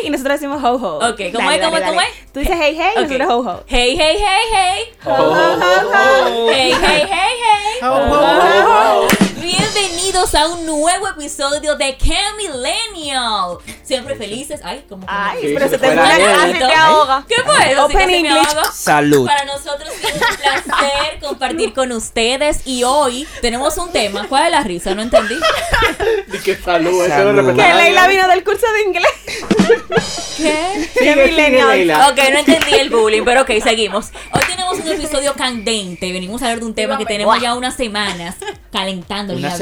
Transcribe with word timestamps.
hey 0.00 0.06
y 0.06 0.10
nosotros 0.10 0.40
decimos 0.40 0.62
ho 0.62 0.74
ho. 0.74 1.10
Ok, 1.10 1.20
¿cómo 1.34 1.50
es, 1.50 1.60
cómo 1.60 1.76
es, 1.76 1.84
cómo 1.84 2.00
es? 2.00 2.08
Tú 2.32 2.40
dices 2.40 2.56
hey 2.58 2.76
hey 2.78 2.92
y 2.96 3.00
Ok. 3.04 3.10
nosotros 3.18 3.46
ho 3.46 3.50
ho. 3.50 3.64
Hey, 3.66 3.96
hey, 3.98 4.16
hey, 4.18 4.44
hey. 4.52 4.84
Ho, 5.04 5.12
ho, 5.12 5.52
ho, 5.54 5.90
ho. 5.92 6.50
Hey, 6.52 6.72
hey, 6.80 7.06
hey, 7.10 7.32
hey. 7.42 7.80
Ho, 7.82 7.94
ho, 7.94 8.20
ho, 8.66 9.02
ho. 9.02 9.29
Bienvenidos 10.12 10.34
a 10.34 10.48
un 10.48 10.66
nuevo 10.66 11.06
episodio 11.06 11.76
de 11.76 11.96
Que 11.96 12.18
Millennial. 12.36 13.58
Siempre 13.84 14.16
felices. 14.16 14.60
Ay, 14.64 14.84
como 14.88 15.06
que 15.06 15.12
Ay, 15.12 15.54
pero 15.54 15.68
se 15.68 15.78
se 15.78 16.58
te 16.58 16.74
ahoga. 16.74 17.24
¿Qué 17.28 17.36
fue? 17.44 17.70
eso? 17.70 17.84
Open 17.84 18.10
English. 18.10 18.48
Salud. 18.72 19.26
Para 19.28 19.44
nosotros 19.44 19.88
es 19.88 20.12
un 20.12 20.20
placer 20.20 21.20
compartir 21.20 21.72
con 21.72 21.92
ustedes 21.92 22.62
y 22.64 22.82
hoy 22.82 23.24
tenemos 23.40 23.78
un 23.78 23.92
tema. 23.92 24.26
¿Cuál 24.28 24.46
es 24.46 24.50
la 24.50 24.64
risa? 24.64 24.96
No 24.96 25.02
entendí. 25.02 25.36
Di 26.26 26.38
que 26.40 26.56
salud, 26.56 27.04
eso 27.04 27.14
Salud. 27.14 27.44
lo 27.44 27.54
Que 27.54 27.74
Leila 27.74 28.08
vino 28.08 28.26
del 28.26 28.42
curso 28.42 28.66
de 28.72 28.82
inglés. 28.82 29.10
¿Qué? 30.36 31.14
Millennial. 31.28 31.68
Leila. 31.68 32.08
Ok, 32.08 32.18
no 32.32 32.38
entendí 32.40 32.74
el 32.74 32.90
bullying, 32.90 33.22
pero 33.24 33.42
ok, 33.42 33.50
seguimos. 33.62 34.06
Hoy 34.32 34.40
tenemos 34.48 34.76
un 34.76 34.88
episodio 34.88 35.34
candente. 35.34 36.10
Venimos 36.10 36.42
a 36.42 36.46
hablar 36.46 36.58
de 36.58 36.66
un 36.66 36.74
tema 36.74 36.98
que 36.98 37.04
tenemos 37.04 37.40
ya 37.40 37.54
unas 37.54 37.76
semanas 37.76 38.34
calentando 38.72 39.34
y 39.34 39.36
Unas 39.36 39.58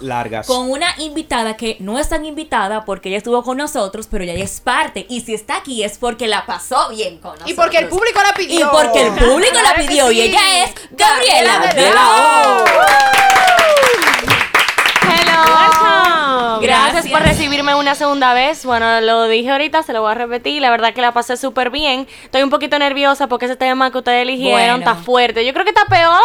largas. 0.00 0.46
Con 0.46 0.70
una 0.70 0.94
invitada 0.98 1.56
que 1.56 1.76
no 1.80 1.98
es 1.98 2.08
tan 2.08 2.24
invitada 2.24 2.84
porque 2.84 3.08
ella 3.08 3.18
estuvo 3.18 3.42
con 3.42 3.58
nosotros, 3.58 4.08
pero 4.10 4.24
ella 4.24 4.34
es 4.34 4.60
parte. 4.60 5.06
Y 5.08 5.20
si 5.20 5.34
está 5.34 5.56
aquí 5.56 5.82
es 5.82 5.98
porque 5.98 6.26
la 6.26 6.46
pasó 6.46 6.88
bien 6.90 7.18
con 7.18 7.32
nosotros. 7.32 7.50
Y 7.50 7.54
porque 7.54 7.78
el 7.78 7.88
público 7.88 8.20
la 8.22 8.34
pidió. 8.34 8.60
Y 8.60 8.64
porque 8.70 9.06
el 9.06 9.12
público 9.12 9.58
la 9.62 9.74
pidió. 9.74 10.10
Y 10.10 10.20
ella 10.20 10.64
es 10.64 10.74
Gabriela 10.90 11.44
Gabriela 11.44 11.74
de 11.74 11.90
la 11.94 12.04
O. 12.08 12.64
Hello. 15.02 15.83
Gracias. 16.94 17.12
Por 17.12 17.22
recibirme 17.22 17.74
una 17.74 17.94
segunda 17.94 18.34
vez. 18.34 18.64
Bueno, 18.64 19.00
lo 19.00 19.24
dije 19.28 19.50
ahorita, 19.50 19.82
se 19.82 19.92
lo 19.92 20.02
voy 20.02 20.12
a 20.12 20.14
repetir. 20.14 20.62
La 20.62 20.70
verdad 20.70 20.94
que 20.94 21.00
la 21.00 21.12
pasé 21.12 21.36
súper 21.36 21.70
bien. 21.70 22.06
Estoy 22.24 22.42
un 22.42 22.50
poquito 22.50 22.78
nerviosa 22.78 23.26
porque 23.28 23.46
ese 23.46 23.56
tema 23.56 23.90
que 23.90 23.98
ustedes 23.98 24.22
eligieron 24.22 24.80
Bueno. 24.80 24.90
está 24.90 24.94
fuerte. 24.94 25.44
Yo 25.44 25.52
creo 25.52 25.64
que 25.64 25.70
está 25.70 25.86
peor 25.86 26.20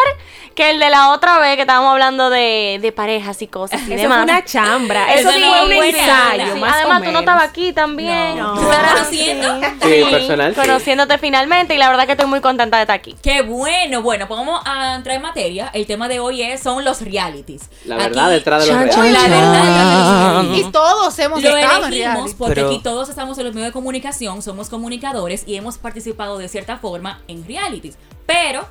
que 0.55 0.71
el 0.71 0.79
de 0.79 0.89
la 0.89 1.11
otra 1.11 1.39
vez 1.39 1.55
que 1.55 1.61
estábamos 1.61 1.91
hablando 1.91 2.29
de, 2.29 2.79
de 2.81 2.91
parejas 2.91 3.41
y 3.41 3.47
cosas 3.47 3.81
y 3.87 3.93
Eso 3.93 4.03
demás. 4.03 4.23
fue 4.23 4.33
una 4.33 4.43
chambra. 4.45 5.13
Eso 5.13 5.29
Eso 5.29 5.39
no 5.39 5.47
fue 5.53 5.61
un 5.65 5.73
fue 5.77 5.89
ensayo, 5.89 6.37
nada. 6.43 6.53
Sí, 6.53 6.59
más 6.59 6.71
o 6.71 6.75
Además, 6.75 7.03
tú 7.03 7.11
no 7.11 7.19
estabas 7.19 7.43
aquí 7.49 7.73
también. 7.73 8.37
No. 8.37 8.53
Tú 8.55 8.61
¿Tú 8.61 8.71
estás 8.71 8.79
eras- 8.79 8.93
conociendo? 8.93 9.59
Sí, 9.81 10.03
personal, 10.11 10.55
sí. 10.55 10.61
Conociéndote 10.61 11.17
finalmente 11.17 11.73
y 11.75 11.77
la 11.77 11.89
verdad 11.89 12.05
que 12.05 12.11
estoy 12.13 12.27
muy 12.27 12.41
contenta 12.41 12.77
de 12.77 12.83
estar 12.83 12.95
aquí. 12.95 13.15
Qué 13.23 13.41
bueno. 13.41 14.01
Bueno, 14.01 14.27
pues 14.27 14.37
vamos 14.37 14.61
a 14.65 14.95
entrar 14.95 15.15
en 15.15 15.21
materia. 15.21 15.69
El 15.73 15.85
tema 15.87 16.07
de 16.09 16.19
hoy 16.19 16.41
es, 16.41 16.61
son 16.61 16.83
los 16.83 17.01
realities. 17.01 17.69
La 17.85 17.95
verdad 17.95 18.25
Aquí- 18.25 18.33
detrás 18.35 18.65
de 18.65 18.73
los 18.73 18.93
Chan, 18.95 19.01
reales. 19.03 19.13
La 19.13 19.19
chan, 19.21 19.31
verdad 19.31 20.43
Y 20.67 20.71
todos 20.71 21.17
hemos 21.19 21.41
Lo 21.43 21.55
estado 21.57 21.85
en 21.85 21.93
elegimos 21.93 22.13
reality. 22.15 22.35
porque 22.38 22.55
Pero- 22.55 22.67
aquí 22.69 22.79
todos 22.83 23.09
estamos 23.09 23.38
en 23.38 23.45
los 23.45 23.53
medios 23.53 23.69
de 23.69 23.73
comunicación, 23.73 24.41
somos 24.41 24.69
comunicadores 24.69 25.43
y 25.47 25.55
hemos 25.55 25.77
participado 25.77 26.38
de 26.38 26.47
cierta 26.47 26.77
forma 26.77 27.21
en 27.27 27.45
realities. 27.45 27.97
Pero 28.25 28.67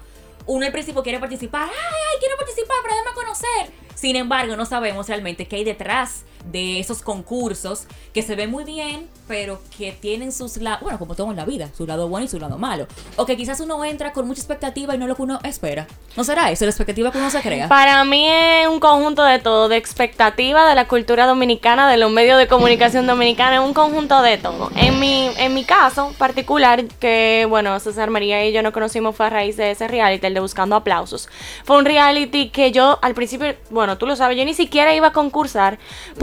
uno 0.46 0.64
al 0.66 0.72
principio 0.72 1.02
quiere 1.02 1.18
participar, 1.18 1.68
ay, 1.68 1.74
ay, 1.74 2.16
quiero 2.20 2.36
participar, 2.36 2.76
pero 2.82 2.94
déjame 2.96 3.14
conocer. 3.14 3.72
Sin 3.94 4.16
embargo, 4.16 4.56
no 4.56 4.64
sabemos 4.66 5.08
realmente 5.08 5.46
qué 5.48 5.56
hay 5.56 5.64
detrás 5.64 6.22
de 6.44 6.80
esos 6.80 7.02
concursos 7.02 7.86
que 8.12 8.22
se 8.22 8.34
ven 8.34 8.50
muy 8.50 8.64
bien, 8.64 9.08
pero 9.26 9.60
que 9.76 9.92
tienen 9.92 10.32
sus 10.32 10.56
lados, 10.56 10.80
bueno, 10.82 10.98
como 10.98 11.14
todo 11.14 11.30
en 11.30 11.36
la 11.36 11.44
vida, 11.44 11.68
su 11.76 11.86
lado 11.86 12.08
bueno 12.08 12.24
y 12.24 12.28
su 12.28 12.40
lado 12.40 12.58
malo. 12.58 12.86
O 13.16 13.26
que 13.26 13.36
quizás 13.36 13.60
uno 13.60 13.84
entra 13.84 14.12
con 14.12 14.26
mucha 14.26 14.40
expectativa 14.40 14.94
y 14.94 14.98
no 14.98 15.06
lo 15.06 15.14
que 15.14 15.22
uno 15.22 15.38
espera. 15.44 15.86
¿No 16.16 16.24
será 16.24 16.50
eso, 16.50 16.64
la 16.64 16.70
expectativa 16.70 17.12
que 17.12 17.18
uno 17.18 17.30
se 17.30 17.40
crea? 17.40 17.68
Para 17.68 18.04
mí 18.04 18.26
es 18.28 18.66
un 18.66 18.80
conjunto 18.80 19.22
de 19.22 19.38
todo, 19.38 19.68
de 19.68 19.76
expectativa 19.76 20.68
de 20.68 20.74
la 20.74 20.88
cultura 20.88 21.26
dominicana, 21.26 21.90
de 21.90 21.96
los 21.96 22.10
medios 22.10 22.38
de 22.38 22.48
comunicación 22.48 23.06
dominicana, 23.06 23.60
un 23.60 23.74
conjunto 23.74 24.22
de 24.22 24.38
todo. 24.38 24.70
En 24.74 24.98
mi, 24.98 25.28
en 25.36 25.54
mi 25.54 25.64
caso 25.64 26.12
particular, 26.18 26.84
que 26.98 27.46
bueno, 27.48 27.78
César 27.80 28.10
María 28.10 28.46
y 28.46 28.52
yo 28.52 28.62
nos 28.62 28.72
conocimos 28.72 29.14
fue 29.14 29.26
a 29.26 29.30
raíz 29.30 29.56
de 29.56 29.72
ese 29.72 29.86
reality, 29.86 30.26
el 30.26 30.34
de 30.34 30.40
Buscando 30.40 30.76
Aplausos. 30.76 31.28
Fue 31.64 31.76
un 31.76 31.84
reality 31.84 32.48
que 32.48 32.72
yo 32.72 32.98
al 33.02 33.14
principio, 33.14 33.54
bueno, 33.70 33.98
tú 33.98 34.06
lo 34.06 34.16
sabes, 34.16 34.38
yo 34.38 34.44
ni 34.44 34.54
siquiera 34.54 34.94
iba 34.94 35.08
a 35.08 35.12
concursar 35.12 35.78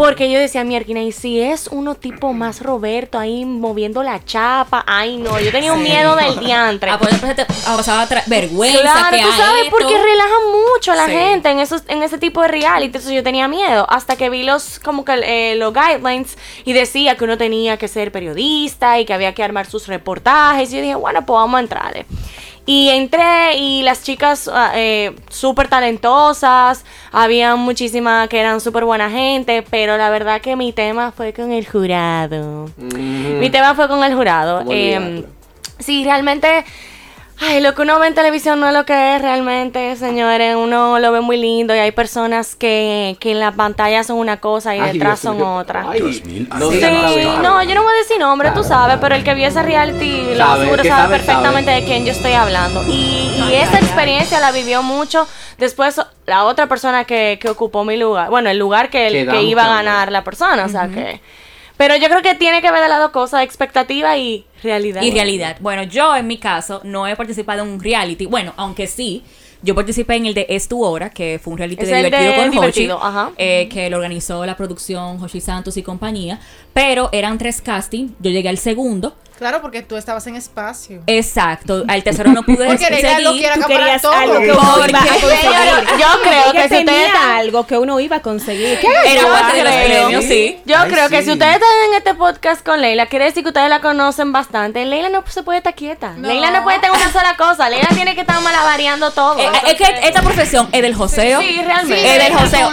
porque 0.06 0.32
yo 0.32 0.40
decía, 0.40 0.64
mierda, 0.64 1.00
y 1.00 1.12
si 1.12 1.42
es 1.42 1.68
uno 1.68 1.96
tipo 1.96 2.32
más 2.32 2.62
Roberto 2.62 3.18
ahí 3.18 3.44
moviendo 3.44 4.04
la 4.04 4.24
chapa, 4.24 4.84
ay 4.88 5.18
no, 5.18 5.40
yo 5.40 5.52
tenía 5.52 5.74
un 5.74 5.82
miedo 5.82 6.16
del 6.16 6.40
diantre. 6.40 6.92
A 6.92 7.00
poder 7.00 7.16
pasarte- 7.20 7.46
a 7.68 7.76
pasar 7.76 8.00
a 8.02 8.08
tra- 8.08 8.24
vergüenza, 8.28 8.82
Claro, 8.82 9.18
que 9.18 9.24
tú 9.24 9.32
sabes, 9.32 9.64
esto. 9.64 9.76
porque 9.78 9.94
relajan 9.98 10.52
mucho 10.74 10.92
a 10.92 10.96
la 10.96 11.06
Sí. 11.08 11.12
gente 11.14 11.50
en 11.50 11.60
esos, 11.60 11.82
en 11.88 12.04
ese 12.04 12.18
tipo 12.20 12.42
de 12.44 12.48
reality. 12.50 12.86
Entonces 12.86 13.12
yo 13.12 13.24
tenía 13.24 13.48
miedo. 13.48 13.88
Hasta 13.90 14.16
que 14.16 14.30
vi 14.30 14.44
los, 14.44 14.80
como 14.80 15.04
que 15.04 15.14
eh, 15.24 15.56
los 15.56 15.74
guidelines 15.74 16.38
y 16.66 16.74
decía 16.74 17.16
que 17.18 17.24
uno 17.24 17.38
tenía 17.38 17.78
que 17.78 17.88
ser 17.88 18.12
periodista 18.12 19.00
y 19.00 19.06
que 19.06 19.14
había 19.14 19.34
que 19.34 19.44
armar 19.44 19.66
sus 19.66 19.88
reportajes. 19.88 20.72
Y 20.72 20.76
yo 20.76 20.82
dije, 20.82 20.96
bueno, 20.96 21.26
pues 21.26 21.36
vamos 21.36 21.58
a 21.58 21.62
entrarle. 21.62 22.06
Y 22.68 22.90
entré 22.90 23.58
y 23.58 23.84
las 23.84 24.02
chicas 24.04 24.50
ah, 24.52 24.72
eh, 24.76 25.16
súper 25.30 25.68
talentosas, 25.68 26.84
había 27.12 27.56
muchísimas 27.56 28.28
que 28.28 28.40
eran 28.40 28.60
súper 28.60 28.86
buena 28.86 29.10
gente, 29.10 29.64
pero 29.70 29.98
la 29.98 30.10
verdad 30.10 30.42
que 30.42 30.56
mi 30.56 30.74
tema 30.74 31.12
fue 31.12 31.32
con 31.32 31.52
el 31.52 31.68
jurado. 31.68 32.70
Mm. 32.78 33.40
Mi 33.40 33.50
tema 33.52 33.76
fue 33.76 33.88
con 33.88 34.04
el 34.04 34.16
jurado. 34.16 34.60
¿Cómo 34.60 34.72
Em, 34.72 35.04
olvidarlo? 35.04 35.28
sí, 35.80 36.04
realmente. 36.04 36.66
Ay, 37.38 37.60
lo 37.60 37.76
que 37.76 37.82
uno 37.82 38.00
ve 38.00 38.08
en 38.08 38.14
televisión 38.16 38.62
no 38.62 38.68
es 38.68 38.74
lo 38.74 38.86
que 38.86 39.16
es 39.18 39.22
realmente, 39.22 39.96
señores. 39.98 40.56
Uno 40.56 41.00
lo 41.00 41.12
ve 41.12 41.20
muy 41.20 41.36
lindo 41.36 41.76
y 41.76 41.80
hay 41.80 41.92
personas 41.92 42.56
que, 42.56 43.18
que 43.20 43.32
en 43.32 43.42
la 43.42 43.52
pantalla 43.52 44.06
son 44.06 44.18
una 44.20 44.40
cosa 44.40 44.74
y 44.74 44.80
Ay, 44.80 44.94
detrás 44.94 45.22
Dios 45.22 45.34
son 45.34 45.38
mío. 45.38 45.56
otra. 45.56 45.86
Ay, 45.90 46.00
Dios 46.02 46.24
mío. 46.24 46.46
no 46.58 46.72
Sí, 46.72 46.80
no, 47.44 47.62
yo 47.64 47.76
no 47.76 47.84
voy 47.84 47.94
a 47.94 47.98
decir 47.98 48.20
nombre, 48.20 48.52
tú 48.52 48.64
sabes, 48.64 48.98
pero 49.02 49.16
el 49.16 49.24
que 49.26 49.34
vio 49.34 49.48
ese 49.48 49.62
reality 49.64 50.22
lo 50.34 50.38
Sabe, 50.46 50.62
seguro 50.64 50.84
sabe, 50.86 50.90
sabe, 51.02 51.16
perfectamente 51.18 51.72
sabe. 51.72 51.82
de 51.82 51.88
quién 51.88 52.06
yo 52.06 52.12
estoy 52.14 52.32
hablando. 52.32 52.82
Y, 52.88 53.34
y 53.50 53.54
esa 53.56 53.80
experiencia 53.80 54.40
la 54.40 54.54
vivió 54.54 54.82
mucho. 54.82 55.28
Después, 55.58 56.00
la 56.26 56.46
otra 56.46 56.68
persona 56.68 57.04
que, 57.04 57.38
que 57.42 57.50
ocupó 57.50 57.84
mi 57.84 57.98
lugar, 57.98 58.30
bueno, 58.30 58.50
el 58.50 58.58
lugar 58.58 58.90
que, 58.90 59.08
el- 59.08 59.30
que 59.30 59.44
iba 59.44 59.66
a 59.66 59.76
ganar 59.76 60.10
la 60.10 60.24
persona, 60.24 60.64
o 60.64 60.70
sea 60.70 60.88
que. 60.88 61.20
Pero 61.78 61.98
yo 61.98 62.08
creo 62.08 62.22
que 62.22 62.36
tiene 62.36 62.62
que 62.62 62.72
ver 62.72 62.82
de 62.82 62.88
las 62.88 63.00
dos 63.00 63.12
cosas, 63.12 63.44
expectativa 63.44 64.16
y 64.16 64.46
realidad. 64.66 65.02
Y 65.02 65.12
realidad. 65.12 65.58
Bueno, 65.62 65.84
yo 65.84 66.16
en 66.16 66.28
mi 66.28 66.38
caso 66.38 66.82
no 66.84 67.08
he 67.08 67.16
participado 67.16 67.64
en 67.64 67.70
un 67.70 67.80
reality. 67.80 68.26
Bueno, 68.26 68.54
aunque 68.58 68.88
sí, 68.88 69.24
yo 69.62 69.74
participé 69.74 70.16
en 70.16 70.26
el 70.26 70.34
de 70.34 70.46
Es 70.50 70.68
tu 70.68 70.84
hora, 70.84 71.10
que 71.10 71.40
fue 71.42 71.54
un 71.54 71.58
reality 71.58 71.86
de 71.86 71.96
divertido 71.96 72.36
con 72.36 72.52
Divertido, 72.52 72.98
Hochi, 72.98 73.08
ajá. 73.08 73.32
eh, 73.38 73.70
que 73.72 73.90
lo 73.90 73.98
organizó 73.98 74.46
la 74.46 74.56
producción 74.58 75.24
Hochi 75.24 75.42
Santos 75.42 75.78
y 75.78 75.82
compañía. 75.84 76.40
Pero 76.74 77.10
eran 77.12 77.38
tres 77.38 77.62
castings. 77.62 78.12
Yo 78.20 78.32
llegué 78.32 78.50
al 78.50 78.58
segundo. 78.58 79.16
Claro, 79.38 79.62
porque 79.62 79.82
tú 79.82 79.98
estabas 79.98 80.26
en 80.28 80.36
espacio. 80.36 81.02
Exacto. 81.08 81.84
Al 81.88 82.04
tercero 82.04 82.32
no 82.32 82.44
pude 82.44 82.66
Porque 82.68 82.90
Leila 82.90 83.20
lo 83.20 83.32
seguir. 83.32 83.42
quiere 83.46 83.62
Tú 83.62 83.68
querías 83.68 84.02
todo. 84.02 84.12
algo 84.14 84.40
que 84.40 84.52
uno 84.52 84.74
Porque- 84.76 84.90
iba 84.90 85.00
a 85.00 85.04
conseguir. 85.04 86.00
Yo 86.00 86.08
creo 86.24 86.52
que 86.54 86.70
si 86.70 86.78
ustedes 86.80 87.12
algo 87.16 87.68
que 87.68 87.78
uno 87.78 88.00
iba 88.00 88.16
a 88.18 88.22
conseguir. 88.22 88.80
¿Qué 88.80 88.88
Era 89.06 89.28
parte 89.28 89.58
de 89.58 89.64
los 89.64 89.74
creo. 89.74 90.04
premios, 90.08 90.24
sí. 90.26 90.60
Yo 90.66 90.78
Ay, 90.80 90.90
creo 90.92 91.10
que 91.10 91.24
si 91.24 91.32
ustedes 91.32 91.54
están 91.56 91.70
en 91.90 91.94
este 91.98 92.14
podcast 92.16 92.66
con 92.66 92.82
Leila, 92.82 93.06
quiere 93.08 93.26
decir 93.26 93.44
que 93.44 93.50
ustedes 93.50 93.70
la 93.70 93.82
conocen 93.82 94.32
bastante. 94.32 94.86
Leila 94.86 95.10
no 95.10 95.24
se 95.28 95.44
puede 95.44 95.58
estar 95.60 95.76
quieta. 95.76 96.14
No. 96.18 96.28
Leila 96.28 96.52
no 96.52 96.64
puede 96.64 96.78
en 96.86 96.92
una 96.92 97.12
sola 97.12 97.36
cosa. 97.38 97.70
Leila 97.70 97.90
tiene 97.90 98.16
que 98.16 98.22
estar 98.22 98.40
malavariando 98.42 99.12
todo. 99.12 99.38
Eh, 99.40 99.50
es 99.68 99.74
que 99.76 99.84
esta 100.08 100.22
profesión 100.22 100.70
es 100.72 100.82
del 100.82 100.96
joseo. 100.96 101.42
Sí, 101.42 101.62
realmente. 101.64 102.16
Es 102.18 102.24
del 102.24 102.34
joseo. 102.34 102.70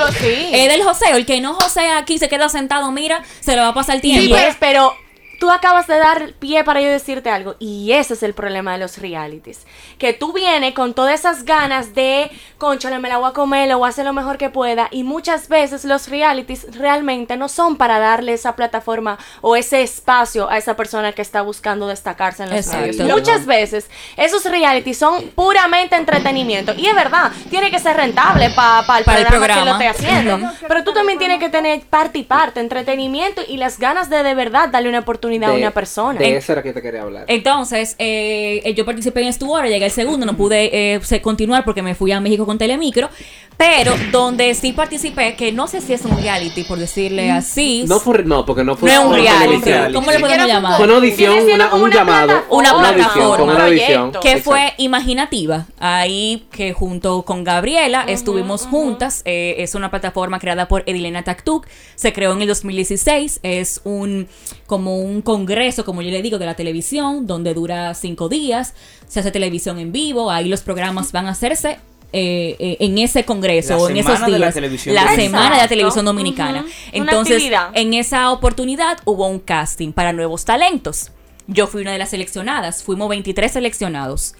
Es 0.53 0.69
del 0.71 0.83
joseo. 0.83 1.17
El 1.17 1.27
que 1.27 1.41
no 1.41 1.55
josea 1.55 1.99
aquí 1.99 2.19
se 2.19 2.29
queda 2.29 2.49
sentado, 2.49 2.91
mira, 2.93 3.23
se 3.41 3.55
le 3.57 3.63
va 3.63 3.69
a 3.69 3.75
pasar 3.75 3.97
el 3.97 4.01
tiempo. 4.01 4.23
Sí, 4.23 4.29
pues, 4.29 4.57
pero 4.61 4.95
tú 5.43 5.51
acabas 5.51 5.89
de 5.89 5.99
dar 5.99 6.35
pie 6.39 6.63
para 6.63 6.81
yo 6.81 6.89
decirte 6.89 7.29
algo. 7.29 7.57
Y 7.59 7.91
ese 7.91 8.15
es 8.15 8.23
el 8.23 8.33
problema 8.33 8.75
de 8.75 8.79
los 8.79 8.99
realities. 8.99 9.67
Que 9.99 10.13
tú 10.13 10.33
vienes 10.33 10.73
con 10.73 10.95
todas 10.95 11.19
esas 11.19 11.45
ganas 11.45 11.97
de, 11.97 12.31
conchale, 12.59 13.01
me 13.01 13.09
la 13.09 13.17
voy 13.19 13.29
a 13.31 13.33
comer, 13.33 13.69
lo 13.69 13.79
voy 13.79 13.87
a 13.87 13.89
hacer 13.89 14.05
lo 14.05 14.13
mejor 14.13 14.39
que 14.39 14.51
pueda. 14.51 14.87
Y 14.93 15.03
muchas 15.03 15.49
veces 15.49 15.85
los 15.85 16.07
realities 16.07 16.69
realmente 16.79 17.37
no 17.37 17.49
son 17.49 17.77
para 17.77 17.99
darle 17.99 18.35
esa 18.35 18.55
plataforma 18.55 19.19
o 19.41 19.57
ese 19.57 19.83
espacio 19.83 20.49
a 20.49 20.59
esa 20.59 20.77
persona 20.77 21.11
que 21.11 21.23
está 21.23 21.43
buscando 21.43 21.89
destacarse 21.89 22.45
en 22.45 22.51
los 22.51 22.61
Exacto. 22.61 22.87
medios. 23.03 23.09
Muchas 23.19 23.45
veces 23.45 23.91
esos 24.17 24.45
realities 24.45 24.97
son 24.97 25.25
puramente 25.35 25.97
entretenimiento. 25.97 26.73
Y 26.77 26.87
es 26.87 26.95
verdad, 26.95 27.33
tiene 27.51 27.73
que 27.73 27.81
ser 27.81 27.97
rentable 27.97 28.51
pa- 28.51 28.85
pa 28.87 28.99
el 28.99 29.05
Para 29.05 29.19
el 29.19 29.27
programa, 29.27 29.61
que 29.61 29.67
lo 29.71 29.77
programa. 29.77 29.91
esté 29.91 30.07
haciendo. 30.07 30.53
Pero 30.69 30.85
tú 30.85 30.93
también 30.93 31.19
tienes 31.19 31.41
que 31.41 31.49
tener 31.49 31.81
parte 31.81 32.21
y 32.21 32.23
parte, 32.23 32.61
entretenimiento 32.61 33.43
y 33.49 33.57
las 33.57 33.81
ganas 33.81 34.09
de 34.09 34.23
de 34.23 34.35
verdad 34.37 34.69
darle 34.69 34.89
una 34.89 35.01
oportunidad 35.01 35.32
a 35.45 35.51
De- 35.51 35.59
una 35.59 35.71
persona. 35.71 36.19
De 36.19 36.37
eso 36.37 36.53
era 36.53 36.63
que 36.63 36.73
te 36.73 36.83
quería 36.83 37.03
hablar. 37.03 37.25
Entonces, 37.29 37.95
eh, 37.99 38.73
yo 38.77 38.85
participé 38.85 39.23
en 39.23 39.29
Estu 39.29 39.53
Hora, 39.53 39.69
llegué 39.69 39.85
al 39.87 39.91
segundo, 39.91 40.27
no 40.27 40.37
pude 40.37 40.95
eh, 40.95 41.01
continuar 41.23 41.65
porque 41.65 41.83
me 41.83 41.95
fui 41.95 42.13
a 42.13 42.21
México 42.21 42.45
con 42.47 42.59
Telemicro, 42.59 43.09
pero 43.57 43.93
donde 44.11 44.55
sí 44.55 44.73
participé, 44.73 45.35
que 45.37 45.53
no 45.53 45.69
sé 45.69 45.81
si 45.81 45.93
es 45.93 46.05
un 46.05 46.17
reality, 46.17 46.65
por 46.65 46.79
decirle 46.79 47.31
así. 47.31 47.85
No 47.87 48.01
fue, 48.01 48.25
no, 48.25 48.45
porque 48.45 48.65
no 48.65 48.77
fue 48.77 48.93
No 48.93 49.09
un 49.09 49.15
reality. 49.15 49.61
televisión. 49.61 49.93
¿Cómo 49.93 50.11
le 50.11 50.19
podemos 50.19 50.47
llamar? 50.49 50.77
Fue 50.77 50.85
una 50.87 50.95
audición, 50.97 51.35
una- 51.55 51.75
un 51.75 51.83
una 51.83 51.95
llamado. 51.95 52.27
plataforma, 52.27 52.57
Una 52.57 52.95
plataforma. 52.95 53.45
una 53.45 53.55
Un 53.55 53.61
audición. 53.61 54.11
proyecto. 54.11 54.21
que 54.21 54.29
Exacto. 54.33 54.51
fue 54.51 54.73
imaginativa. 54.79 55.67
Ahí 55.79 56.47
que 56.51 56.73
junto 56.73 57.23
con 57.23 57.45
Gabriela 57.45 58.05
estuvimos 58.09 58.67
juntas. 58.67 59.23
eh, 59.25 59.57
es 59.59 59.75
una 59.75 59.91
plataforma 59.91 60.39
creada 60.41 60.67
por 60.69 60.83
Edilena 60.87 61.23
Taktuk. 61.23 61.67
Se 61.95 62.13
creó 62.13 62.33
en 62.33 62.43
el 62.43 62.49
2016. 62.49 63.41
Es 63.43 63.81
un 63.85 64.29
como 64.67 64.99
un 64.99 65.22
un 65.23 65.37
congreso, 65.37 65.85
como 65.85 66.03
yo 66.03 66.11
le 66.11 66.21
digo, 66.21 66.39
de 66.39 66.47
la 66.47 66.55
televisión, 66.55 67.27
donde 67.27 67.55
dura 67.55 67.95
cinco 67.95 68.29
días, 68.29 68.75
se 69.07 69.21
hace 69.21 69.31
televisión 69.31 69.79
en 69.79 69.93
vivo, 69.93 70.31
ahí 70.31 70.49
los 70.49 70.63
programas 70.63 71.13
van 71.13 71.27
a 71.27 71.31
hacerse 71.31 71.79
eh, 72.13 72.57
eh, 72.59 72.77
en 72.81 72.99
ese 72.99 73.25
congreso 73.25 73.77
La 73.77 73.83
o 73.83 73.89
en 73.89 73.97
esos 73.97 74.15
semana 74.15 74.27
de 74.33 74.39
la 74.39 74.47
días. 74.47 74.55
televisión 74.55 74.95
la 74.95 75.03
dominicana. 75.03 75.25
semana 75.33 75.55
de 75.57 75.63
la 75.63 75.69
televisión 75.69 76.05
dominicana. 76.05 76.65
Entonces, 76.93 77.43
en 77.75 77.95
esa 77.95 78.31
oportunidad 78.33 78.99
hubo 79.05 79.27
un 79.29 79.39
casting 79.39 79.93
para 79.93 80.13
nuevos 80.13 80.45
talentos. 80.45 81.11
Yo 81.47 81.67
fui 81.67 81.83
una 81.83 81.93
de 81.93 81.99
las 81.99 82.11
seleccionadas, 82.11 82.83
fuimos 82.83 83.09
23 83.09 83.51
seleccionados. 83.53 84.35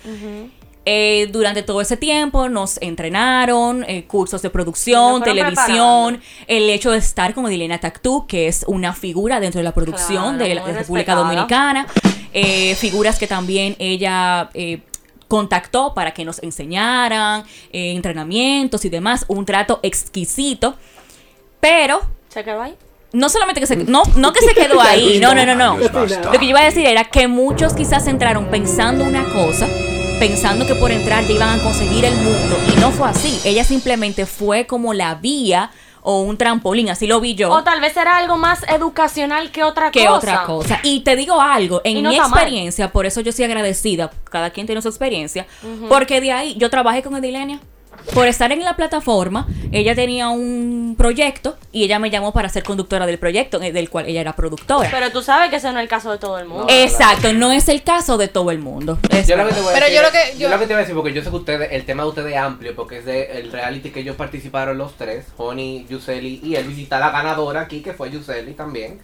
Eh, 0.85 1.29
durante 1.31 1.63
todo 1.63 1.81
ese 1.81 1.97
tiempo 1.97 2.49
nos 2.49 2.81
entrenaron, 2.83 3.85
eh, 3.89 4.05
cursos 4.05 4.43
de 4.43 4.51
producción, 4.51 5.23
televisión, 5.23 6.21
el 6.49 6.69
hecho 6.71 6.91
de 6.91 6.99
estar 6.99 7.35
con 7.35 7.49
Dilena 7.49 7.79
Tactú, 7.79 8.27
que 8.27 8.49
es 8.49 8.65
una 8.67 8.93
figura 8.93 9.39
dentro 9.39 9.59
de 9.61 9.65
la 9.65 9.73
producción 9.73 10.37
Claro, 10.37 10.49
de 10.49 10.55
la 10.55 10.65
República. 10.65 11.15
Dominicana, 11.15 11.87
eh, 12.33 12.75
figuras 12.75 13.19
que 13.19 13.27
también 13.27 13.77
ella 13.79 14.51
eh, 14.55 14.81
contactó 15.29 15.95
para 15.95 16.13
que 16.13 16.25
nos 16.25 16.43
enseñaran, 16.43 17.45
eh, 17.73 17.93
entrenamientos 17.93 18.85
y 18.85 18.89
demás, 18.89 19.25
un 19.29 19.45
trato 19.47 19.81
exquisito, 19.83 20.77
pero 21.61 22.01
¿Se 22.29 22.43
quedó 22.43 22.61
ahí? 22.61 22.75
no 23.13 23.29
solamente 23.29 23.61
que 23.61 23.67
se 23.67 23.77
no 23.77 24.03
no 24.17 24.33
que 24.33 24.41
se 24.41 24.55
quedó 24.55 24.81
ahí 24.83 25.19
no 25.21 25.35
no 25.35 25.45
no 25.45 25.55
no. 25.55 25.77
Lo 25.77 26.33
que 26.33 26.39
yo 26.39 26.51
iba 26.51 26.61
a 26.61 26.65
decir 26.65 26.87
era 26.87 27.05
que 27.05 27.29
muchos 27.29 27.75
quizás 27.75 28.07
entraron 28.07 28.47
pensando 28.47 29.05
una 29.05 29.25
cosa 29.33 29.69
pensando 30.29 30.65
que 30.69 30.77
por 30.77 30.93
entrar 30.93 31.27
ya 31.27 31.33
iban 31.35 31.59
a 31.59 31.61
conseguir 31.61 32.05
el 32.05 32.15
mundo 32.15 32.57
y 32.73 32.79
no 32.79 32.93
fue 32.93 33.09
así 33.09 33.41
ella 33.45 33.65
simplemente 33.65 34.25
fue 34.25 34.69
como 34.69 34.95
la 34.95 35.17
vía 35.17 35.73
o 36.01 36.21
un 36.21 36.37
trampolín 36.39 36.91
así 36.91 37.09
lo 37.09 37.21
vi 37.21 37.35
yo 37.35 37.51
O 37.51 37.65
tal 37.65 37.81
vez 37.81 37.97
era 37.97 38.19
algo 38.19 38.37
más 38.37 38.63
educacional 38.69 39.51
que 39.51 39.65
otra 39.65 39.91
que 39.91 40.07
cosa. 40.07 40.17
otra 40.17 40.45
cosa. 40.45 40.81
Y 40.85 41.01
te 41.01 41.17
digo 41.17 41.41
algo, 41.41 41.81
en 41.83 42.05
no 42.05 42.11
mi 42.11 42.19
mal. 42.19 42.29
experiencia, 42.29 42.93
por 42.93 43.05
eso 43.05 43.21
yo 43.21 43.33
soy 43.33 43.47
agradecida, 43.47 44.13
cada 44.31 44.51
quien 44.51 44.67
tiene 44.67 44.81
su 44.81 44.89
experiencia, 44.89 45.45
porque 45.89 46.21
de 46.21 46.31
ahí 46.31 46.55
yo 46.57 46.71
trabajé 46.71 47.03
con 47.03 47.17
Edilenia. 47.17 47.59
Por 48.15 48.27
estar 48.29 48.53
en 48.53 48.65
la 48.65 48.77
plataforma, 48.77 49.47
ella 49.71 49.95
tenía 49.95 50.29
un 50.29 50.95
proyecto 50.99 51.57
y 51.73 51.85
ella 51.85 51.99
me 51.99 52.11
llamó 52.11 52.33
para 52.33 52.49
ser 52.49 52.63
conductora 52.63 53.07
del 53.07 53.19
proyecto, 53.19 53.61
eh, 53.63 53.73
del 53.73 53.89
cual 53.91 54.07
ella 54.07 54.21
era 54.21 54.35
productora. 54.35 54.89
Pero 54.91 55.11
tú 55.11 55.23
sabes 55.23 55.51
que 55.51 55.57
ese 55.57 55.73
no 55.73 55.79
es 55.79 55.83
el 55.85 55.89
caso 55.89 56.11
de 56.13 56.19
todo 56.19 56.39
el 56.39 56.47
mundo. 56.47 56.67
Exacto, 56.69 57.33
no 57.33 57.53
es 57.53 57.69
el 57.69 57.83
caso 57.83 58.19
de 58.19 58.29
todo 58.29 58.51
el 58.51 58.59
mundo. 58.59 58.99
Yo 59.27 59.37
lo 59.37 59.47
que 59.47 59.55
te 59.55 59.61
voy 59.61 59.71
a 59.71 59.75
Pero 59.75 59.87
decir, 59.87 59.97
yo 59.97 60.03
lo 60.03 60.11
que- 60.11 60.33
yo 60.35 60.39
yo- 60.41 60.49
lo 60.49 60.59
que 60.59 60.67
te 60.67 60.73
voy 60.75 60.77
a 60.77 60.81
decir, 60.81 60.95
porque 60.95 61.13
yo 61.13 61.23
sé 61.23 61.31
que 61.31 61.37
ustedes, 61.37 61.69
el 61.73 61.85
tema 61.85 62.03
de 62.03 62.09
ustedes 62.11 62.33
es 62.33 62.39
amplio, 62.39 62.75
porque 62.75 62.99
es 62.99 63.05
de 63.05 63.39
el 63.41 63.51
reality 63.53 63.91
que 63.91 64.01
ellos 64.01 64.17
participaron 64.17 64.77
los 64.79 64.95
tres, 64.97 65.27
Honey, 65.37 65.87
Yuseli 65.89 66.41
y 66.43 66.57
Elvis, 66.57 66.79
y 66.79 66.83
está 66.85 66.99
la 66.99 67.11
ganadora 67.11 67.63
aquí, 67.63 67.81
que 67.81 67.93
fue 67.95 68.11
Yuseli 68.11 68.53
también. 68.55 69.01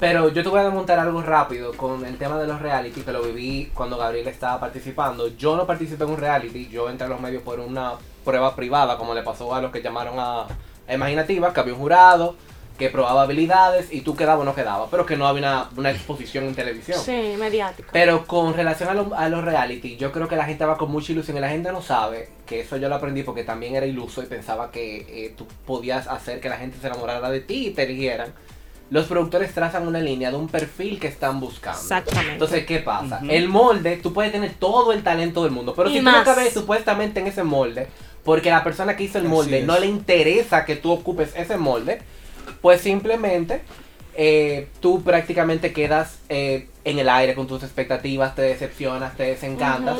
Pero 0.00 0.30
yo 0.30 0.42
te 0.42 0.48
voy 0.48 0.60
a 0.60 0.64
desmontar 0.64 0.98
algo 0.98 1.20
rápido 1.22 1.72
con 1.76 2.04
el 2.06 2.16
tema 2.16 2.38
de 2.38 2.46
los 2.46 2.60
reality, 2.60 3.02
que 3.02 3.12
lo 3.12 3.22
viví 3.22 3.70
cuando 3.74 3.98
Gabriel 3.98 4.26
estaba 4.28 4.58
participando. 4.58 5.28
Yo 5.36 5.56
no 5.56 5.66
participé 5.66 6.04
en 6.04 6.10
un 6.10 6.16
reality, 6.16 6.68
yo 6.68 6.88
entré 6.88 7.06
a 7.06 7.10
los 7.10 7.20
medios 7.20 7.42
por 7.42 7.60
una 7.60 7.92
prueba 8.24 8.56
privada, 8.56 8.96
como 8.96 9.14
le 9.14 9.22
pasó 9.22 9.54
a 9.54 9.60
los 9.60 9.70
que 9.70 9.82
llamaron 9.82 10.14
a, 10.18 10.46
a 10.88 10.94
Imaginativa, 10.94 11.52
que 11.52 11.60
había 11.60 11.74
un 11.74 11.80
jurado 11.80 12.34
que 12.78 12.88
probaba 12.88 13.24
habilidades 13.24 13.92
y 13.92 14.00
tú 14.00 14.16
quedabas 14.16 14.40
o 14.40 14.44
no 14.46 14.54
quedabas, 14.54 14.88
pero 14.90 15.04
que 15.04 15.14
no 15.14 15.26
había 15.28 15.40
una, 15.42 15.68
una 15.76 15.90
exposición 15.90 16.44
en 16.44 16.54
televisión. 16.54 16.98
Sí, 16.98 17.34
mediático. 17.38 17.90
Pero 17.92 18.26
con 18.26 18.54
relación 18.54 18.88
a, 18.88 18.94
lo- 18.94 19.14
a 19.14 19.28
los 19.28 19.44
reality, 19.44 19.98
yo 19.98 20.10
creo 20.12 20.28
que 20.28 20.36
la 20.36 20.46
gente 20.46 20.64
va 20.64 20.78
con 20.78 20.90
mucha 20.90 21.12
ilusión 21.12 21.36
y 21.36 21.40
la 21.40 21.50
gente 21.50 21.70
no 21.72 21.82
sabe, 21.82 22.30
que 22.46 22.60
eso 22.60 22.78
yo 22.78 22.88
lo 22.88 22.94
aprendí 22.94 23.22
porque 23.22 23.44
también 23.44 23.74
era 23.76 23.84
iluso 23.84 24.22
y 24.22 24.26
pensaba 24.26 24.70
que 24.70 25.26
eh, 25.26 25.34
tú 25.36 25.46
podías 25.66 26.06
hacer 26.08 26.40
que 26.40 26.48
la 26.48 26.56
gente 26.56 26.78
se 26.80 26.86
enamorara 26.86 27.28
de 27.30 27.40
ti 27.40 27.66
y 27.66 27.70
te 27.72 27.82
eligieran. 27.82 28.32
Los 28.90 29.06
productores 29.06 29.54
trazan 29.54 29.86
una 29.86 30.00
línea 30.00 30.30
de 30.30 30.36
un 30.36 30.48
perfil 30.48 30.98
que 30.98 31.06
están 31.06 31.38
buscando. 31.40 31.78
Exactamente. 31.80 32.32
Entonces, 32.32 32.66
¿qué 32.66 32.80
pasa? 32.80 33.20
El 33.28 33.48
molde, 33.48 33.96
tú 33.98 34.12
puedes 34.12 34.32
tener 34.32 34.52
todo 34.54 34.92
el 34.92 35.02
talento 35.04 35.44
del 35.44 35.52
mundo, 35.52 35.74
pero 35.76 35.88
Y 35.88 35.92
si 35.92 35.98
tú 36.00 36.04
no 36.06 36.10
más. 36.12 36.24
cabes 36.24 36.52
supuestamente 36.52 37.20
en 37.20 37.28
ese 37.28 37.44
molde, 37.44 37.86
porque 38.24 38.50
la 38.50 38.64
persona 38.64 38.96
que 38.96 39.04
hizo 39.04 39.18
el 39.18 39.24
molde 39.24 39.62
no 39.62 39.78
le 39.78 39.86
interesa 39.86 40.64
que 40.64 40.74
tú 40.76 40.90
ocupes 40.90 41.32
ese 41.36 41.56
molde, 41.56 42.02
pues 42.60 42.80
simplemente 42.80 43.62
eh, 44.16 44.68
tú 44.80 45.02
prácticamente 45.02 45.72
quedas 45.72 46.18
eh, 46.28 46.68
en 46.84 46.98
el 46.98 47.08
aire 47.08 47.34
con 47.36 47.46
tus 47.46 47.62
expectativas, 47.62 48.34
te 48.34 48.42
decepcionas, 48.42 49.16
te 49.16 49.22
desencantas. 49.22 49.98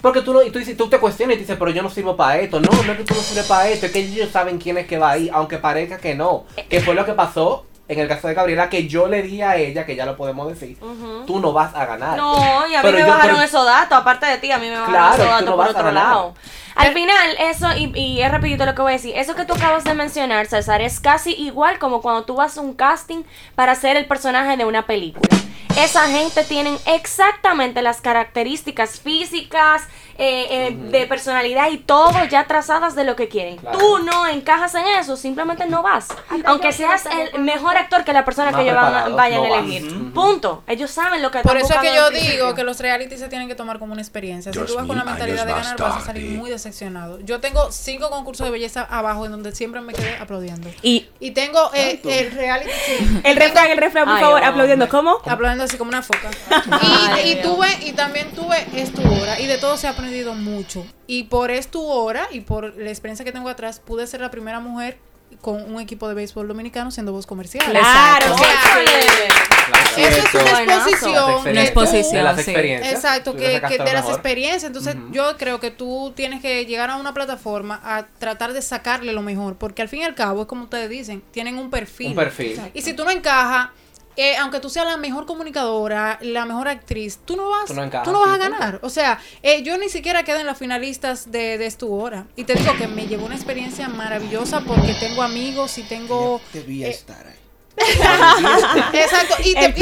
Porque 0.00 0.22
tú, 0.22 0.32
no, 0.32 0.42
y 0.42 0.50
tú, 0.50 0.58
dices- 0.58 0.76
tú 0.78 0.88
te 0.88 0.98
cuestionas 0.98 1.36
y 1.36 1.40
dices, 1.40 1.56
pero 1.58 1.70
yo 1.70 1.82
no 1.82 1.90
sirvo 1.90 2.16
para 2.16 2.38
esto. 2.40 2.58
No, 2.58 2.70
no 2.84 2.92
es 2.92 2.98
que 2.98 3.04
tú 3.04 3.14
no 3.14 3.20
sirves 3.20 3.44
para 3.46 3.68
esto, 3.68 3.86
es 3.86 3.92
que 3.92 3.98
ellos 4.00 4.30
saben 4.30 4.58
quién 4.58 4.78
es 4.78 4.86
que 4.86 4.96
va 4.98 5.10
ahí, 5.10 5.28
aunque 5.32 5.58
parezca 5.58 5.98
que 5.98 6.14
no. 6.14 6.46
Que 6.70 6.80
fue 6.80 6.94
lo 6.94 7.04
que 7.04 7.12
pasó 7.12 7.66
en 7.92 7.98
el 7.98 8.08
caso 8.08 8.28
de 8.28 8.34
Gabriela, 8.34 8.68
que 8.70 8.86
yo 8.86 9.06
le 9.08 9.22
di 9.22 9.42
a 9.42 9.56
ella, 9.56 9.84
que 9.84 9.96
ya 9.96 10.06
lo 10.06 10.16
podemos 10.16 10.48
decir, 10.48 10.78
tú 11.26 11.40
no 11.40 11.52
vas 11.52 11.74
a 11.74 11.84
ganar. 11.86 12.16
No, 12.16 12.66
y 12.68 12.74
a 12.74 12.78
mí 12.78 12.82
Pero 12.82 12.92
me 12.92 13.00
yo- 13.00 13.06
bajaron 13.08 13.36
pero- 13.36 13.46
esos 13.46 13.66
datos, 13.66 13.98
aparte 13.98 14.26
de 14.26 14.38
ti, 14.38 14.52
a 14.52 14.58
mí 14.58 14.66
me 14.68 14.78
bajaron 14.78 14.92
Claro, 14.94 15.14
esos 15.14 15.26
datos 15.26 15.44
no 15.46 15.56
por 15.56 15.68
otro 15.68 15.84
ganar. 15.84 15.94
lado. 15.94 16.34
Al 16.76 16.92
final, 16.94 17.36
eso, 17.40 17.66
y, 17.76 17.92
y 17.98 18.22
es 18.22 18.30
rapidito 18.30 18.64
lo 18.64 18.74
que 18.74 18.82
voy 18.82 18.92
a 18.92 18.96
decir, 18.96 19.12
eso 19.16 19.34
que 19.34 19.44
tú 19.44 19.54
acabas 19.54 19.82
de 19.84 19.92
mencionar, 19.94 20.46
César, 20.46 20.80
es 20.80 21.00
casi 21.00 21.32
igual 21.34 21.78
como 21.78 22.00
cuando 22.00 22.22
tú 22.24 22.36
vas 22.36 22.56
a 22.56 22.60
un 22.60 22.74
casting 22.74 23.24
para 23.56 23.74
ser 23.74 23.96
el 23.96 24.06
personaje 24.06 24.56
de 24.56 24.64
una 24.64 24.86
película. 24.86 25.28
Esa 25.76 26.06
gente 26.08 26.42
tienen 26.44 26.76
exactamente 26.86 27.82
las 27.82 28.00
características 28.00 29.00
físicas, 29.00 29.82
eh, 30.22 30.66
eh, 30.68 30.76
de 30.90 31.06
personalidad 31.06 31.70
y 31.70 31.78
todo 31.78 32.12
ya 32.26 32.46
trazadas 32.46 32.94
de 32.94 33.04
lo 33.04 33.16
que 33.16 33.28
quieren. 33.28 33.56
Claro. 33.56 33.78
Tú 33.78 33.98
no 34.00 34.26
encajas 34.26 34.74
en 34.74 34.86
eso, 34.86 35.16
simplemente 35.16 35.64
no 35.64 35.82
vas. 35.82 36.08
Aunque 36.44 36.72
seas 36.72 37.04
el 37.06 37.40
mejor 37.40 37.78
actor 37.78 38.04
que 38.04 38.12
la 38.12 38.24
persona 38.26 38.50
Más 38.50 38.60
que 38.60 38.68
ellos 38.68 38.76
van 38.76 39.16
vayan 39.16 39.42
no 39.42 39.54
a 39.54 39.58
elegir. 39.58 40.12
Punto. 40.12 40.62
Ellos 40.66 40.90
saben 40.90 41.22
lo 41.22 41.30
que 41.30 41.40
Por 41.40 41.56
eso 41.56 41.72
es 41.72 41.80
que 41.80 41.94
yo 41.94 42.10
digo 42.10 42.54
que 42.54 42.64
los 42.64 42.80
reality 42.80 43.16
se 43.16 43.28
tienen 43.28 43.48
que 43.48 43.54
tomar 43.54 43.78
como 43.78 43.92
una 43.94 44.02
experiencia. 44.02 44.52
Si 44.52 44.58
tú 44.58 44.74
vas 44.74 44.86
con 44.86 44.96
la 44.98 45.04
mentalidad 45.04 45.46
de 45.46 45.52
ganar, 45.52 45.78
vas 45.78 46.02
a 46.02 46.06
salir 46.06 46.36
muy 46.38 46.50
decepcionado. 46.50 47.18
Yo 47.20 47.40
tengo 47.40 47.72
cinco 47.72 48.10
concursos 48.10 48.44
de 48.44 48.50
belleza 48.50 48.86
abajo 48.90 49.24
en 49.24 49.32
donde 49.32 49.54
siempre 49.54 49.80
me 49.80 49.94
quedé 49.94 50.16
aplaudiendo. 50.16 50.68
Y 50.82 51.08
Y 51.18 51.30
tengo 51.30 51.70
eh, 51.72 51.98
el 52.04 52.30
reality, 52.32 52.70
sí, 52.84 53.20
El 53.24 53.36
refrán, 53.36 53.70
el 53.70 53.78
refrán, 53.78 54.04
por 54.04 54.16
Ay, 54.16 54.22
favor, 54.22 54.44
aplaudiendo. 54.44 54.88
¿Cómo? 54.88 55.18
aplaudiendo 55.24 55.64
así 55.64 55.78
como 55.78 55.88
una 55.88 56.02
foca. 56.02 56.30
Ay, 56.70 57.32
Y, 57.32 57.42
tuve, 57.42 57.68
y 57.86 57.92
también 57.92 58.32
tuve 58.34 58.66
Es 58.74 58.92
tu 58.92 59.02
hora, 59.02 59.40
y 59.40 59.46
de 59.46 59.56
todo 59.58 59.76
se 59.76 59.88
ha 59.88 59.94
aprendido 60.10 60.34
mucho. 60.34 60.86
Y 61.06 61.24
por 61.24 61.50
Es 61.50 61.68
tu 61.68 61.84
hora, 61.86 62.28
y 62.30 62.40
por 62.40 62.76
la 62.76 62.90
experiencia 62.90 63.24
que 63.24 63.32
tengo 63.32 63.48
atrás, 63.48 63.80
pude 63.80 64.06
ser 64.06 64.20
la 64.20 64.30
primera 64.30 64.60
mujer 64.60 64.98
con 65.40 65.72
un 65.72 65.80
equipo 65.80 66.08
de 66.08 66.14
béisbol 66.14 66.48
dominicano 66.48 66.90
siendo 66.90 67.12
voz 67.12 67.24
comercial. 67.26 67.64
Claro, 67.70 68.36
Claro. 68.36 69.90
Eso 69.96 70.38
es 70.38 70.52
una 70.52 70.74
exposición. 70.74 71.48
Una 71.48 71.62
exposición. 71.62 72.14
de 72.14 72.22
las 72.22 72.38
experiencias. 72.38 72.94
Exacto, 72.94 73.36
que, 73.36 73.60
de 73.60 73.92
las 73.92 74.08
experiencias. 74.08 74.64
Entonces, 74.64 74.96
yo 75.12 75.36
creo 75.36 75.60
que 75.60 75.70
tú 75.70 76.12
tienes 76.16 76.40
que 76.40 76.66
llegar 76.66 76.90
a 76.90 76.96
una 76.96 77.14
plataforma 77.14 77.80
a 77.84 78.06
tratar 78.18 78.52
de 78.52 78.62
sacarle 78.62 79.12
lo 79.12 79.22
mejor, 79.22 79.56
porque 79.56 79.82
al 79.82 79.88
fin 79.88 80.00
y 80.00 80.04
al 80.04 80.14
cabo, 80.14 80.42
es 80.42 80.48
como 80.48 80.64
ustedes 80.64 80.90
dicen, 80.90 81.22
tienen 81.30 81.58
un 81.58 81.70
perfil. 81.70 82.08
Un 82.08 82.16
perfil. 82.16 82.60
Y 82.74 82.82
si 82.82 82.92
tú 82.94 83.04
no 83.04 83.10
encajas, 83.10 83.70
eh, 84.16 84.36
aunque 84.36 84.60
tú 84.60 84.68
seas 84.70 84.86
la 84.86 84.96
mejor 84.96 85.24
comunicadora, 85.26 86.18
la 86.20 86.44
mejor 86.44 86.68
actriz, 86.68 87.18
tú 87.24 87.36
no 87.36 87.48
vas, 87.48 87.66
Tú 87.66 87.74
no 87.74 87.82
encajas, 87.84 88.04
tú 88.04 88.12
no 88.12 88.20
vas 88.20 88.30
a 88.34 88.36
ganar. 88.38 88.80
O 88.82 88.90
sea, 88.90 89.18
eh, 89.42 89.62
yo 89.62 89.78
ni 89.78 89.88
siquiera 89.88 90.22
quedé 90.24 90.40
en 90.40 90.46
las 90.46 90.58
finalistas 90.58 91.30
de, 91.30 91.56
de 91.58 91.66
Es 91.66 91.76
tu 91.78 91.92
hora. 91.94 92.26
Y 92.36 92.44
te 92.44 92.54
digo 92.54 92.72
que 92.76 92.86
me 92.88 93.06
llevó 93.06 93.26
una 93.26 93.34
experiencia 93.36 93.88
maravillosa 93.88 94.60
porque 94.60 94.94
tengo 95.00 95.22
amigos 95.22 95.78
y 95.78 95.82
tengo... 95.84 96.40
Debía 96.52 96.88
eh, 96.88 96.90
estar 96.90 97.26
ahí. 97.26 97.34
Exacto. 98.92 99.34
Y, 99.44 99.54
te- 99.54 99.74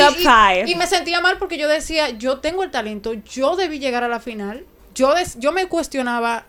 y- 0.66 0.70
y- 0.70 0.74
me 0.76 0.86
sentía 0.86 1.20
mal 1.20 1.38
porque 1.38 1.58
yo 1.58 1.68
decía, 1.68 2.10
yo 2.10 2.38
tengo 2.38 2.62
el 2.62 2.70
talento, 2.70 3.14
yo 3.14 3.56
debí 3.56 3.78
llegar 3.78 4.04
a 4.04 4.08
la 4.08 4.20
final. 4.20 4.64
Yo, 4.94 5.14
des- 5.14 5.38
yo 5.38 5.52
me 5.52 5.66
cuestionaba, 5.66 6.44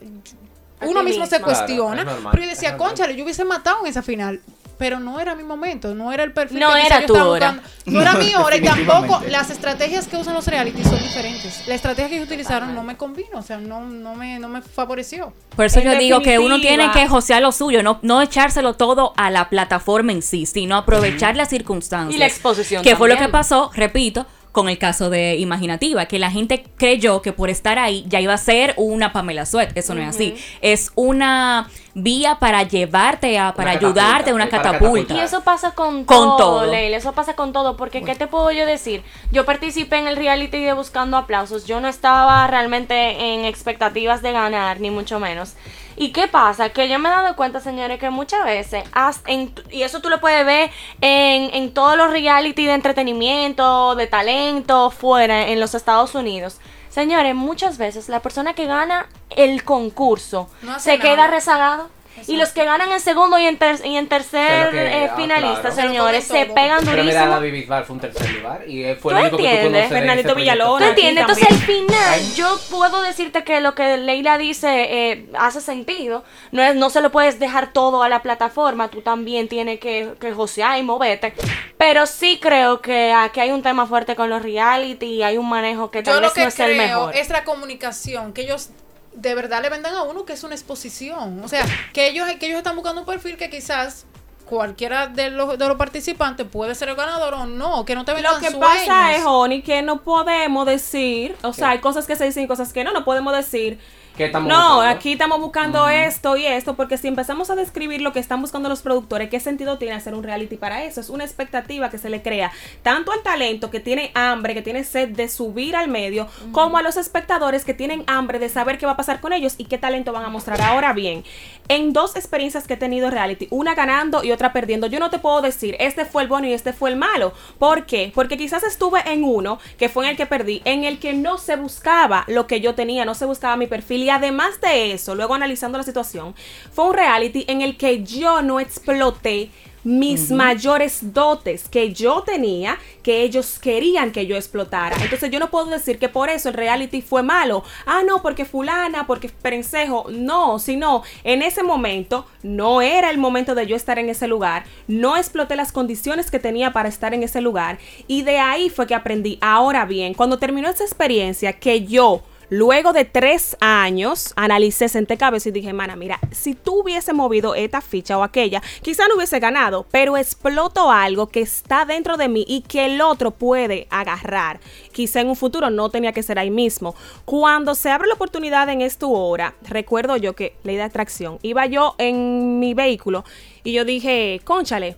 uno 0.81 1.03
mismo 1.03 1.25
se 1.25 1.41
cuestiona, 1.41 2.03
Claro, 2.03 2.11
normal, 2.11 2.31
pero 2.31 2.43
yo 2.43 2.49
decía, 2.49 2.77
conchale, 2.77 3.15
yo 3.15 3.23
hubiese 3.23 3.45
matado 3.45 3.79
en 3.81 3.87
esa 3.87 4.01
final. 4.01 4.41
Pero 4.79 4.99
no 4.99 5.19
era 5.19 5.35
mi 5.35 5.43
momento, 5.43 5.93
no 5.93 6.11
era 6.11 6.23
el 6.23 6.31
perfil. 6.31 6.59
No 6.59 6.73
que 6.73 6.85
era 6.85 7.01
yo 7.01 7.05
tu 7.05 7.13
estaba 7.13 7.29
hora. 7.29 7.51
buscando. 7.51 7.69
No 7.89 8.01
era 8.01 8.13
mi 8.13 8.33
hora 8.35 8.55
y 8.55 8.61
tampoco 8.61 9.21
las 9.29 9.49
estrategias 9.49 10.07
que 10.07 10.15
usan 10.15 10.35
los 10.35 10.45
reality 10.47 10.83
son 10.83 10.99
diferentes. 10.99 11.67
La 11.67 11.73
estrategia 11.75 12.07
que 12.07 12.15
ellos 12.15 12.27
utilizaron 12.27 12.73
no 12.75 12.83
me 12.83 12.95
convino, 12.97 13.39
o 13.39 13.41
sea, 13.41 13.57
no, 13.57 13.81
no, 13.81 14.15
me, 14.15 14.39
no 14.39 14.47
me 14.47 14.61
favoreció. 14.61 15.33
Por 15.55 15.65
eso 15.65 15.79
En 15.79 15.85
yo 15.85 15.97
digo 15.97 16.21
que 16.21 16.39
uno 16.39 16.61
tiene 16.61 16.91
que 16.91 17.07
josear 17.07 17.41
lo 17.41 17.51
suyo, 17.51 17.83
no, 17.83 17.99
no 18.03 18.21
echárselo 18.21 18.73
todo 18.75 19.13
a 19.17 19.31
la 19.31 19.49
plataforma 19.49 20.11
en 20.11 20.21
sí, 20.21 20.45
sino 20.45 20.77
aprovechar 20.77 21.35
las 21.35 21.49
circunstancias. 21.49 22.15
Y 22.15 22.19
la 22.19 22.27
exposición 22.27 22.83
Que 22.83 22.95
fue 22.95 23.09
lo 23.09 23.17
que 23.17 23.27
pasó, 23.27 23.71
repito, 23.73 24.25
con 24.51 24.69
el 24.69 24.77
caso 24.77 25.09
de 25.09 25.35
Imaginativa, 25.37 26.05
que 26.05 26.19
la 26.19 26.31
gente 26.31 26.65
creyó 26.77 27.21
que 27.21 27.33
por 27.33 27.49
estar 27.49 27.77
ahí 27.79 28.05
ya 28.07 28.19
iba 28.19 28.33
a 28.33 28.37
ser 28.37 28.73
una 28.77 29.13
Pamela 29.13 29.45
Suet. 29.45 29.71
Eso 29.75 29.93
no 29.93 30.01
es 30.01 30.09
así. 30.09 30.35
Es 30.61 30.91
una 30.95 31.69
vía 32.03 32.35
para 32.39 32.63
llevarte 32.63 33.37
a, 33.39 33.53
para 33.53 33.73
catapulta, 33.73 34.01
ayudarte 34.01 34.31
a 34.31 34.33
una 34.35 34.49
catapulta. 34.49 35.13
Y 35.13 35.19
eso 35.19 35.41
pasa 35.41 35.71
con, 35.71 36.05
Con 36.05 36.17
todo, 36.17 36.37
todo. 36.37 36.65
Leila, 36.65 36.97
eso 36.97 37.13
pasa 37.13 37.35
con 37.35 37.53
todo, 37.53 37.77
porque 37.77 38.01
¿qué 38.03 38.15
te 38.15 38.27
puedo 38.27 38.51
yo 38.51 38.65
decir? 38.65 39.03
Yo 39.31 39.45
participé 39.45 39.97
en 39.97 40.07
el 40.07 40.15
reality 40.17 40.63
de 40.63 40.73
Buscando 40.73 41.17
Aplausos, 41.17 41.65
yo 41.65 41.79
no 41.79 41.87
estaba 41.87 42.45
realmente 42.47 43.33
en 43.33 43.45
expectativas 43.45 44.21
de 44.21 44.31
ganar, 44.31 44.79
ni 44.79 44.89
mucho 44.91 45.19
menos. 45.19 45.53
¿Y 46.01 46.11
qué 46.13 46.29
pasa? 46.29 46.69
Que 46.69 46.87
yo 46.87 46.97
me 46.97 47.09
he 47.09 47.11
dado 47.11 47.35
cuenta, 47.35 47.59
señores, 47.59 47.99
que 47.99 48.09
muchas 48.09 48.45
veces, 48.45 48.85
has- 48.93 49.21
en- 49.27 49.53
y 49.69 49.81
eso 49.83 49.99
tú 49.99 50.09
lo 50.09 50.21
puedes 50.21 50.45
ver 50.45 50.71
en, 51.01 51.53
en 51.53 51.73
todos 51.73 51.97
los 51.97 52.09
reality 52.09 52.65
de 52.65 52.73
entretenimiento, 52.73 53.95
de 53.95 54.07
talento, 54.07 54.91
fuera, 54.91 55.47
en 55.49 55.59
los 55.59 55.75
Estados 55.75 56.15
Unidos. 56.15 56.59
Señores, 56.99 57.33
muchas 57.33 57.77
veces 57.77 58.09
la 58.09 58.19
persona 58.19 58.53
que 58.55 58.65
gana 58.65 59.07
el 59.29 59.63
concurso 59.63 60.49
No 60.63 60.77
se 60.81 60.97
nada. 60.97 61.09
queda 61.09 61.27
rezagado. 61.27 61.87
Y 62.27 62.37
los 62.37 62.49
que 62.49 62.65
ganan 62.65 62.91
en 62.91 62.99
segundo 62.99 63.37
y 63.39 63.45
en, 63.45 63.57
ter- 63.57 63.85
y 63.85 63.97
en 63.97 64.07
tercer 64.07 64.69
Pero 64.69 64.71
que- 64.71 64.87
eh, 65.03 65.09
ah, 65.11 65.15
finalista, 65.15 65.61
claro. 65.61 65.75
Se 65.75 65.81
lo 65.83 65.87
señores, 65.89 66.23
se 66.25 66.45
pegan 66.47 66.79
Pero 66.79 66.91
durísimo. 66.97 67.23
mira, 67.25 67.27
David 67.27 67.51
Bisbal 67.53 67.85
fue 67.85 67.93
un 67.95 67.99
tercer 68.01 68.31
lugar 68.31 68.67
y 68.67 68.83
él 68.83 68.97
fue 68.97 69.13
¿Tú 69.13 69.17
el 69.19 69.23
único 69.25 69.37
que 69.37 69.43
tú 69.43 69.49
entiendes? 69.49 69.71
conoces 69.83 69.89
Fernandito. 69.99 70.35
Villalona. 70.35 70.85
¿Tú 70.85 70.89
entiendes? 70.89 71.21
Entonces 71.21 71.47
al 71.51 71.57
final 71.57 72.33
yo 72.35 72.59
puedo 72.69 73.01
decirte 73.01 73.43
que 73.43 73.59
lo 73.61 73.75
que 73.75 73.97
Leila 73.97 74.37
dice 74.37 75.11
eh, 75.11 75.25
hace 75.37 75.61
sentido. 75.61 76.23
No, 76.51 76.63
es, 76.63 76.75
no 76.75 76.89
se 76.89 77.01
lo 77.01 77.11
puedes 77.11 77.39
dejar 77.39 77.73
todo 77.73 78.03
a 78.03 78.09
la 78.09 78.21
plataforma. 78.21 78.89
Tú 78.89 79.01
también 79.01 79.47
tienes 79.47 79.79
que, 79.79 80.13
que 80.19 80.31
josear 80.33 80.77
y 80.79 80.83
moverte. 80.83 81.33
Pero 81.77 82.05
sí 82.05 82.39
creo 82.41 82.81
que 82.81 83.13
aquí 83.13 83.39
hay 83.39 83.51
un 83.51 83.61
tema 83.63 83.85
fuerte 83.85 84.15
con 84.15 84.29
los 84.29 84.41
reality 84.41 85.05
y 85.05 85.23
hay 85.23 85.37
un 85.37 85.47
manejo 85.49 85.91
que 85.91 86.03
tal 86.03 86.15
Yo 86.15 86.21
vez 86.21 86.29
lo 86.29 86.33
que 86.33 86.41
no 86.41 86.47
es 86.47 86.59
el 86.59 86.65
creo 86.75 86.77
mejor. 86.77 87.15
es 87.15 87.29
la 87.29 87.43
comunicación, 87.43 88.33
que 88.33 88.41
ellos 88.41 88.69
de 89.13 89.35
verdad 89.35 89.61
le 89.61 89.69
vendan 89.69 89.95
a 89.95 90.03
uno 90.03 90.25
que 90.25 90.33
es 90.33 90.43
una 90.43 90.55
exposición. 90.55 91.41
O 91.43 91.47
sea, 91.47 91.65
que 91.93 92.07
ellos, 92.07 92.27
que 92.39 92.45
ellos 92.47 92.57
están 92.57 92.75
buscando 92.75 93.01
un 93.01 93.07
perfil 93.07 93.37
que 93.37 93.49
quizás 93.49 94.05
cualquiera 94.45 95.07
de 95.07 95.29
los, 95.29 95.59
de 95.59 95.67
los 95.67 95.77
participantes 95.77 96.47
puede 96.47 96.73
ser 96.73 96.89
el 96.89 96.95
ganador 96.95 97.35
o 97.35 97.45
no, 97.45 97.85
que 97.85 97.93
no 97.93 98.03
te 98.03 98.13
vendan 98.13 98.33
Lo 98.33 98.39
que 98.39 98.49
sueños. 98.49 98.67
pasa 98.67 99.15
es, 99.15 99.23
Honey, 99.23 99.61
que 99.61 99.81
no 99.83 100.01
podemos 100.01 100.65
decir, 100.65 101.35
o 101.43 101.53
sea, 101.53 101.69
hay 101.69 101.79
cosas 101.79 102.07
que 102.07 102.15
se 102.15 102.25
dicen 102.25 102.43
y 102.43 102.47
cosas 102.47 102.73
que 102.73 102.83
no, 102.83 102.91
no 102.91 103.05
podemos 103.05 103.35
decir. 103.35 103.79
¿Qué 104.19 104.25
estamos 104.25 104.49
No, 104.49 104.75
buscando? 104.75 104.81
aquí 104.97 105.13
estamos 105.13 105.39
buscando 105.39 105.87
esto 105.87 106.35
y 106.35 106.45
esto, 106.45 106.75
porque 106.75 106.97
si 106.97 107.07
empezamos 107.07 107.49
a 107.49 107.55
describir 107.55 108.01
lo 108.01 108.11
que 108.11 108.19
están 108.19 108.41
buscando 108.41 108.67
los 108.67 108.81
productores, 108.81 109.29
¿qué 109.29 109.39
sentido 109.39 109.77
tiene 109.77 109.95
hacer 109.95 110.13
un 110.13 110.23
reality 110.23 110.57
para 110.57 110.83
eso? 110.83 110.99
Es 110.99 111.09
una 111.09 111.23
expectativa 111.23 111.89
que 111.89 111.97
se 111.97 112.09
le 112.09 112.21
crea 112.21 112.51
tanto 112.83 113.13
al 113.13 113.21
talento 113.23 113.71
que 113.71 113.79
tiene 113.79 114.11
hambre, 114.15 114.53
que 114.53 114.61
tiene 114.61 114.83
sed 114.83 115.07
de 115.07 115.29
subir 115.29 115.73
al 115.77 115.87
medio, 115.87 116.27
como 116.51 116.77
a 116.77 116.81
los 116.81 116.97
espectadores 116.97 117.63
que 117.63 117.73
tienen 117.73 118.03
hambre 118.07 118.39
de 118.39 118.49
saber 118.49 118.77
qué 118.77 118.85
va 118.85 118.91
a 118.91 118.97
pasar 118.97 119.21
con 119.21 119.31
ellos 119.31 119.55
y 119.57 119.65
qué 119.65 119.77
talento 119.77 120.11
van 120.11 120.25
a 120.25 120.29
mostrar. 120.29 120.61
Ahora 120.61 120.91
bien, 120.91 121.23
en 121.69 121.93
dos 121.93 122.17
experiencias 122.17 122.67
que 122.67 122.73
he 122.73 122.77
tenido 122.77 123.09
reality, 123.09 123.47
una 123.51 123.73
ganando 123.73 124.21
y 124.25 124.33
otra 124.33 124.51
perdiendo, 124.51 124.87
yo 124.87 124.99
no 124.99 125.09
te 125.09 125.19
puedo 125.19 125.41
decir, 125.41 125.77
este 125.79 126.03
fue 126.03 126.23
el 126.23 126.27
bueno 126.27 126.45
y 126.45 126.51
este 126.51 126.73
fue 126.73 126.89
el 126.89 126.97
malo. 126.97 127.31
¿Por 127.57 127.85
qué? 127.85 128.11
Porque 128.13 128.37
quizás 128.37 128.63
estuve 128.63 128.99
en 129.09 129.23
uno, 129.23 129.59
que 129.77 129.87
fue 129.87 130.03
en 130.03 130.11
el 130.11 130.17
que 130.17 130.25
perdí, 130.25 130.61
en 130.65 130.83
el 130.83 130.99
que 130.99 131.13
no 131.13 131.37
se 131.37 131.55
buscaba 131.55 132.25
lo 132.27 132.47
que 132.47 132.59
yo 132.59 132.75
tenía, 132.75 133.05
no 133.05 133.15
se 133.15 133.23
buscaba 133.23 133.55
mi 133.55 133.67
perfil. 133.67 134.08
Y 134.09 134.11
además 134.11 134.59
de 134.59 134.91
eso, 134.91 135.13
luego 135.13 135.35
analizando 135.35 135.77
la 135.77 135.83
situación, 135.83 136.33
fue 136.73 136.85
un 136.85 136.95
reality 136.95 137.45
en 137.47 137.61
el 137.61 137.77
que 137.77 138.03
yo 138.03 138.41
no 138.41 138.59
exploté 138.59 139.51
mis 139.83 140.31
mayores 140.31 141.13
dotes 141.13 141.69
que 141.69 141.93
yo 141.93 142.23
tenía, 142.23 142.79
que 143.03 143.21
ellos 143.21 143.59
querían 143.59 144.11
que 144.11 144.25
yo 144.25 144.35
explotara. 144.35 144.95
Entonces 145.03 145.29
yo 145.29 145.37
no 145.39 145.51
puedo 145.51 145.67
decir 145.67 145.99
que 145.99 146.09
por 146.09 146.31
eso 146.31 146.49
el 146.49 146.55
reality 146.55 147.03
fue 147.03 147.21
malo. 147.21 147.63
Ah, 147.85 148.01
no, 148.03 148.23
porque 148.23 148.45
fulana, 148.45 149.05
porque 149.05 149.29
perencejo. 149.29 150.07
No, 150.09 150.57
sino 150.57 151.03
en 151.23 151.43
ese 151.43 151.61
momento 151.61 152.25
no 152.41 152.81
era 152.81 153.11
el 153.11 153.19
momento 153.19 153.53
de 153.53 153.67
yo 153.67 153.75
estar 153.75 153.99
en 153.99 154.09
ese 154.09 154.27
lugar. 154.27 154.63
No 154.87 155.17
exploté 155.17 155.55
las 155.55 155.71
condiciones 155.71 156.31
que 156.31 156.39
tenía 156.39 156.73
para 156.73 156.89
estar 156.89 157.13
en 157.13 157.21
ese 157.21 157.41
lugar. 157.41 157.77
Y 158.07 158.23
de 158.23 158.39
ahí 158.39 158.71
fue 158.71 158.87
que 158.87 158.95
aprendí. 158.95 159.37
Ahora 159.39 159.85
bien, 159.85 160.15
cuando 160.15 160.39
terminó 160.39 160.67
esa 160.67 160.83
experiencia 160.83 161.53
que 161.53 161.85
yo 161.85 162.23
Luego 162.51 162.93
de 162.93 163.05
tres 163.05 163.55
años, 163.59 164.33
analicé, 164.35 164.89
senté 164.89 165.17
cabeza 165.17 165.49
y 165.49 165.51
dije, 165.51 165.71
mana, 165.71 165.95
mira, 165.95 166.19
si 166.31 166.55
tú 166.55 166.81
hubiese 166.81 167.13
movido 167.13 167.53
esta 167.53 167.79
ficha 167.79 168.17
o 168.17 168.23
aquella, 168.23 168.63
quizá 168.81 169.07
no 169.07 169.15
hubiese 169.15 169.39
ganado, 169.39 169.85
pero 169.91 170.17
exploto 170.17 170.89
algo 170.89 171.27
que 171.27 171.41
está 171.41 171.85
dentro 171.85 172.17
de 172.17 172.27
mí 172.27 172.45
y 172.47 172.61
que 172.61 172.87
el 172.87 173.01
otro 173.01 173.29
puede 173.29 173.85
agarrar. 173.91 174.59
Quizá 174.91 175.21
en 175.21 175.29
un 175.29 175.35
futuro 175.35 175.69
no 175.69 175.91
tenía 175.91 176.11
que 176.11 176.23
ser 176.23 176.39
ahí 176.39 176.49
mismo. 176.49 176.95
Cuando 177.23 177.75
se 177.75 177.91
abre 177.91 178.07
la 178.07 178.15
oportunidad 178.15 178.67
en 178.69 178.81
esta 178.81 179.05
hora, 179.05 179.53
recuerdo 179.67 180.17
yo 180.17 180.33
que 180.33 180.55
ley 180.63 180.75
de 180.75 180.81
atracción, 180.81 181.37
iba 181.43 181.67
yo 181.67 181.93
en 181.99 182.59
mi 182.59 182.73
vehículo 182.73 183.25
y 183.63 183.73
yo 183.73 183.85
dije, 183.85 184.41
conchale, 184.43 184.95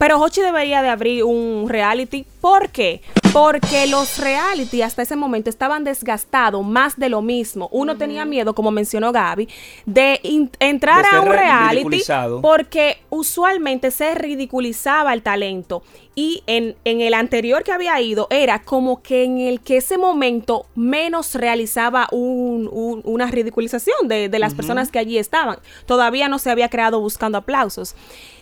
pero 0.00 0.18
Hochi 0.18 0.40
debería 0.40 0.80
de 0.80 0.88
abrir 0.88 1.24
un 1.24 1.66
reality. 1.68 2.24
¿Por 2.40 2.70
qué? 2.70 3.02
Porque 3.32 3.86
los 3.86 4.18
reality 4.18 4.82
hasta 4.82 5.02
ese 5.02 5.14
momento 5.14 5.50
estaban 5.50 5.84
desgastados, 5.84 6.64
más 6.64 6.98
de 6.98 7.08
lo 7.08 7.22
mismo. 7.22 7.68
Uno 7.70 7.96
tenía 7.96 8.24
miedo, 8.24 8.54
como 8.54 8.70
mencionó 8.70 9.12
Gaby, 9.12 9.48
de 9.86 10.20
entrar 10.58 11.04
De 11.04 11.16
a 11.16 11.20
un 11.20 11.28
re- 11.28 11.36
reality 11.36 11.80
porque 12.42 12.98
usualmente 13.10 13.90
se 13.90 14.14
ridiculizaba 14.14 15.12
el 15.14 15.22
talento. 15.22 15.82
Y 16.16 16.42
en, 16.46 16.74
en 16.84 17.00
el 17.00 17.14
anterior 17.14 17.62
que 17.62 17.72
había 17.72 17.98
ido 18.00 18.26
era 18.30 18.62
como 18.62 19.00
que 19.00 19.22
en 19.24 19.38
el 19.38 19.60
que 19.60 19.76
ese 19.76 19.96
momento 19.96 20.66
menos 20.74 21.34
realizaba 21.36 22.08
un- 22.10 22.68
un- 22.72 23.00
una 23.04 23.26
ridiculización 23.28 24.08
de, 24.08 24.28
de 24.28 24.38
las 24.38 24.54
personas 24.54 24.90
que 24.90 24.98
allí 24.98 25.18
estaban. 25.18 25.58
Todavía 25.86 26.28
no 26.28 26.38
se 26.38 26.50
había 26.50 26.68
creado 26.68 27.00
buscando 27.00 27.38
aplausos. 27.38 27.94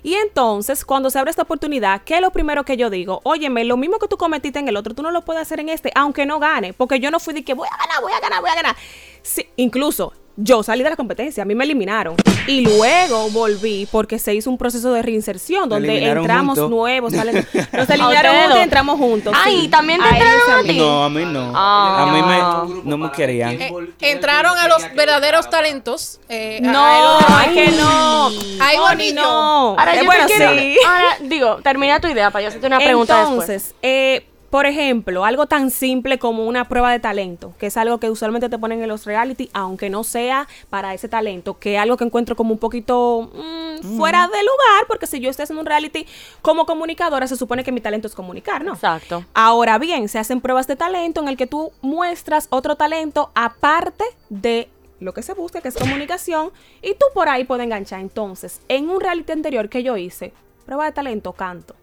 Y 0.02 0.14
entonces, 0.14 0.84
cuando 0.84 1.10
se 1.10 1.18
abre 1.18 1.30
esta 1.30 1.42
oportunidad, 1.42 2.02
¿qué 2.04 2.14
es 2.16 2.20
lo 2.20 2.30
primero 2.30 2.64
que 2.64 2.76
yo 2.76 2.88
digo? 2.88 3.20
Óyeme, 3.24 3.64
lo 3.64 3.76
mismo 3.76 3.87
que 3.98 4.08
tú 4.08 4.18
cometiste 4.18 4.58
en 4.58 4.68
el 4.68 4.76
otro, 4.76 4.94
tú 4.94 5.02
no 5.02 5.10
lo 5.10 5.24
puedes 5.24 5.40
hacer 5.40 5.60
en 5.60 5.70
este, 5.70 5.90
aunque 5.94 6.26
no 6.26 6.38
gane. 6.38 6.74
Porque 6.74 7.00
yo 7.00 7.10
no 7.10 7.18
fui 7.20 7.32
de 7.32 7.44
que 7.44 7.54
voy 7.54 7.68
a 7.72 7.76
ganar, 7.76 8.02
voy 8.02 8.12
a 8.12 8.20
ganar, 8.20 8.40
voy 8.40 8.50
a 8.50 8.54
ganar. 8.54 8.76
Sí, 9.22 9.48
incluso 9.56 10.12
yo 10.40 10.62
salí 10.62 10.84
de 10.84 10.90
la 10.90 10.96
competencia, 10.96 11.42
a 11.42 11.46
mí 11.46 11.54
me 11.56 11.64
eliminaron. 11.64 12.14
Y 12.46 12.62
luego 12.62 13.28
volví 13.30 13.86
porque 13.90 14.18
se 14.18 14.34
hizo 14.34 14.48
un 14.48 14.56
proceso 14.56 14.92
de 14.92 15.02
reinserción 15.02 15.68
donde 15.68 16.08
entramos 16.08 16.56
nuevos. 16.70 17.12
salen- 17.12 17.46
nos 17.72 17.90
eliminaron 17.90 18.34
juntos 18.36 18.58
y 18.58 18.62
entramos 18.62 18.98
juntos. 18.98 19.34
Ay, 19.36 19.62
sí. 19.62 19.68
¿también 19.68 20.00
te 20.00 20.08
entraron 20.08 20.50
a 20.50 20.62
ti? 20.62 20.78
No, 20.78 21.04
a 21.04 21.10
mí 21.10 21.24
no. 21.26 21.52
Ah. 21.54 22.06
a 22.08 22.12
mí 22.12 22.20
Ah. 22.24 22.64
me, 22.66 22.82
no 22.90 22.96
me 22.96 23.10
querían. 23.10 23.60
Eh, 23.60 23.72
entraron 24.00 24.56
a 24.56 24.68
los 24.68 24.82
verdaderos 24.94 25.50
talentos. 25.50 26.20
eh, 26.28 26.60
No, 26.62 27.18
a- 27.18 27.44
es 27.46 27.52
que 27.52 27.76
no. 27.76 28.28
Ay, 28.60 28.78
bonillo. 28.78 29.20
no. 29.22 29.68
Ahora 29.78 29.94
Eh, 29.94 29.98
yo 29.98 30.04
bueno, 30.06 30.26
te 30.26 30.34
quiero, 30.34 30.52
sí. 30.54 30.76
ahora 30.86 31.16
digo, 31.22 31.56
termina 31.62 32.00
tu 32.00 32.06
idea 32.08 32.30
para 32.30 32.42
yo 32.44 32.48
hacerte 32.48 32.66
una 32.66 32.78
pregunta 32.78 33.18
después. 33.18 33.48
Entonces, 33.48 33.74
eh, 33.82 34.24
por 34.50 34.64
ejemplo, 34.64 35.24
algo 35.24 35.46
tan 35.46 35.70
simple 35.70 36.18
como 36.18 36.46
una 36.46 36.68
prueba 36.68 36.90
de 36.90 37.00
talento, 37.00 37.52
que 37.58 37.66
es 37.66 37.76
algo 37.76 37.98
que 37.98 38.10
usualmente 38.10 38.48
te 38.48 38.58
ponen 38.58 38.82
en 38.82 38.88
los 38.88 39.04
reality, 39.04 39.50
aunque 39.52 39.90
no 39.90 40.04
sea 40.04 40.48
para 40.70 40.94
ese 40.94 41.08
talento, 41.08 41.58
que 41.58 41.74
es 41.74 41.80
algo 41.80 41.96
que 41.96 42.04
encuentro 42.04 42.34
como 42.34 42.52
un 42.52 42.58
poquito 42.58 43.30
mm, 43.32 43.96
fuera 43.96 44.26
de 44.26 44.38
lugar, 44.42 44.86
porque 44.86 45.06
si 45.06 45.20
yo 45.20 45.28
estoy 45.28 45.42
haciendo 45.42 45.60
un 45.60 45.66
reality 45.66 46.06
como 46.40 46.64
comunicadora, 46.64 47.26
se 47.26 47.36
supone 47.36 47.62
que 47.62 47.72
mi 47.72 47.80
talento 47.80 48.08
es 48.08 48.14
comunicar, 48.14 48.64
¿no? 48.64 48.72
Exacto. 48.72 49.24
Ahora 49.34 49.78
bien, 49.78 50.08
se 50.08 50.18
hacen 50.18 50.40
pruebas 50.40 50.66
de 50.66 50.76
talento 50.76 51.20
en 51.20 51.28
el 51.28 51.36
que 51.36 51.46
tú 51.46 51.72
muestras 51.82 52.46
otro 52.50 52.76
talento 52.76 53.30
aparte 53.34 54.04
de 54.30 54.70
lo 54.98 55.12
que 55.12 55.22
se 55.22 55.34
busca, 55.34 55.60
que 55.60 55.68
es 55.68 55.76
comunicación, 55.76 56.50
y 56.82 56.94
tú 56.94 57.04
por 57.12 57.28
ahí 57.28 57.44
puedes 57.44 57.64
enganchar. 57.64 58.00
Entonces, 58.00 58.62
en 58.68 58.88
un 58.88 59.00
reality 59.00 59.32
anterior 59.32 59.68
que 59.68 59.82
yo 59.82 59.96
hice, 59.96 60.32
prueba 60.64 60.86
de 60.86 60.92
talento, 60.92 61.32
canto. 61.32 61.74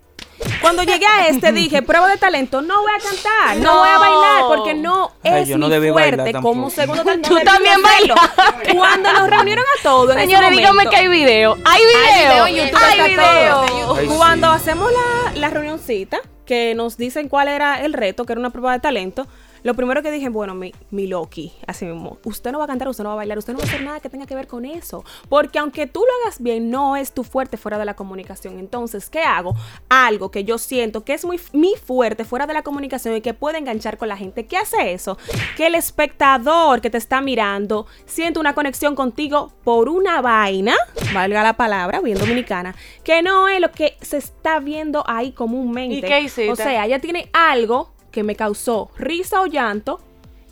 Cuando 0.61 0.83
llegué 0.83 1.05
a 1.05 1.27
este 1.27 1.51
dije, 1.51 1.81
prueba 1.81 2.07
de 2.09 2.17
talento, 2.17 2.61
no 2.61 2.81
voy 2.81 2.91
a 2.91 2.99
cantar, 3.03 3.57
no, 3.57 3.73
No. 3.73 3.79
voy 3.79 3.89
a 3.89 3.97
bailar, 3.97 4.43
porque 4.47 4.73
no 4.73 5.11
Ay, 5.23 5.43
es 5.43 5.47
yo 5.49 5.57
no 5.57 5.67
mi 5.67 5.73
debí 5.73 5.91
fuerte 5.91 6.33
como 6.33 6.69
segundo 6.69 7.03
talento. 7.03 7.29
Tú 7.37 7.39
también 7.43 7.81
bailaste. 7.81 8.75
Cuando 8.75 9.13
nos 9.13 9.29
reunieron 9.29 9.63
a 9.79 9.83
todos 9.83 10.11
en 10.11 10.17
ese 10.19 10.27
Señores, 10.27 10.49
dígame 10.51 10.69
momento- 10.73 10.89
que 10.91 10.97
hay 10.97 11.07
video. 11.07 11.55
Hay 11.65 11.81
video 11.83 12.45
video. 12.45 12.47
en 12.47 12.55
YouTube, 12.55 12.83
Hay 12.83 13.09
video. 13.11 13.95
Ay, 13.95 14.07
sí. 14.07 14.13
Cuando 14.15 14.49
hacemos 14.49 14.91
la, 14.91 15.31
la 15.39 15.49
reunioncita, 15.49 16.19
que 16.45 16.75
nos 16.75 16.97
dicen 16.97 17.29
cuál 17.29 17.47
era 17.47 17.81
el 17.83 17.93
reto, 17.93 18.25
que 18.25 18.33
era 18.33 18.39
una 18.39 18.49
prueba 18.51 18.73
de 18.73 18.79
talento, 18.79 19.27
lo 19.65 19.73
primero 19.73 20.03
que 20.03 20.11
dije, 20.11 20.29
bueno, 20.29 20.53
mi, 20.53 20.71
mi 20.91 21.07
Loki, 21.07 21.51
así 21.65 21.85
mismo, 21.85 22.19
usted 22.23 22.51
no 22.51 22.59
va 22.59 22.65
a 22.65 22.67
cantar, 22.67 22.87
usted 22.87 23.03
no 23.03 23.09
va 23.09 23.13
a 23.13 23.17
bailar, 23.17 23.39
usted 23.39 23.51
no 23.51 23.57
va 23.57 23.65
a 23.65 23.67
hacer 23.67 23.81
nada 23.81 23.99
que 23.99 24.11
tenga 24.11 24.27
que 24.27 24.35
ver 24.35 24.45
con 24.45 24.63
eso. 24.63 25.03
Porque 25.27 25.57
aunque 25.57 25.87
tú 25.87 26.01
lo 26.01 26.21
hagas 26.21 26.39
bien, 26.39 26.69
no 26.69 26.95
es 26.95 27.13
tu 27.13 27.23
fuerte 27.23 27.57
fuera 27.57 27.79
de 27.79 27.85
la 27.85 27.95
comunicación. 27.95 28.59
Entonces, 28.59 29.09
¿qué 29.09 29.21
hago? 29.21 29.55
Algo 29.89 30.29
que 30.29 30.43
yo 30.43 30.59
siento 30.59 31.03
que 31.03 31.15
es 31.15 31.25
muy 31.25 31.39
mi 31.51 31.73
fuerte 31.83 32.25
fuera 32.25 32.45
de 32.45 32.53
la 32.53 32.61
comunicación 32.61 33.15
y 33.15 33.21
que 33.21 33.33
puede 33.33 33.57
enganchar 33.57 33.97
con 33.97 34.07
la 34.07 34.17
gente. 34.17 34.45
¿Qué 34.45 34.55
hace 34.55 34.93
eso? 34.93 35.17
Que 35.57 35.65
el 35.65 35.73
espectador 35.73 36.79
que 36.79 36.91
te 36.91 36.99
está 36.99 37.19
mirando 37.21 37.87
siente 38.05 38.39
una 38.39 38.53
conexión 38.53 38.93
contigo 38.93 39.51
por 39.63 39.89
una 39.89 40.21
vaina, 40.21 40.75
valga 41.11 41.41
la 41.41 41.57
palabra, 41.57 42.01
bien 42.01 42.19
dominicana, 42.19 42.75
que 43.03 43.23
no 43.23 43.47
es 43.47 43.59
lo 43.59 43.71
que 43.71 43.97
se 43.99 44.17
está 44.17 44.59
viendo 44.59 45.03
ahí 45.07 45.31
comúnmente. 45.31 45.95
¿Y 45.95 46.01
qué 46.03 46.19
hiciste? 46.19 46.51
O 46.51 46.55
sea, 46.55 46.85
ella 46.85 46.99
tiene 46.99 47.31
algo 47.33 47.94
que 48.15 48.23
me 48.23 48.37
causó 48.37 48.89
risa 48.97 49.41
o 49.41 49.45
llanto 49.45 49.99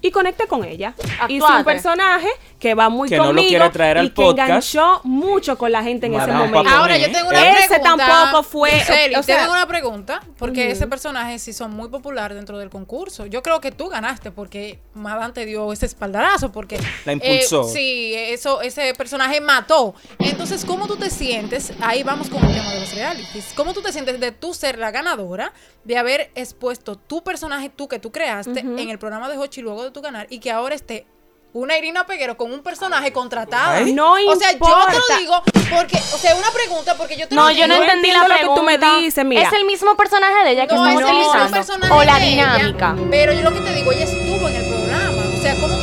y 0.01 0.11
conecté 0.11 0.47
con 0.47 0.65
ella. 0.65 0.93
Hice 1.29 1.37
un 1.37 1.43
Actuate. 1.43 1.63
personaje 1.63 2.27
que 2.63 2.75
va 2.75 2.87
muy 2.87 3.09
Que 3.09 3.17
no 3.17 3.23
lo 3.23 3.29
conmigo 3.31 3.49
quiere 3.49 3.69
traer 3.71 3.97
al 3.97 4.05
y 4.05 4.09
que 4.11 4.15
podcast. 4.15 4.47
enganchó 4.47 5.01
mucho 5.03 5.57
con 5.57 5.69
la 5.69 5.83
gente 5.83 6.05
en 6.05 6.13
ese 6.13 6.31
momento. 6.31 6.69
Ahora 6.69 6.97
yo 6.97 7.11
tengo 7.11 7.27
una 7.27 7.59
Ese 7.59 7.77
pregunta. 7.77 8.05
tampoco 8.07 8.43
fue- 8.43 8.71
o 9.17 9.21
sea- 9.21 9.39
tengo 9.41 9.51
una 9.51 9.67
pregunta, 9.67 10.21
porque 10.37 10.71
ese 10.71 10.87
personaje 10.87 11.39
sí 11.39 11.51
son 11.51 11.71
muy 11.75 11.89
popular 11.89 12.33
dentro 12.33 12.57
del 12.57 12.69
concurso. 12.69 13.25
Yo 13.25 13.43
creo 13.43 13.59
que 13.59 13.73
tú 13.73 13.89
ganaste 13.89 14.31
porque 14.31 14.79
Madame 14.93 15.33
te 15.33 15.45
dio 15.45 15.73
ese 15.73 15.87
espaldarazo, 15.87 16.53
porque 16.53 16.79
La 17.03 17.11
impulsó. 17.11 17.63
eh, 17.67 17.73
sí, 17.73 18.13
eso, 18.15 18.61
ese 18.61 18.93
personaje 18.93 19.41
mató. 19.41 19.93
Entonces, 20.19 20.63
¿cómo 20.63 20.87
tú 20.87 20.95
te 20.95 21.09
sientes? 21.09 21.73
Ahí 21.81 22.03
vamos 22.03 22.29
con 22.29 22.41
el 22.45 22.53
tema 22.53 22.71
de 22.71 22.79
los 22.79 22.95
realities. 22.95 23.51
¿Cómo 23.57 23.73
tú 23.73 23.81
te 23.81 23.91
sientes 23.91 24.21
de 24.21 24.31
tú 24.31 24.53
ser 24.53 24.79
la 24.79 24.91
ganadora, 24.91 25.51
de 25.83 25.97
haber 25.97 26.31
expuesto 26.35 26.95
tu 26.95 27.23
personaje, 27.25 27.67
tú 27.67 27.89
que 27.89 27.99
tú 27.99 28.09
creaste, 28.13 28.61
en 28.61 28.89
el 28.89 28.97
programa 28.99 29.27
de 29.27 29.37
Hochi 29.37 29.61
luego 29.61 29.83
de 29.83 29.91
tu 29.91 29.99
ganar 30.01 30.27
y 30.29 30.39
que 30.39 30.49
ahora 30.49 30.75
esté 30.75 31.05
una 31.53 31.77
Irina 31.77 32.05
Peguero 32.05 32.35
con 32.35 32.51
un 32.51 32.61
personaje 32.63 33.13
contratada? 33.13 33.75
Ay. 33.77 33.93
No 33.93 34.13
o 34.13 34.35
sea, 34.35 34.51
yo 34.51 34.57
te 34.89 34.97
lo 34.97 35.17
digo 35.19 35.41
porque, 35.75 35.97
o 35.97 36.17
sea, 36.17 36.35
una 36.35 36.49
pregunta 36.51 36.95
porque 36.97 37.15
yo 37.17 37.27
te 37.27 37.35
No, 37.35 37.47
lo 37.49 37.51
yo 37.51 37.67
no 37.67 37.75
entendí 37.75 38.11
la 38.11 38.19
lo 38.19 38.35
que 38.35 38.45
tú 38.45 38.55
pregunta. 38.55 38.63
me 38.95 39.01
dices, 39.01 39.25
mira. 39.25 39.43
Es 39.43 39.53
el 39.53 39.65
mismo 39.65 39.95
personaje 39.95 40.43
de 40.45 40.51
ella 40.51 40.67
que 40.67 40.75
No, 40.75 40.85
estamos 40.87 41.01
es 41.03 41.07
el 41.09 41.15
mismo 41.15 41.29
utilizando. 41.31 41.57
personaje 41.57 41.93
O 41.93 42.03
la 42.03 42.19
de 42.19 42.27
ella, 42.27 42.53
dinámica. 42.57 42.95
pero 43.09 43.33
yo 43.33 43.41
lo 43.41 43.51
que 43.53 43.59
te 43.61 43.73
digo, 43.75 43.91
ella 43.91 44.03
estuvo 44.05 44.47
en 44.49 44.55
el 44.55 44.65
programa. 44.67 45.23
O 45.37 45.41
sea, 45.41 45.55
¿cómo 45.55 45.77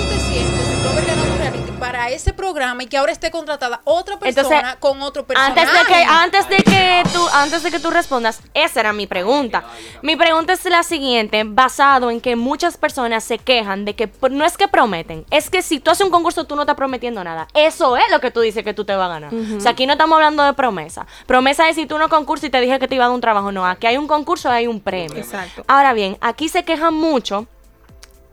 para 1.81 2.11
ese 2.11 2.33
programa 2.33 2.83
y 2.83 2.87
que 2.87 2.99
ahora 2.99 3.11
esté 3.11 3.31
contratada 3.31 3.81
otra 3.85 4.19
persona 4.19 4.47
Entonces, 4.47 4.77
con 4.79 5.03
otro 5.03 5.27
personaje? 5.27 5.61
Antes 5.61 5.79
de 5.79 5.87
que 5.87 6.03
antes 6.05 6.49
de 6.49 6.57
que 6.59 7.03
tú 7.13 7.27
antes 7.33 7.63
de 7.63 7.71
que 7.71 7.81
tú 7.81 7.91
respondas, 7.91 8.43
esa 8.55 8.81
era 8.81 8.93
mi 8.93 9.07
pregunta. 9.07 9.65
Mi 10.03 10.15
pregunta 10.15 10.53
es 10.53 10.65
la 10.67 10.83
siguiente, 10.83 11.43
basado 11.45 12.11
en 12.11 12.21
que 12.21 12.37
muchas 12.37 12.77
personas 12.77 13.25
se 13.25 13.39
quejan 13.39 13.85
de 13.85 13.95
que 13.95 14.11
no 14.31 14.45
es 14.45 14.57
que 14.57 14.69
prometen, 14.69 15.25
es 15.31 15.51
que 15.51 15.63
si 15.63 15.81
tú 15.81 15.91
haces 15.91 16.05
un 16.05 16.13
concurso 16.13 16.45
tú 16.45 16.55
no 16.55 16.63
estás 16.63 16.77
prometiendo 16.77 17.25
nada. 17.25 17.49
Eso 17.55 17.97
es 17.97 18.05
lo 18.11 18.21
que 18.21 18.31
tú 18.31 18.41
dices 18.41 18.63
que 18.63 18.75
tú 18.75 18.85
te 18.85 18.95
vas 18.95 19.07
a 19.07 19.15
ganar. 19.15 19.33
O 19.35 19.61
sea, 19.61 19.73
aquí 19.73 19.87
no 19.87 19.93
estamos 19.93 20.17
hablando 20.17 20.45
de 20.45 20.53
promesa. 20.53 21.07
Promesa 21.27 21.69
es 21.69 21.77
si 21.77 21.87
tú 21.87 21.99
no 21.99 22.09
concursas 22.09 22.45
y 22.45 22.51
te 22.51 22.61
dije 22.61 22.79
que 22.79 22.89
te 22.89 22.95
iba 22.95 23.05
a 23.05 23.09
dar 23.09 23.15
un 23.15 23.21
trabajo, 23.21 23.53
no, 23.53 23.67
aquí 23.67 23.87
hay 23.87 23.97
un 23.97 24.07
concurso, 24.07 24.51
hay 24.51 24.67
un 24.67 24.81
premio. 24.81 25.17
Exacto. 25.17 25.65
Ahora 25.67 25.95
bien, 25.95 26.19
aquí 26.21 26.49
se 26.49 26.63
quejan 26.63 26.95
mucho 26.95 27.47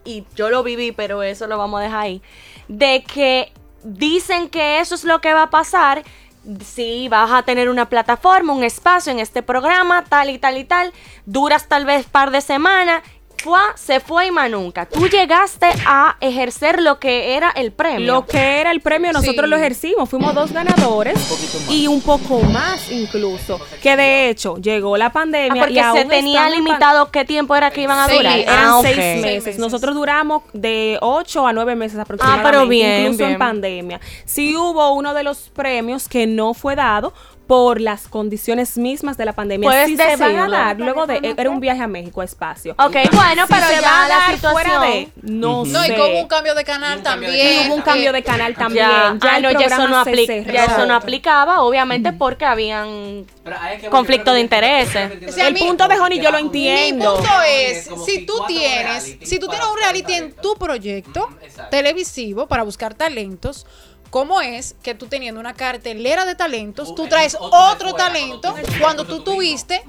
y 0.07 0.25
yo 0.35 0.49
lo 0.49 0.63
viví, 0.63 0.91
pero 0.91 1.21
eso 1.21 1.47
lo 1.47 1.57
vamos 1.57 1.81
a 1.81 1.83
dejar 1.83 1.99
ahí, 1.99 2.21
de 2.67 3.03
que 3.03 3.51
dicen 3.83 4.49
que 4.49 4.79
eso 4.79 4.95
es 4.95 5.03
lo 5.03 5.21
que 5.21 5.33
va 5.33 5.43
a 5.43 5.49
pasar. 5.49 6.03
Si 6.63 7.09
vas 7.09 7.31
a 7.31 7.43
tener 7.43 7.69
una 7.69 7.89
plataforma, 7.89 8.53
un 8.53 8.63
espacio 8.63 9.11
en 9.11 9.19
este 9.19 9.43
programa, 9.43 10.05
tal 10.05 10.29
y 10.29 10.39
tal 10.39 10.57
y 10.57 10.63
tal, 10.63 10.93
duras 11.25 11.67
tal 11.67 11.85
vez 11.85 12.05
par 12.05 12.31
de 12.31 12.41
semanas, 12.41 13.03
fue, 13.43 13.59
se 13.75 13.99
fue 13.99 14.27
y 14.27 14.31
más 14.31 14.49
nunca. 14.49 14.85
Tú 14.87 15.07
llegaste 15.07 15.67
a 15.85 16.17
ejercer 16.19 16.81
lo 16.81 16.99
que 16.99 17.35
era 17.35 17.51
el 17.51 17.71
premio. 17.71 18.05
Lo 18.13 18.25
que 18.25 18.59
era 18.59 18.71
el 18.71 18.81
premio, 18.81 19.11
nosotros 19.13 19.45
Sí. 19.45 19.49
lo 19.49 19.55
ejercimos. 19.57 20.09
Fuimos 20.09 20.33
dos 20.33 20.51
ganadores 20.51 21.17
y 21.69 21.87
un 21.87 22.01
poco 22.01 22.41
más 22.41 22.91
incluso. 22.91 23.59
Que 23.81 23.95
de 23.95 24.29
hecho 24.29 24.57
llegó 24.57 24.97
la 24.97 25.07
Ah, 25.07 25.13
pandemia. 25.13 25.55
y 25.55 25.59
porque 25.59 25.73
se 25.75 25.79
aún 25.81 26.07
tenía 26.09 26.49
limitado 26.49 27.11
qué 27.11 27.25
tiempo 27.25 27.55
era 27.55 27.71
que 27.71 27.81
iban 27.81 27.99
a 27.99 28.07
durar. 28.07 28.33
meses. 28.33 28.47
Eran 28.47 28.65
Ah, 28.67 28.79
seis, 28.81 28.95
Seis 28.95 29.21
meses. 29.21 29.43
meses. 29.45 29.59
Nosotros 29.59 29.95
duramos 29.95 30.43
de 30.53 30.97
8 31.01 31.47
a 31.47 31.53
9 31.53 31.75
meses 31.75 31.99
aproximadamente. 31.99 32.47
Ah, 32.47 32.51
pero 32.51 32.67
bien, 32.67 33.01
Incluso 33.03 33.17
bien. 33.19 33.31
en 33.33 33.37
pandemia. 33.39 34.01
Sí 34.25 34.55
hubo 34.55 34.93
uno 34.93 35.13
de 35.13 35.23
los 35.23 35.49
premios 35.49 36.07
que 36.09 36.27
no 36.27 36.53
fue 36.53 36.75
dado 36.75 37.13
por 37.47 37.79
las 37.79 38.07
condiciones 38.09 38.77
mismas 38.77 39.17
de 39.17 39.23
la 39.25 39.33
pandemia. 39.33 39.69
Puedes 39.69 39.87
Sí 39.87 39.95
se 39.97 40.15
van 40.17 40.35
a 40.37 40.47
dar 40.49 40.77
luego 40.79 41.07
de... 41.07 41.19
Era 41.37 41.49
un 41.49 41.59
viaje 41.61 41.81
a 41.81 41.87
México, 41.87 42.19
a 42.21 42.25
espacio. 42.25 42.73
Ok, 42.77 42.95
bueno, 43.13 43.47
Si 43.47 43.53
pero 43.53 43.67
se 43.67 43.75
va 43.75 43.81
ya 43.81 44.05
a 44.05 44.07
la 44.09 44.15
dar 44.15 44.33
situación. 44.35 44.51
fuera 44.51 44.79
de... 44.81 45.09
No 45.23 45.63
No, 45.65 45.85
y 45.85 45.87
sé. 45.87 45.95
con 45.95 46.13
un 46.13 46.27
cambio 46.27 46.53
de 46.55 46.63
canal 46.65 47.01
también. 47.01 47.33
Y 47.33 47.67
hubo 47.67 47.75
un 47.75 47.81
cambio 47.81 48.11
de 48.11 48.21
canal 48.21 48.53
también. 48.55 48.85
Ya, 48.85 49.17
Ya, 49.23 49.35
ah, 49.35 49.39
no, 49.39 49.51
ya 49.51 49.65
eso 49.67 49.87
no, 49.87 50.03
se 50.03 50.11
apli- 50.11 50.25
cerró. 50.27 50.51
ya 50.53 50.65
eso 50.65 50.85
no 50.85 50.93
aplicaba, 50.95 51.61
obviamente, 51.61 52.11
porque 52.13 52.45
habían 52.45 53.25
Conflicto 53.89 54.33
de 54.33 54.41
intereses. 54.41 55.11
O 55.27 55.31
sea, 55.31 55.47
El 55.47 55.53
mi- 55.53 55.61
punto 55.61 55.87
de 55.87 55.97
Honey 55.99 56.19
yo 56.19 56.31
lo 56.31 56.37
Mi 56.39 56.43
entiendo. 56.47 57.15
punto 57.15 57.31
es, 57.47 57.89
si 58.05 58.25
tú 58.25 58.33
tienes, 58.45 59.15
si 59.23 59.39
tú 59.39 59.47
tienes 59.47 59.65
un 59.67 59.77
reality 59.77 60.13
en 60.13 60.33
tu 60.33 60.55
proyecto 60.55 61.29
televisivo 61.71 62.47
para 62.47 62.63
buscar 62.63 62.93
talentos, 62.93 63.65
¿cómo 64.09 64.41
es 64.41 64.75
que 64.83 64.95
tú 64.95 65.07
teniendo 65.07 65.39
una 65.39 65.53
cartelera 65.53 66.25
de 66.25 66.35
talentos, 66.35 66.95
tú 66.95 67.07
traes 67.07 67.37
otro 67.39 67.93
talento 67.93 68.55
cuando 68.79 69.05
tú 69.05 69.23
tuviste 69.23 69.83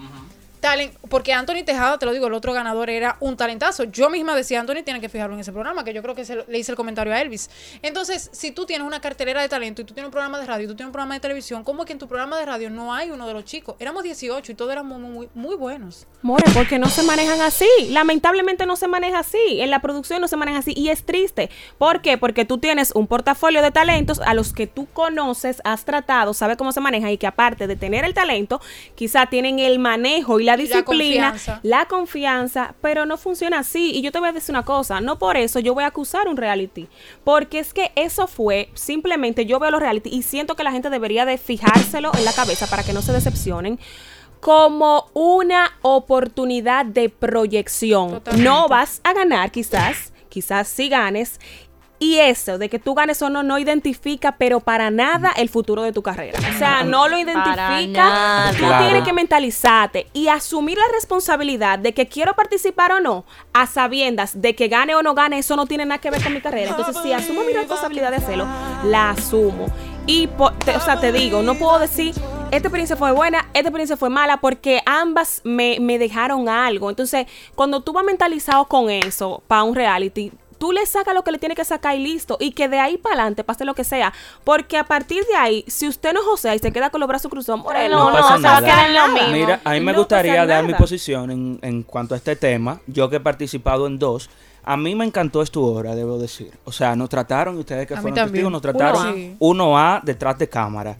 talent, 0.58 0.94
porque 1.08 1.32
Anthony 1.32 1.64
Tejada, 1.64 1.98
te 1.98 2.06
lo 2.06 2.12
digo, 2.12 2.26
el 2.26 2.34
otro 2.34 2.52
ganador 2.52 2.90
era 2.90 3.16
un 3.20 3.36
talentazo. 3.36 3.84
Yo 3.84 4.10
misma 4.10 4.34
decía, 4.34 4.60
Anthony 4.60 4.82
tiene 4.84 5.00
que 5.00 5.08
fijarlo 5.08 5.34
en 5.34 5.40
ese 5.40 5.52
programa, 5.52 5.84
que 5.84 5.92
yo 5.92 6.02
creo 6.02 6.14
que 6.14 6.24
se 6.24 6.44
le 6.46 6.58
hice 6.58 6.72
el 6.72 6.76
comentario 6.76 7.12
a 7.12 7.20
Elvis. 7.20 7.50
Entonces, 7.82 8.30
si 8.32 8.50
tú 8.50 8.66
tienes 8.66 8.86
una 8.86 9.00
cartelera 9.00 9.40
de 9.40 9.48
talento 9.48 9.82
y 9.82 9.84
tú 9.84 9.94
tienes 9.94 10.08
un 10.08 10.12
programa 10.12 10.38
de 10.38 10.46
radio 10.46 10.64
y 10.64 10.68
tú 10.68 10.74
tienes 10.74 10.88
un 10.88 10.92
programa 10.92 11.14
de 11.14 11.20
televisión, 11.20 11.64
¿cómo 11.64 11.82
es 11.82 11.86
que 11.86 11.92
en 11.92 11.98
tu 11.98 12.08
programa 12.08 12.38
de 12.38 12.46
radio 12.46 12.70
no 12.70 12.94
hay 12.94 13.10
uno 13.10 13.26
de 13.26 13.34
los 13.34 13.44
chicos? 13.44 13.76
Éramos 13.78 14.02
18 14.02 14.52
y 14.52 14.54
todos 14.54 14.72
éramos 14.72 14.98
muy, 14.98 15.10
muy, 15.10 15.28
muy 15.34 15.56
buenos. 15.56 16.06
More, 16.22 16.44
porque 16.52 16.78
no 16.78 16.88
se 16.88 17.02
manejan 17.02 17.40
así. 17.40 17.68
Lamentablemente 17.90 18.66
no 18.66 18.76
se 18.76 18.88
maneja 18.88 19.20
así. 19.20 19.60
En 19.60 19.70
la 19.70 19.80
producción 19.80 20.20
no 20.20 20.28
se 20.28 20.36
maneja 20.36 20.58
así. 20.58 20.72
Y 20.76 20.88
es 20.88 21.04
triste. 21.04 21.50
¿Por 21.78 22.02
qué? 22.02 22.18
Porque 22.18 22.44
tú 22.44 22.58
tienes 22.58 22.92
un 22.94 23.06
portafolio 23.06 23.62
de 23.62 23.70
talentos 23.70 24.20
a 24.20 24.34
los 24.34 24.52
que 24.52 24.66
tú 24.66 24.86
conoces, 24.92 25.60
has 25.64 25.84
tratado, 25.84 26.34
sabes 26.34 26.56
cómo 26.56 26.72
se 26.72 26.80
maneja 26.80 27.10
y 27.10 27.18
que 27.18 27.26
aparte 27.26 27.66
de 27.66 27.76
tener 27.76 28.04
el 28.04 28.14
talento, 28.14 28.60
quizá 28.94 29.26
tienen 29.26 29.58
el 29.58 29.78
manejo 29.78 30.40
y 30.40 30.47
la 30.48 30.56
disciplina, 30.56 31.30
confianza. 31.30 31.60
la 31.62 31.84
confianza, 31.86 32.74
pero 32.80 33.06
no 33.06 33.16
funciona 33.16 33.60
así. 33.60 33.92
Y 33.94 34.02
yo 34.02 34.12
te 34.12 34.18
voy 34.18 34.28
a 34.28 34.32
decir 34.32 34.52
una 34.52 34.64
cosa, 34.64 35.00
no 35.00 35.18
por 35.18 35.36
eso 35.36 35.60
yo 35.60 35.74
voy 35.74 35.84
a 35.84 35.88
acusar 35.88 36.28
un 36.28 36.36
reality, 36.36 36.88
porque 37.24 37.58
es 37.58 37.72
que 37.72 37.92
eso 37.94 38.26
fue 38.26 38.70
simplemente 38.74 39.46
yo 39.46 39.58
veo 39.58 39.70
los 39.70 39.80
reality 39.80 40.10
y 40.10 40.22
siento 40.22 40.56
que 40.56 40.64
la 40.64 40.72
gente 40.72 40.90
debería 40.90 41.24
de 41.24 41.38
fijárselo 41.38 42.10
en 42.16 42.24
la 42.24 42.32
cabeza 42.32 42.66
para 42.66 42.82
que 42.82 42.92
no 42.92 43.02
se 43.02 43.12
decepcionen 43.12 43.78
como 44.40 45.10
una 45.14 45.72
oportunidad 45.82 46.86
de 46.86 47.08
proyección. 47.08 48.10
Totalmente. 48.10 48.48
No 48.48 48.68
vas 48.68 49.00
a 49.04 49.12
ganar 49.12 49.50
quizás, 49.50 50.12
quizás 50.28 50.68
sí 50.68 50.88
ganes. 50.88 51.40
Y 52.00 52.18
eso 52.18 52.58
de 52.58 52.68
que 52.68 52.78
tú 52.78 52.94
ganes 52.94 53.20
o 53.22 53.28
no 53.30 53.42
no 53.42 53.58
identifica, 53.58 54.36
pero 54.38 54.60
para 54.60 54.90
nada 54.90 55.32
el 55.36 55.48
futuro 55.48 55.82
de 55.82 55.92
tu 55.92 56.02
carrera. 56.02 56.38
O 56.54 56.58
sea, 56.58 56.84
no 56.84 57.08
lo 57.08 57.18
identifica. 57.18 57.86
nada. 57.88 58.50
Tú 58.52 58.58
Claro. 58.58 58.84
tienes 58.84 59.02
que 59.04 59.12
mentalizarte 59.12 60.06
y 60.12 60.28
asumir 60.28 60.78
la 60.78 60.84
responsabilidad 60.94 61.78
de 61.78 61.92
que 61.94 62.06
quiero 62.06 62.34
participar 62.34 62.92
o 62.92 63.00
no, 63.00 63.24
a 63.52 63.66
sabiendas 63.66 64.40
de 64.40 64.54
que 64.54 64.68
gane 64.68 64.94
o 64.94 65.02
no 65.02 65.14
gane, 65.14 65.38
eso 65.38 65.56
no 65.56 65.66
tiene 65.66 65.84
nada 65.86 65.98
que 66.00 66.10
ver 66.10 66.22
con 66.22 66.32
mi 66.34 66.40
carrera. 66.40 66.70
Entonces, 66.70 66.96
si 67.02 67.12
asumo 67.12 67.42
mi 67.42 67.52
responsabilidad 67.52 68.10
de 68.10 68.16
hacerlo, 68.18 68.46
la 68.84 69.10
asumo. 69.10 69.66
Y, 70.06 70.28
po- 70.28 70.52
te- 70.52 70.76
o 70.76 70.80
sea, 70.80 71.00
te 71.00 71.10
digo, 71.12 71.42
no 71.42 71.56
puedo 71.56 71.78
decir, 71.80 72.14
esta 72.50 72.56
experiencia 72.68 72.96
fue 72.96 73.10
buena, 73.12 73.40
esta 73.52 73.68
experiencia 73.68 73.96
fue 73.96 74.08
mala, 74.08 74.38
porque 74.38 74.80
ambas 74.86 75.40
me, 75.44 75.78
me 75.80 75.98
dejaron 75.98 76.48
algo. 76.48 76.88
Entonces, 76.90 77.26
cuando 77.54 77.80
tú 77.82 77.92
vas 77.92 78.04
mentalizado 78.04 78.64
con 78.66 78.88
eso 78.88 79.42
para 79.48 79.64
un 79.64 79.74
reality, 79.74 80.32
tú 80.58 80.72
le 80.72 80.84
sacas 80.86 81.14
lo 81.14 81.22
que 81.24 81.32
le 81.32 81.38
tiene 81.38 81.54
que 81.54 81.64
sacar 81.64 81.96
y 81.96 82.02
listo. 82.02 82.36
Y 82.40 82.52
que 82.52 82.68
de 82.68 82.78
ahí 82.78 82.98
para 82.98 83.14
adelante 83.14 83.44
pase 83.44 83.64
lo 83.64 83.74
que 83.74 83.84
sea. 83.84 84.12
Porque 84.44 84.76
a 84.76 84.84
partir 84.84 85.24
de 85.26 85.36
ahí, 85.36 85.64
si 85.68 85.88
usted 85.88 86.12
no 86.12 86.22
josea 86.22 86.54
y 86.54 86.58
se 86.58 86.72
queda 86.72 86.90
con 86.90 87.00
los 87.00 87.08
brazos 87.08 87.30
cruzados, 87.30 87.62
No, 87.64 88.10
no 88.10 88.38
nada. 88.38 88.88
lo 88.88 89.12
mismo. 89.14 89.28
Mira, 89.32 89.60
a 89.64 89.72
mí 89.72 89.80
me 89.80 89.92
No 89.92 89.98
gustaría 89.98 90.44
dar 90.46 90.64
mi 90.64 90.74
posición 90.74 91.30
en, 91.30 91.58
en 91.62 91.82
cuanto 91.82 92.14
a 92.14 92.16
este 92.16 92.36
tema. 92.36 92.80
Yo 92.86 93.08
que 93.08 93.16
he 93.16 93.20
participado 93.20 93.86
en 93.86 93.98
dos. 93.98 94.28
A 94.64 94.76
mí 94.76 94.94
me 94.94 95.04
encantó 95.06 95.40
esta 95.40 95.60
hora, 95.60 95.94
debo 95.94 96.18
decir. 96.18 96.50
O 96.64 96.72
sea, 96.72 96.94
nos 96.94 97.08
trataron, 97.08 97.56
y 97.56 97.60
ustedes 97.60 97.86
que 97.86 97.94
A 97.94 98.02
fueron 98.02 98.16
testigos, 98.22 98.52
nos 98.52 98.60
trataron 98.60 99.00
Uno 99.02 99.08
A. 99.08 99.14
Sí. 99.14 99.36
uno 99.38 99.78
a 99.78 100.00
detrás 100.04 100.36
de 100.38 100.48
cámara. 100.48 100.98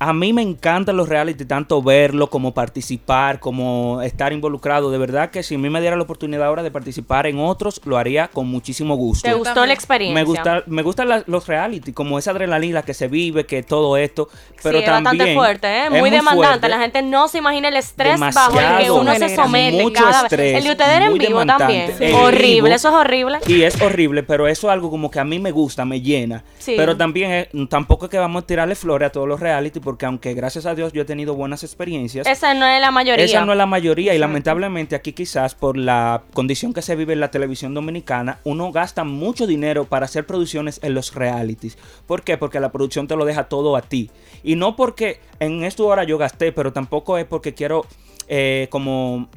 A 0.00 0.12
mí 0.12 0.32
me 0.32 0.42
encantan 0.42 0.96
los 0.96 1.08
reality, 1.08 1.44
tanto 1.44 1.82
verlo 1.82 2.30
como 2.30 2.54
participar, 2.54 3.40
como 3.40 4.00
estar 4.02 4.32
involucrado. 4.32 4.92
De 4.92 4.98
verdad 4.98 5.30
que 5.30 5.42
si 5.42 5.56
a 5.56 5.58
mí 5.58 5.68
me 5.70 5.80
diera 5.80 5.96
la 5.96 6.04
oportunidad 6.04 6.46
ahora 6.46 6.62
de 6.62 6.70
participar 6.70 7.26
en 7.26 7.40
otros, 7.40 7.80
lo 7.84 7.96
haría 7.98 8.28
con 8.28 8.46
muchísimo 8.46 8.94
gusto. 8.94 9.28
¿Te 9.28 9.34
gustó 9.34 9.66
la 9.66 9.72
experiencia? 9.72 10.14
Me 10.14 10.24
gusta, 10.24 10.62
me 10.66 10.82
gustan 10.82 11.08
la- 11.08 11.24
los 11.26 11.48
reality, 11.48 11.92
como 11.92 12.16
esa 12.16 12.30
adrenalina 12.30 12.82
que 12.82 12.94
se 12.94 13.08
vive, 13.08 13.44
que 13.44 13.64
todo 13.64 13.96
esto. 13.96 14.28
Pero 14.62 14.78
sí, 14.78 14.84
es 14.84 14.90
también 14.90 15.04
bastante 15.18 15.34
fuerte, 15.34 15.66
¿eh? 15.66 15.84
es 15.86 15.90
Muy, 15.90 16.10
demandante. 16.10 16.46
fuerte. 16.48 16.68
La 16.68 16.78
gente 16.78 17.02
no 17.02 17.26
se 17.26 17.38
imagina 17.38 17.66
el 17.68 17.76
estrés 17.76 18.20
bajo 18.20 18.60
el 18.60 18.84
que 18.84 18.90
uno 18.92 19.14
se 19.16 19.34
somete 19.34 19.82
mucho 19.82 20.04
cada 20.04 20.22
estrés, 20.22 20.38
vez. 20.52 20.58
El 20.58 20.64
de 20.64 20.70
ustedes 20.70 20.90
era 20.96 21.06
en 21.06 21.18
vivo 21.18 21.44
también. 21.44 21.92
Horrible, 22.14 22.72
eso 22.74 22.88
es 22.88 22.94
horrible. 22.94 23.38
Y 23.48 23.62
es 23.62 23.82
horrible, 23.82 24.22
pero 24.22 24.46
eso 24.46 24.68
es 24.68 24.72
algo 24.72 24.90
como 24.90 25.10
que 25.10 25.18
a 25.18 25.24
mí 25.24 25.40
me 25.40 25.50
gusta, 25.50 25.84
me 25.84 26.00
llena. 26.00 26.44
Sí. 26.58 26.74
Pero 26.76 26.96
también 26.96 27.32
es- 27.32 27.48
tampoco 27.68 28.04
es 28.06 28.10
que 28.12 28.18
vamos 28.18 28.44
a 28.44 28.46
tirarle 28.46 28.76
flores 28.76 29.08
a 29.08 29.10
todos 29.10 29.26
los 29.26 29.40
reality, 29.40 29.80
porque 29.88 30.04
aunque 30.04 30.34
gracias 30.34 30.66
a 30.66 30.74
Dios 30.74 30.92
yo 30.92 31.00
he 31.00 31.04
tenido 31.06 31.34
buenas 31.34 31.64
experiencias, 31.64 32.26
Esa 32.26 32.52
no 32.52 32.66
es 32.66 32.78
la 32.78 32.90
mayoría. 32.90 33.24
esa 33.24 33.46
no 33.46 33.52
es 33.52 33.56
la 33.56 33.64
mayoría 33.64 34.14
y 34.14 34.18
lamentablemente 34.18 34.94
aquí 34.94 35.14
quizás 35.14 35.54
por 35.54 35.78
la 35.78 36.24
condición 36.34 36.74
que 36.74 36.82
se 36.82 36.94
vive 36.94 37.14
en 37.14 37.20
la 37.20 37.30
televisión 37.30 37.72
dominicana, 37.72 38.38
uno 38.44 38.70
gasta 38.70 39.04
mucho 39.04 39.46
dinero 39.46 39.86
para 39.86 40.04
hacer 40.04 40.26
producciones 40.26 40.78
en 40.82 40.92
los 40.92 41.14
realities. 41.14 41.78
¿Por 42.06 42.20
qué? 42.22 42.36
Porque 42.36 42.60
la 42.60 42.70
producción 42.70 43.08
te 43.08 43.16
lo 43.16 43.24
deja 43.24 43.44
todo 43.44 43.76
a 43.76 43.80
ti. 43.80 44.10
Y 44.42 44.56
no 44.56 44.76
porque 44.76 45.20
en 45.40 45.64
esto 45.64 45.84
ahora 45.84 46.04
yo 46.04 46.18
gasté, 46.18 46.52
pero 46.52 46.70
tampoco 46.70 47.16
es 47.16 47.24
porque 47.24 47.54
quiero 47.54 47.86
eh, 48.28 48.66
como 48.68 49.30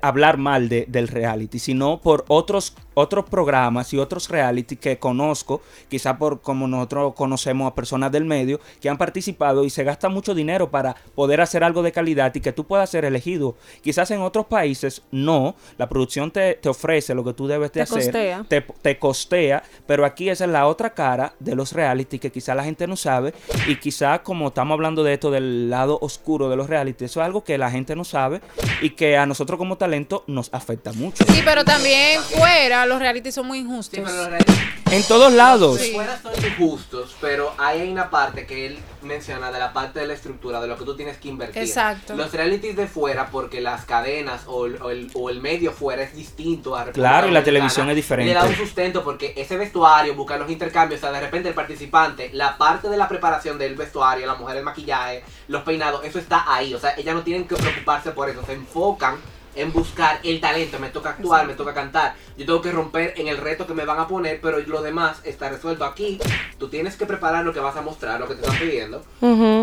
hablar 0.00 0.36
mal 0.38 0.68
de- 0.68 0.86
del 0.88 1.08
reality, 1.08 1.58
sino 1.58 2.00
por 2.00 2.24
otros 2.28 2.74
otros 2.94 3.24
programas 3.24 3.90
y 3.94 3.98
otros 3.98 4.28
reality 4.28 4.76
que 4.76 4.98
conozco, 4.98 5.62
quizá 5.88 6.18
por 6.18 6.42
como 6.42 6.68
nosotros 6.68 7.14
conocemos 7.14 7.66
a 7.70 7.74
personas 7.74 8.12
del 8.12 8.26
medio 8.26 8.60
que 8.82 8.90
han 8.90 8.98
participado 8.98 9.64
y 9.64 9.70
se 9.70 9.82
gasta 9.82 10.10
mucho 10.10 10.34
dinero 10.34 10.70
para 10.70 10.94
poder 11.14 11.40
hacer 11.40 11.64
algo 11.64 11.82
de 11.82 11.90
calidad 11.90 12.34
y 12.34 12.40
que 12.40 12.52
tú 12.52 12.64
puedas 12.64 12.90
ser 12.90 13.06
elegido. 13.06 13.56
Quizás 13.82 14.10
en 14.10 14.20
otros 14.20 14.44
países 14.44 15.00
no, 15.10 15.54
la 15.78 15.88
producción 15.88 16.30
te, 16.30 16.52
te 16.56 16.68
ofrece 16.68 17.14
lo 17.14 17.24
que 17.24 17.32
tú 17.32 17.46
debes 17.46 17.70
de 17.72 17.80
Te 17.80 17.80
hacer, 17.80 18.02
costea. 18.04 18.44
te, 18.46 18.60
te 18.60 18.98
costea, 18.98 19.62
pero 19.86 20.04
aquí 20.04 20.28
esa 20.28 20.44
es 20.44 20.50
la 20.50 20.66
otra 20.66 20.90
cara 20.92 21.32
de 21.40 21.54
los 21.54 21.72
reality 21.72 22.18
que 22.18 22.30
quizá 22.30 22.54
la 22.54 22.62
gente 22.64 22.86
no 22.86 22.96
sabe 22.96 23.32
y 23.68 23.76
quizá 23.76 24.22
como 24.22 24.48
estamos 24.48 24.74
hablando 24.74 25.02
de 25.02 25.14
esto 25.14 25.30
del 25.30 25.70
lado 25.70 25.98
oscuro 26.02 26.50
de 26.50 26.56
los 26.56 26.68
reality, 26.68 27.06
eso 27.06 27.20
es 27.22 27.24
algo 27.26 27.42
que 27.42 27.56
la 27.56 27.70
gente 27.70 27.96
no 27.96 28.04
sabe 28.04 28.42
y 28.82 28.90
que 28.90 29.16
a 29.16 29.24
nosotros 29.24 29.56
como 29.56 29.71
talento 29.76 30.24
nos 30.26 30.52
afecta 30.52 30.92
mucho. 30.92 31.24
Sí, 31.28 31.42
pero 31.44 31.64
también 31.64 32.20
fuera 32.22 32.86
los 32.86 32.98
reality 32.98 33.32
son 33.32 33.46
muy 33.46 33.58
injustos. 33.58 33.98
Sí, 33.98 34.02
pero 34.04 34.16
los 34.16 34.28
realities 34.28 34.58
En 34.90 35.02
todos 35.04 35.32
lados. 35.32 35.80
Sí. 35.80 35.92
fuera 35.92 36.20
son 36.20 36.32
injustos, 36.44 37.16
pero 37.20 37.54
hay 37.58 37.88
una 37.90 38.10
parte 38.10 38.46
que 38.46 38.66
él 38.66 38.78
menciona 39.00 39.50
de 39.50 39.58
la 39.58 39.72
parte 39.72 40.00
de 40.00 40.06
la 40.06 40.12
estructura, 40.12 40.60
de 40.60 40.66
lo 40.68 40.76
que 40.76 40.84
tú 40.84 40.94
tienes 40.96 41.16
que 41.16 41.28
invertir. 41.28 41.62
Exacto. 41.62 42.14
Los 42.14 42.30
realities 42.32 42.76
de 42.76 42.86
fuera, 42.86 43.28
porque 43.30 43.60
las 43.62 43.84
cadenas 43.86 44.42
o 44.46 44.66
el, 44.66 44.80
o 44.82 44.90
el- 44.90 45.10
o 45.14 45.30
el 45.30 45.40
medio 45.40 45.72
fuera 45.72 46.02
es 46.02 46.14
distinto 46.14 46.76
a 46.76 46.84
República 46.84 47.08
Claro, 47.08 47.28
y 47.28 47.30
la 47.30 47.42
televisión 47.42 47.88
es 47.90 47.96
diferente. 47.96 48.32
Le 48.32 48.38
da 48.38 48.44
un 48.44 48.54
sustento 48.54 49.02
porque 49.02 49.32
ese 49.36 49.56
vestuario, 49.56 50.14
buscar 50.14 50.38
los 50.38 50.50
intercambios, 50.50 51.00
o 51.00 51.02
sea, 51.02 51.12
de 51.12 51.20
repente 51.20 51.48
el 51.48 51.54
participante, 51.54 52.30
la 52.34 52.58
parte 52.58 52.88
de 52.90 52.96
la 52.98 53.08
preparación 53.08 53.58
del 53.58 53.74
vestuario, 53.76 54.26
la 54.26 54.34
mujer 54.34 54.58
el 54.58 54.62
maquillaje, 54.64 55.24
los 55.48 55.62
peinados, 55.62 56.04
eso 56.04 56.18
está 56.18 56.44
ahí. 56.52 56.74
O 56.74 56.78
sea, 56.78 56.94
ellas 56.96 57.14
no 57.14 57.22
tienen 57.22 57.48
que 57.48 57.56
preocuparse 57.56 58.10
por 58.12 58.28
eso, 58.28 58.44
se 58.46 58.52
enfocan 58.52 59.16
en 59.54 59.72
buscar 59.72 60.20
el 60.24 60.40
talento, 60.40 60.78
me 60.78 60.88
toca 60.88 61.10
actuar, 61.10 61.46
me 61.46 61.54
toca 61.54 61.74
cantar, 61.74 62.14
yo 62.36 62.46
tengo 62.46 62.62
que 62.62 62.72
romper 62.72 63.14
en 63.16 63.28
el 63.28 63.36
reto 63.36 63.66
que 63.66 63.74
me 63.74 63.84
van 63.84 63.98
a 63.98 64.08
poner, 64.08 64.40
pero 64.40 64.58
lo 64.60 64.82
demás 64.82 65.20
está 65.24 65.48
resuelto 65.48 65.84
aquí. 65.84 66.18
Tú 66.58 66.68
tienes 66.68 66.96
que 66.96 67.06
preparar 67.06 67.44
lo 67.44 67.52
que 67.52 67.60
vas 67.60 67.76
a 67.76 67.82
mostrar, 67.82 68.18
lo 68.20 68.28
que 68.28 68.34
te 68.34 68.42
están 68.42 68.58
pidiendo, 68.58 69.04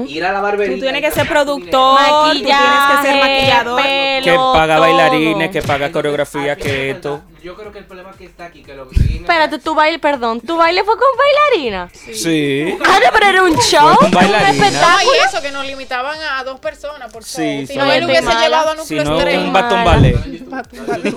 ir 0.08 0.26
a 0.26 0.32
la 0.32 0.42
barbería. 0.42 0.76
Tú 0.76 0.82
tienes 0.82 1.02
y 1.02 1.06
que 1.06 1.12
ser 1.12 1.28
productor, 1.28 2.00
dinero. 2.00 2.26
tú 2.32 2.34
tienes 2.34 3.02
que 3.02 3.08
ser 3.08 3.20
maquillador. 3.20 3.82
pelo, 3.82 4.24
Que 4.26 4.36
paga 4.36 4.76
todo. 4.76 4.82
bailarines, 4.82 5.52
que 5.52 5.62
paga 5.62 5.92
coreografía, 5.92 6.56
que 6.56 6.92
esto. 6.92 7.22
Yo 7.42 7.56
creo 7.56 7.72
que 7.72 7.80
el 7.80 7.86
problema 7.86 8.12
que 8.18 8.26
está 8.26 8.46
aquí, 8.46 8.64
que 8.64 8.74
lo 8.76 8.90
Espérate, 8.92 9.60
tu 9.60 9.74
baile, 9.76 10.00
perdón, 10.00 10.42
¿tu 10.42 10.58
baile 10.58 10.84
fue 10.84 10.96
con 10.96 11.08
bailarina? 11.18 11.90
Sí. 12.14 12.76
Ah, 12.86 13.00
pero 13.14 13.26
era 13.28 13.44
un 13.44 13.56
show, 13.58 13.96
con 13.98 14.08
un 14.08 14.24
espectáculo. 14.36 15.12
y 15.16 15.28
eso, 15.28 15.42
que 15.42 15.52
nos 15.52 15.66
limitaban 15.66 16.18
a 16.38 16.44
dos 16.44 16.60
personas 16.60 17.12
por 17.12 17.24
Sí, 17.24 17.42
show. 17.42 17.62
Si 17.62 17.68
sí. 17.74 17.78
no, 17.78 17.92
él 17.92 18.06
hubiese 18.06 18.22
mala. 18.24 18.42
llevado 18.42 18.70
a 18.70 18.74
Si 18.84 18.96
núcleo 18.96 19.04
no, 19.06 19.18
estrella. 19.18 19.40
un 19.40 19.54
batón 19.54 19.84
ballet. 19.86 20.16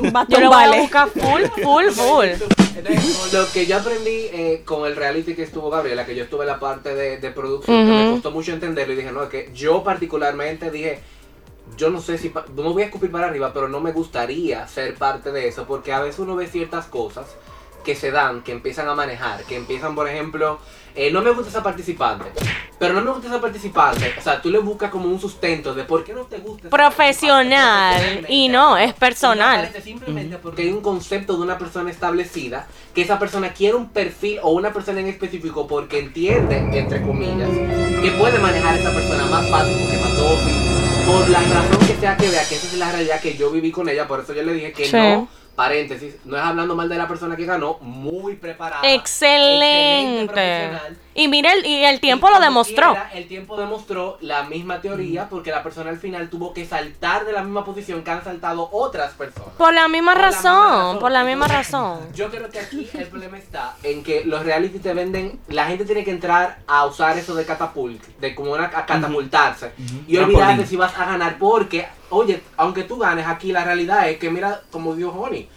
Un 0.00 0.12
batón 0.12 0.40
lo 0.42 0.48
voy 0.48 0.64
a 0.64 0.68
vale. 0.68 0.88
full, 1.14 1.42
full, 1.62 1.84
full. 1.90 2.26
Entonces, 2.74 3.32
lo 3.32 3.52
que 3.52 3.66
yo 3.66 3.76
aprendí 3.76 4.26
eh, 4.32 4.62
con 4.64 4.86
el 4.86 4.96
reality 4.96 5.34
que 5.34 5.42
estuvo 5.42 5.68
Gabriela, 5.70 6.06
que 6.06 6.14
yo 6.14 6.24
estuve 6.24 6.42
en 6.42 6.48
la 6.48 6.58
parte 6.58 6.94
de, 6.94 7.18
de 7.18 7.30
producción, 7.30 7.86
que 7.86 7.92
me 7.92 8.10
costó 8.12 8.30
mucho 8.30 8.52
entenderlo 8.52 8.94
y 8.94 8.96
dije, 8.96 9.12
no, 9.12 9.22
es 9.24 9.28
que 9.28 9.50
yo 9.54 9.82
particularmente 9.84 10.70
dije, 10.70 11.00
yo 11.76 11.90
no 11.90 12.00
sé 12.00 12.18
si, 12.18 12.32
no 12.54 12.72
voy 12.72 12.82
a 12.82 12.86
escupir 12.86 13.10
para 13.10 13.26
arriba, 13.26 13.52
pero 13.52 13.68
no 13.68 13.80
me 13.80 13.92
gustaría 13.92 14.66
ser 14.68 14.94
parte 14.94 15.32
de 15.32 15.48
eso, 15.48 15.66
porque 15.66 15.92
a 15.92 16.00
veces 16.00 16.18
uno 16.20 16.36
ve 16.36 16.46
ciertas 16.46 16.86
cosas 16.86 17.26
que 17.84 17.94
se 17.94 18.10
dan, 18.10 18.42
que 18.42 18.52
empiezan 18.52 18.88
a 18.88 18.94
manejar, 18.94 19.42
que 19.44 19.56
empiezan, 19.56 19.94
por 19.94 20.08
ejemplo, 20.08 20.58
eh, 20.94 21.10
no 21.10 21.22
me 21.22 21.30
gusta 21.30 21.48
esa 21.48 21.62
participante, 21.62 22.26
pero 22.78 22.94
no 22.94 23.00
me 23.00 23.10
gusta 23.10 23.28
esa 23.28 23.40
participante, 23.40 24.14
o 24.18 24.22
sea, 24.22 24.40
tú 24.40 24.50
le 24.50 24.58
buscas 24.58 24.90
como 24.90 25.08
un 25.08 25.18
sustento 25.18 25.74
de 25.74 25.84
por 25.84 26.04
qué 26.04 26.12
no 26.12 26.24
te 26.24 26.38
gusta. 26.38 26.68
Profesional, 26.68 28.26
y 28.28 28.48
no, 28.48 28.76
es 28.76 28.90
y 28.90 28.94
personal. 28.94 29.72
simplemente 29.82 30.38
porque 30.38 30.62
hay 30.62 30.70
un 30.70 30.80
concepto 30.80 31.36
de 31.36 31.42
una 31.42 31.58
persona 31.58 31.90
establecida 31.90 32.66
que 32.94 33.02
esa 33.02 33.18
persona 33.18 33.52
quiere 33.52 33.74
un 33.74 33.88
perfil 33.88 34.38
o 34.42 34.52
una 34.52 34.72
persona 34.72 35.00
en 35.00 35.08
específico 35.08 35.66
porque 35.66 35.98
entiende, 35.98 36.58
entre 36.78 37.02
comillas, 37.02 37.48
que 38.02 38.10
puede 38.12 38.38
manejar 38.38 38.74
a 38.74 38.78
esa 38.78 38.92
persona 38.92 39.26
más 39.26 39.48
fácil 39.48 39.76
porque 39.80 39.98
mató 39.98 40.71
por 41.06 41.28
la 41.28 41.40
razón 41.40 41.86
que 41.86 41.94
sea 42.00 42.16
que 42.16 42.28
vea 42.28 42.46
que 42.48 42.54
esa 42.56 42.66
es 42.66 42.74
la 42.74 42.90
realidad 42.92 43.20
que 43.20 43.36
yo 43.36 43.50
viví 43.50 43.70
con 43.70 43.88
ella, 43.88 44.06
por 44.06 44.20
eso 44.20 44.32
yo 44.32 44.42
le 44.42 44.54
dije 44.54 44.72
que 44.72 44.84
Sí. 44.86 44.96
no. 44.96 45.28
Paréntesis, 45.54 46.14
no 46.24 46.36
es 46.38 46.42
hablando 46.42 46.74
mal 46.74 46.88
de 46.88 46.96
la 46.96 47.06
persona 47.06 47.36
que 47.36 47.44
ganó, 47.44 47.76
muy 47.82 48.36
preparada. 48.36 48.90
Excelente. 48.90 50.32
profesional. 50.32 50.96
Y 51.14 51.28
mira, 51.28 51.52
el, 51.52 51.66
y 51.66 51.84
el 51.84 52.00
tiempo 52.00 52.28
Y 52.28 52.34
lo 52.34 52.40
demostró. 52.40 52.92
quiera, 52.92 53.10
el 53.12 53.28
tiempo 53.28 53.56
demostró 53.56 54.18
la 54.20 54.44
misma 54.44 54.80
teoría 54.80 55.28
porque 55.28 55.50
la 55.50 55.62
persona 55.62 55.90
al 55.90 55.98
final 55.98 56.30
tuvo 56.30 56.54
que 56.54 56.64
saltar 56.64 57.26
de 57.26 57.32
la 57.32 57.42
misma 57.42 57.64
posición 57.64 58.02
que 58.02 58.10
han 58.10 58.24
saltado 58.24 58.68
otras 58.72 59.12
personas. 59.14 59.50
Por 59.58 59.74
la 59.74 59.88
misma 59.88 60.12
Por 60.12 60.20
la 60.20 60.26
razón, 60.28 60.98
por 60.98 61.10
la 61.12 61.24
misma 61.24 61.46
Entonces, 61.46 61.72
razón. 61.72 62.00
Yo 62.14 62.30
creo 62.30 62.48
que 62.48 62.60
aquí 62.60 62.88
el 62.94 63.06
problema 63.08 63.38
está 63.38 63.76
en 63.82 64.02
que 64.02 64.24
los 64.24 64.44
reality 64.44 64.78
te 64.78 64.94
venden, 64.94 65.38
la 65.48 65.66
gente 65.66 65.84
tiene 65.84 66.04
que 66.04 66.10
entrar 66.10 66.58
a 66.66 66.86
usar 66.86 67.18
eso 67.18 67.34
de 67.34 67.44
catapult, 67.44 68.02
de 68.18 68.34
como 68.34 68.52
una 68.52 68.64
a 68.64 68.86
catapultarse. 68.86 69.72
Y 70.06 70.16
olvidarse 70.16 70.66
si 70.66 70.76
vas 70.76 70.96
a 70.98 71.04
ganar 71.04 71.38
porque, 71.38 71.86
oye, 72.10 72.42
aunque 72.56 72.84
tú 72.84 72.98
ganes 72.98 73.26
aquí 73.26 73.52
la 73.52 73.64
realidad 73.64 74.08
es 74.08 74.18
que 74.18 74.30
mira 74.30 74.62
como 74.70 74.94
dijo 74.94 75.10
Honey, 75.10 75.48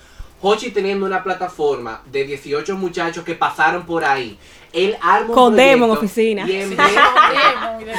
Hochi 0.42 0.72
teniendo 0.72 1.06
una 1.06 1.24
plataforma 1.24 2.02
de 2.06 2.26
18 2.26 2.76
muchachos 2.76 3.24
que 3.24 3.36
pasaron 3.36 3.86
por 3.86 4.04
ahí, 4.04 4.38
él 4.76 4.98
arma 5.02 5.30
un 5.30 5.34
Con 5.34 5.56
demo 5.56 5.86
en 5.86 5.92
proyecto 5.92 6.06
oficina. 6.06 6.46
y 6.48 6.56
en 6.62 6.70
vez 6.76 6.90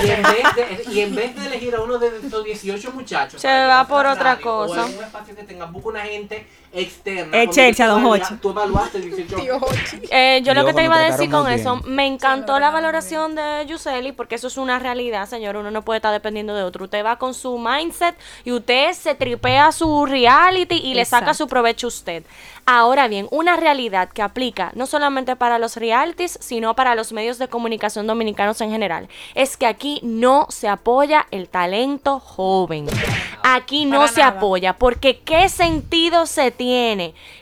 y 0.04 0.10
en, 0.10 0.22
vez 0.22 0.44
de, 0.56 0.92
y 0.92 1.00
en 1.00 1.14
vez 1.14 1.34
de 1.34 1.46
elegir 1.46 1.74
a 1.74 1.80
uno 1.80 1.98
de 1.98 2.08
estos 2.22 2.44
18 2.44 2.92
muchachos, 2.92 3.40
Se 3.40 3.48
va 3.48 3.86
por 3.86 4.06
otra 4.06 4.34
radio, 4.34 4.54
o 4.54 4.66
cosa. 4.66 4.86
en 4.86 4.98
un 4.98 5.04
espacio 5.04 5.34
que 5.36 5.42
tenga, 5.44 5.66
busca 5.66 5.88
una 5.88 6.00
gente 6.02 6.46
externa. 6.76 7.22
Eh, 7.36 7.44
Cuando 7.46 7.52
Chelcha, 7.52 7.86
tú 7.86 7.90
don 7.92 8.04
Hochi. 8.06 8.34
Tú 8.36 8.50
evaluaste 8.50 9.00
18 9.00 9.36
Tío 9.36 9.56
Hochi. 9.56 10.00
Eh, 10.10 10.42
yo 10.44 10.54
lo 10.54 10.64
que 10.64 10.72
te 10.74 10.84
iba 10.84 10.96
a 10.96 11.10
decir 11.10 11.30
con 11.30 11.50
eso, 11.50 11.76
bien. 11.78 11.94
me 11.94 12.06
encantó 12.06 12.58
la 12.60 12.70
valoración 12.70 13.34
de 13.34 13.64
Yuseli, 13.66 14.12
porque 14.12 14.34
eso 14.36 14.46
es 14.48 14.56
una 14.56 14.78
realidad, 14.78 15.28
señor. 15.28 15.56
Uno 15.56 15.70
no 15.70 15.82
puede 15.82 15.98
estar 15.98 16.12
dependiendo 16.12 16.54
de 16.54 16.62
otro. 16.62 16.84
Usted 16.84 17.04
va 17.04 17.16
con 17.16 17.34
su 17.34 17.58
mindset 17.58 18.16
y 18.44 18.52
usted 18.52 18.92
se 18.92 19.14
tripea 19.14 19.72
su 19.72 20.06
reality 20.06 20.76
y 20.76 20.94
le 20.94 21.04
saca 21.04 21.34
su 21.34 21.46
provecho 21.48 21.86
a 21.86 21.88
usted. 21.88 22.24
Ahora 22.68 23.06
bien, 23.06 23.28
una 23.30 23.56
realidad 23.56 24.08
que 24.08 24.22
aplica 24.22 24.72
no 24.74 24.86
solamente 24.86 25.36
para 25.36 25.58
los 25.58 25.76
realities, 25.76 26.36
sino 26.40 26.74
para 26.74 26.94
los 26.96 27.12
medios 27.12 27.38
de 27.38 27.46
comunicación 27.48 28.06
dominicanos 28.08 28.60
en 28.60 28.70
general, 28.70 29.08
es 29.34 29.56
que 29.56 29.66
aquí 29.66 30.00
no 30.02 30.46
se 30.50 30.68
apoya 30.68 31.26
el 31.30 31.48
talento 31.48 32.18
joven. 32.18 32.86
Aquí 33.44 33.84
no 33.84 33.98
Para 33.98 34.08
se 34.12 34.20
nada. 34.20 34.36
apoya, 34.38 34.72
porque 34.72 35.20
¿qué 35.20 35.48
sentido 35.48 36.26
se 36.26 36.50
tiene? 36.50 36.65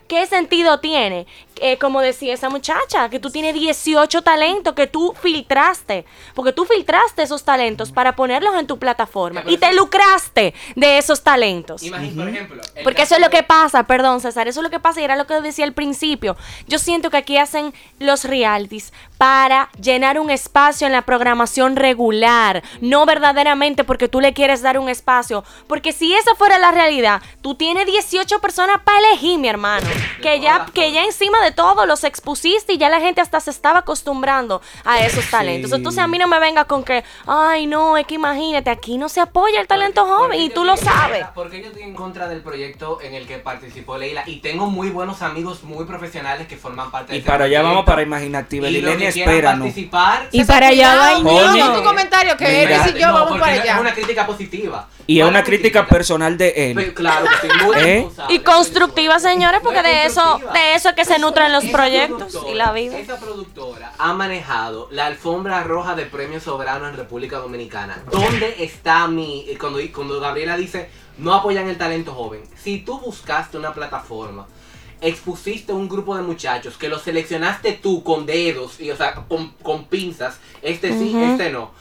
¿Qué 0.07 0.27
sentido 0.29 0.81
tiene? 0.81 1.27
Eh, 1.61 1.79
como 1.79 2.01
decía 2.01 2.35
esa 2.35 2.49
muchacha, 2.49 3.09
que 3.09 3.21
tú 3.21 3.31
tienes 3.31 3.55
18 3.55 4.23
talentos 4.23 4.75
que 4.75 4.87
tú 4.87 5.15
filtraste, 5.21 6.05
porque 6.35 6.53
tú 6.53 6.65
filtraste 6.65 7.23
esos 7.23 7.45
talentos 7.45 7.93
para 7.93 8.17
ponerlos 8.17 8.55
en 8.59 8.67
tu 8.67 8.79
plataforma 8.79 9.45
y 9.47 9.57
te 9.57 9.73
lucraste 9.73 10.53
de 10.75 10.99
esos 10.99 11.23
talentos. 11.23 11.83
Imagina, 11.83 12.25
por 12.25 12.29
ejemplo. 12.29 12.63
Porque 12.83 13.03
eso 13.03 13.15
es 13.15 13.21
lo 13.21 13.31
que 13.31 13.43
pasa, 13.45 13.85
perdón 13.85 14.21
César, 14.21 14.49
eso 14.49 14.61
es 14.61 14.65
lo 14.65 14.71
que 14.71 14.81
pasa 14.81 15.01
y 15.01 15.05
era 15.05 15.17
lo 15.17 15.27
que 15.27 15.41
decía 15.41 15.65
al 15.65 15.73
principio. 15.73 16.37
Yo 16.67 16.79
siento 16.79 17.11
que 17.11 17.19
aquí 17.19 17.39
hacen 17.39 17.73
los 18.01 18.25
realities 18.25 18.93
para 19.17 19.71
llenar 19.81 20.19
un 20.19 20.31
espacio 20.31 20.87
en 20.87 20.93
la 20.93 21.03
programación 21.03 21.77
regular, 21.77 22.63
no 22.81 23.07
verdaderamente 23.07 23.85
porque 23.85 24.09
tú 24.09 24.21
le 24.21 24.33
quieres 24.33 24.63
dar 24.63 24.79
un 24.79 24.89
espacio. 24.89 25.45
Porque 25.69 25.93
si 25.93 26.15
esa 26.15 26.35
fuera 26.35 26.59
la 26.59 26.73
realidad, 26.73 27.23
tú 27.43 27.55
tienes 27.55 27.87
18 27.87 28.41
personas 28.41 28.81
para 28.85 28.99
elegir, 28.99 29.39
mi 29.39 29.49
hermano. 29.49 29.87
Que 30.21 30.41
ya, 30.41 30.67
que 30.73 30.93
ya 30.93 31.05
encima 31.05 31.44
de 31.45 31.53
todo 31.53 31.87
los 31.87 32.03
expusiste 32.05 32.73
y 32.73 32.79
ya 32.79 32.89
la 32.89 33.01
gente 33.01 33.21
hasta 33.21 33.39
se 33.41 33.51
estaba 33.51 33.81
acostumbrando 33.81 34.61
a 34.85 35.01
esos 35.01 35.29
talentos. 35.31 35.71
Sí. 35.71 35.77
Entonces 35.77 36.03
a 36.03 36.07
mí 36.07 36.19
no 36.19 36.27
me 36.27 36.39
venga 36.41 36.65
con 36.65 36.83
que, 36.85 37.05
ay 37.27 37.67
no, 37.67 37.97
es 37.97 38.07
que 38.07 38.15
imagínate, 38.15 38.71
aquí 38.71 38.99
no 38.99 39.09
se 39.09 39.21
apoya 39.21 39.61
el 39.61 39.67
talento 39.67 40.03
Porque- 40.03 40.15
joven 40.15 40.29
porque 40.31 40.45
y 40.45 40.51
tú 40.51 40.65
lo 40.65 40.77
sabes. 40.77 41.19
contra- 41.25 41.35
Porque 41.35 41.61
yo 41.63 41.69
estoy 41.69 41.83
en 41.83 41.95
contra 41.95 42.29
del 42.29 42.41
proyecto 42.43 43.01
en 43.01 43.15
el 43.15 43.27
que 43.27 43.39
participó 43.39 43.97
Leila 43.99 44.25
y 44.27 44.37
tengo 44.41 44.67
muy 44.67 44.91
buenos 44.91 45.23
amigos 45.23 45.63
muy 45.63 45.85
profesionales 45.85 46.47
que 46.49 46.57
forman 46.57 46.91
parte 46.91 47.13
de 47.13 47.19
Y 47.19 47.21
ese 47.21 47.29
para 47.29 47.45
allá 47.45 47.63
vamos 47.63 47.85
para 47.85 48.03
Imaginativa. 48.03 48.69
Y 48.69 48.73
Lilenia, 48.73 49.09
espéranos. 49.11 49.67
participar. 49.67 50.29
Y 50.33 50.45
para 50.45 50.69
allá 50.69 50.95
va 50.97 51.75
tu 51.75 51.83
comentario 51.85 52.37
que 52.37 52.45
Mira. 52.45 52.85
Eris 52.85 52.97
y 52.97 52.99
yo 53.01 53.07
No, 53.09 53.13
vamos 53.15 53.39
para 53.41 53.55
no 53.57 53.63
allá. 53.63 53.75
Es 53.75 53.81
una 53.81 53.95
crítica 53.95 54.27
positiva. 54.27 54.89
Y 55.07 55.21
es 55.21 55.27
una 55.27 55.45
crítica 55.45 55.87
personal 55.87 56.39
de 56.39 56.53
Pero 56.75 56.81
él. 56.81 56.95
Claro, 56.95 57.27
que 57.27 57.49
sí, 57.49 57.55
muy 57.65 57.77
¿Eh? 57.77 58.09
Y 58.31 58.39
constructiva, 58.39 59.19
señores, 59.19 59.61
porque 59.63 59.83
No 59.83 59.89
es 59.89 59.95
de 59.95 60.07
eso, 60.07 60.41
de 60.53 60.75
eso 60.75 60.89
es 60.89 60.95
que 60.95 61.05
se 61.05 61.19
nutren 61.19 61.53
los 61.53 61.65
proyectos 61.67 62.39
y 62.51 62.55
la 62.55 62.73
vida. 62.73 62.99
Esa 62.99 63.19
productora 63.19 63.93
ha 63.99 64.15
manejado 64.15 64.89
la 64.91 65.07
alfombra 65.07 65.63
roja 65.63 65.95
de 65.95 66.07
premios 66.07 66.45
soberanos 66.45 66.89
en 66.89 66.97
República 66.97 67.39
Dominicana. 67.39 68.03
¿Dónde 68.11 68.57
está 68.61 69.07
mi. 69.09 69.45
eh, 69.49 69.59
Cuando, 69.59 69.79
cuando 69.95 70.21
Gabriela 70.21 70.57
dice 70.57 70.89
no 71.19 71.35
apoyan 71.35 71.69
el 71.69 71.77
talento 71.77 72.13
joven? 72.13 72.43
Si 72.63 72.79
tú 72.79 72.99
buscaste 72.99 73.57
una 73.59 73.73
plataforma, 73.75 74.47
expusiste 75.01 75.73
un 75.73 75.89
grupo 75.89 76.17
de 76.17 76.23
muchachos 76.23 76.77
que 76.79 76.89
los 76.89 77.03
seleccionaste 77.03 77.73
tú 77.73 78.03
con 78.03 78.25
dedos, 78.27 78.81
y, 78.81 78.91
o 78.91 78.97
sea, 78.97 79.15
con, 79.15 79.51
con 79.63 79.85
pinzas, 79.85 80.39
este 80.63 80.99
sí, 80.99 81.15
este 81.17 81.51
no. 81.51 81.73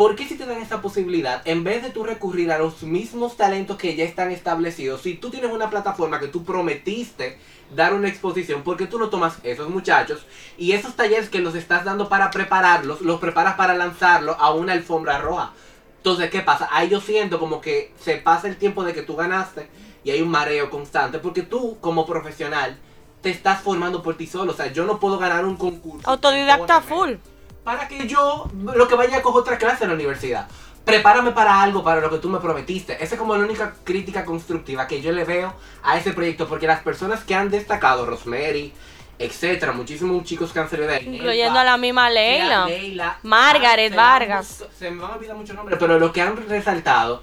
¿Por 0.00 0.16
qué 0.16 0.26
si 0.26 0.38
te 0.38 0.46
dan 0.46 0.62
esa 0.62 0.80
posibilidad, 0.80 1.42
en 1.44 1.62
vez 1.62 1.82
de 1.82 1.90
tú 1.90 2.04
recurrir 2.04 2.50
a 2.52 2.58
los 2.58 2.82
mismos 2.84 3.36
talentos 3.36 3.76
que 3.76 3.96
ya 3.96 4.04
están 4.04 4.30
establecidos, 4.30 5.02
si 5.02 5.12
tú 5.12 5.28
tienes 5.28 5.52
una 5.52 5.68
plataforma 5.68 6.18
que 6.18 6.28
tú 6.28 6.42
prometiste 6.42 7.36
dar 7.76 7.92
una 7.92 8.08
exposición, 8.08 8.62
¿por 8.62 8.78
qué 8.78 8.86
tú 8.86 8.98
no 8.98 9.10
tomas 9.10 9.36
esos 9.42 9.68
muchachos 9.68 10.24
y 10.56 10.72
esos 10.72 10.96
talleres 10.96 11.28
que 11.28 11.40
los 11.40 11.54
estás 11.54 11.84
dando 11.84 12.08
para 12.08 12.30
prepararlos, 12.30 13.02
los 13.02 13.20
preparas 13.20 13.56
para 13.56 13.74
lanzarlos 13.74 14.36
a 14.38 14.54
una 14.54 14.72
alfombra 14.72 15.18
roja? 15.18 15.52
Entonces, 15.98 16.30
¿qué 16.30 16.40
pasa? 16.40 16.66
Ahí 16.72 16.88
yo 16.88 17.02
siento 17.02 17.38
como 17.38 17.60
que 17.60 17.92
se 18.02 18.16
pasa 18.16 18.48
el 18.48 18.56
tiempo 18.56 18.84
de 18.84 18.94
que 18.94 19.02
tú 19.02 19.16
ganaste 19.16 19.68
y 20.02 20.12
hay 20.12 20.22
un 20.22 20.30
mareo 20.30 20.70
constante, 20.70 21.18
porque 21.18 21.42
tú 21.42 21.76
como 21.82 22.06
profesional 22.06 22.78
te 23.20 23.28
estás 23.28 23.60
formando 23.60 24.02
por 24.02 24.16
ti 24.16 24.26
solo. 24.26 24.52
O 24.52 24.56
sea, 24.56 24.72
yo 24.72 24.86
no 24.86 24.98
puedo 24.98 25.18
ganar 25.18 25.44
un 25.44 25.58
concurso. 25.58 26.08
Autodidacta 26.08 26.80
full. 26.80 27.16
Para 27.64 27.88
que 27.88 28.06
yo, 28.06 28.50
lo 28.74 28.88
que 28.88 28.94
vaya 28.94 29.18
a 29.18 29.22
coger 29.22 29.40
otra 29.40 29.58
clase 29.58 29.84
en 29.84 29.90
la 29.90 29.94
universidad. 29.94 30.48
Prepárame 30.84 31.32
para 31.32 31.60
algo, 31.60 31.84
para 31.84 32.00
lo 32.00 32.10
que 32.10 32.18
tú 32.18 32.28
me 32.28 32.38
prometiste. 32.38 32.94
Esa 32.94 33.14
es 33.14 33.18
como 33.18 33.36
la 33.36 33.44
única 33.44 33.74
crítica 33.84 34.24
constructiva 34.24 34.86
que 34.86 35.02
yo 35.02 35.12
le 35.12 35.24
veo 35.24 35.52
a 35.82 35.98
ese 35.98 36.12
proyecto, 36.12 36.48
porque 36.48 36.66
las 36.66 36.80
personas 36.80 37.22
que 37.22 37.34
han 37.34 37.50
destacado, 37.50 38.06
Rosemary, 38.06 38.72
etcétera, 39.20 39.72
muchísimos 39.72 40.24
chicos 40.24 40.50
que 40.50 40.58
han 40.58 40.70
salido 40.70 40.88
de 40.88 40.96
ahí. 40.96 41.06
Incluyendo 41.06 41.50
Elba, 41.50 41.60
a 41.60 41.64
la 41.64 41.76
misma 41.76 42.08
Leila. 42.08 42.66
Leila, 42.66 43.18
Margaret 43.22 43.90
se 43.90 43.96
Vargas. 43.96 44.64
Se 44.76 44.90
me 44.90 45.02
van 45.02 45.12
a 45.12 45.14
olvidar 45.16 45.36
muchos 45.36 45.54
nombres, 45.54 45.78
pero 45.78 45.98
los 45.98 46.10
que 46.10 46.22
han 46.22 46.36
resaltado 46.48 47.22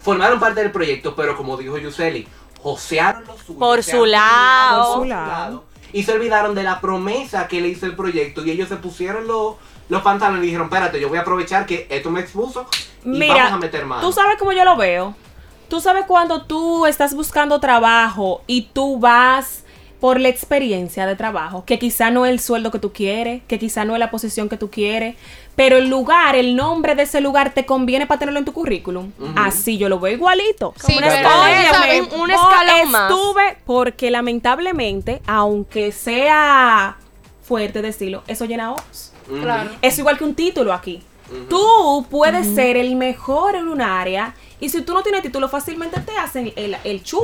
formaron 0.00 0.40
parte 0.40 0.60
del 0.60 0.72
proyecto, 0.72 1.14
pero 1.14 1.36
como 1.36 1.56
dijo 1.56 1.78
Yuseli, 1.78 2.26
josearon 2.60 3.24
los 3.26 3.38
suyos. 3.38 3.60
Por 3.60 3.82
su 3.84 4.04
lado. 4.04 4.94
Por 4.94 5.02
su 5.02 5.08
lado. 5.08 5.64
Y 5.92 6.02
se 6.02 6.12
olvidaron 6.12 6.56
de 6.56 6.64
la 6.64 6.80
promesa 6.80 7.46
que 7.46 7.60
le 7.60 7.68
hizo 7.68 7.86
el 7.86 7.94
proyecto 7.94 8.44
y 8.44 8.50
ellos 8.50 8.68
se 8.68 8.76
pusieron 8.76 9.28
los, 9.28 9.54
los 9.88 10.02
pantalones 10.02 10.42
y 10.42 10.46
dijeron, 10.46 10.66
espérate, 10.66 11.00
yo 11.00 11.08
voy 11.08 11.18
a 11.18 11.22
aprovechar 11.22 11.66
que 11.66 11.86
esto 11.90 12.10
me 12.10 12.20
expuso 12.20 12.66
y 13.04 13.08
Mira, 13.08 13.34
vamos 13.34 13.52
a 13.52 13.58
meter 13.58 13.86
mano. 13.86 14.02
tú 14.02 14.12
sabes 14.12 14.36
cómo 14.38 14.52
yo 14.52 14.64
lo 14.64 14.76
veo. 14.76 15.14
Tú 15.68 15.80
sabes 15.80 16.04
cuando 16.06 16.42
tú 16.42 16.86
estás 16.86 17.14
buscando 17.14 17.58
trabajo 17.58 18.42
y 18.46 18.68
tú 18.72 18.98
vas 19.00 19.64
por 20.00 20.20
la 20.20 20.28
experiencia 20.28 21.06
de 21.06 21.16
trabajo, 21.16 21.64
que 21.64 21.78
quizá 21.78 22.10
no 22.10 22.26
es 22.26 22.32
el 22.32 22.40
sueldo 22.40 22.70
que 22.70 22.78
tú 22.78 22.92
quieres, 22.92 23.42
que 23.48 23.58
quizá 23.58 23.84
no 23.84 23.94
es 23.94 23.98
la 23.98 24.10
posición 24.10 24.48
que 24.48 24.56
tú 24.56 24.70
quieres, 24.70 25.16
pero 25.56 25.78
el 25.78 25.88
lugar, 25.88 26.36
el 26.36 26.54
nombre 26.54 26.94
de 26.94 27.04
ese 27.04 27.20
lugar 27.20 27.54
te 27.54 27.64
conviene 27.64 28.06
para 28.06 28.20
tenerlo 28.20 28.38
en 28.38 28.44
tu 28.44 28.52
currículum. 28.52 29.10
Así 29.34 29.78
yo 29.78 29.88
lo 29.88 29.98
veo 29.98 30.12
igualito. 30.12 30.74
Sí, 30.76 30.96
una 30.96 31.06
un, 31.08 32.30
escalón 32.30 32.90
más. 32.90 33.10
Estuve 33.10 33.58
porque 33.64 34.10
lamentablemente, 34.10 35.22
aunque 35.26 35.92
sea 35.92 36.98
fuerte 37.42 37.80
decirlo, 37.80 38.22
eso 38.26 38.44
llena 38.44 38.72
ojos. 38.72 39.12
Claro. 39.28 39.70
Es 39.82 39.98
igual 39.98 40.18
que 40.18 40.24
un 40.24 40.34
título 40.34 40.72
aquí. 40.72 41.02
Tú 41.48 42.06
puedes 42.08 42.54
ser 42.54 42.76
el 42.76 42.94
mejor 42.94 43.56
en 43.56 43.66
un 43.66 43.82
área 43.82 44.34
y 44.60 44.68
si 44.68 44.82
tú 44.82 44.94
no 44.94 45.02
tienes 45.02 45.22
título 45.22 45.48
fácilmente 45.48 46.00
te 46.00 46.16
hacen 46.16 46.52
el, 46.54 46.76
el 46.84 47.02
chu 47.02 47.20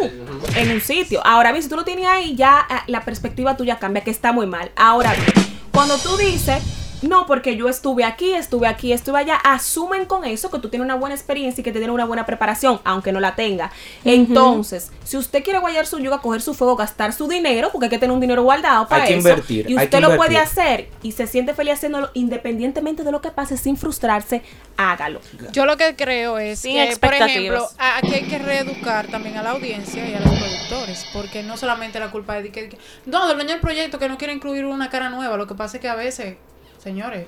en 0.57 0.73
un 0.73 0.81
sitio. 0.81 1.25
Ahora 1.25 1.53
bien, 1.53 1.63
si 1.63 1.69
tú 1.69 1.77
lo 1.77 1.85
tienes 1.85 2.07
ahí 2.07 2.35
ya 2.35 2.67
ah, 2.69 2.83
la 2.89 3.05
perspectiva 3.05 3.57
tuya 3.57 3.79
cambia, 3.79 4.03
que 4.03 4.11
está 4.11 4.33
muy 4.33 4.47
mal. 4.47 4.73
Ahora 4.75 5.15
bien, 5.15 5.33
cuando 5.73 5.97
tú 5.99 6.17
dices, 6.17 6.63
no, 7.03 7.27
porque 7.27 7.57
yo 7.57 7.69
estuve 7.69 8.05
aquí, 8.05 8.33
estuve 8.33 8.67
aquí, 8.67 8.93
estuve 8.93 9.19
allá, 9.19 9.37
asumen 9.37 10.05
con 10.07 10.25
eso 10.25 10.51
que 10.51 10.59
tú 10.59 10.69
tienes 10.69 10.85
una 10.85 10.95
buena 10.95 11.15
experiencia 11.15 11.61
y 11.61 11.65
que 11.65 11.73
te 11.73 11.79
tienes 11.79 11.93
una 11.95 12.05
buena 12.05 12.25
preparación, 12.27 12.81
aunque 12.85 13.13
no 13.13 13.21
la 13.21 13.35
tenga. 13.35 13.71
Entonces, 14.05 14.91
si 15.05 15.17
usted 15.17 15.43
quiere 15.43 15.59
guayar 15.59 15.87
su 15.87 15.99
yuga, 15.99 16.19
coger 16.19 16.43
su 16.43 16.55
fuego, 16.55 16.77
gastar 16.77 17.13
su 17.13 17.29
dinero, 17.29 17.71
porque 17.73 17.87
hay 17.87 17.91
que 17.91 17.99
tener 17.99 18.13
un 18.15 18.21
dinero 18.21 18.43
guardado 18.43 18.87
para 18.89 19.05
que 19.05 19.15
eso, 19.15 19.29
invertir, 19.29 19.67
y 19.69 19.73
hay 19.73 19.85
usted 19.87 19.91
que 19.91 20.01
lo 20.01 20.17
puede 20.17 20.37
hacer 20.39 20.89
y 21.03 21.13
se 21.13 21.27
siente 21.27 21.55
feliz 21.55 21.75
haciéndolo 21.75 22.11
independientemente 22.15 23.03
de 23.05 23.13
lo 23.13 23.21
que 23.21 23.31
pase, 23.31 23.57
sin 23.57 23.77
frustrarse, 23.77 24.43
hágalo. 24.77 25.21
Yo 25.53 25.67
lo 25.67 25.77
que 25.77 25.97
creo 25.97 26.39
es 26.39 26.61
Sin 26.61 26.75
que, 26.77 26.97
por 26.97 27.15
ejemplo, 27.15 27.69
a- 27.79 27.99
aquí 27.99 28.15
hay 28.15 28.23
que 28.25 28.39
reeducar 28.39 29.07
también 29.09 29.37
a 29.37 29.43
la 29.43 29.51
audiencia 29.51 30.09
y 30.09 30.15
a 30.15 30.21
los 30.21 30.29
productores, 30.31 31.07
porque 31.13 31.43
no 31.43 31.57
solamente 31.57 31.99
la 32.01 32.11
culpa 32.11 32.39
es 32.39 32.45
de 32.45 32.51
que, 32.51 32.63
de 32.63 32.69
que- 32.71 32.79
no, 33.07 33.27
del 33.27 33.37
dueño 33.37 33.51
del 33.53 33.61
proyecto 33.61 33.99
que 33.99 34.09
no 34.09 34.19
quiere 34.19 34.33
incluir 34.33 34.65
una 34.65 34.91
cara 34.91 35.11
nueva, 35.11 35.37
lo 35.37 35.47
que 35.47 35.55
pasa 35.55 35.77
es 35.77 35.81
que 35.81 35.89
a 35.89 35.95
veces, 35.95 36.37
señores, 36.83 37.27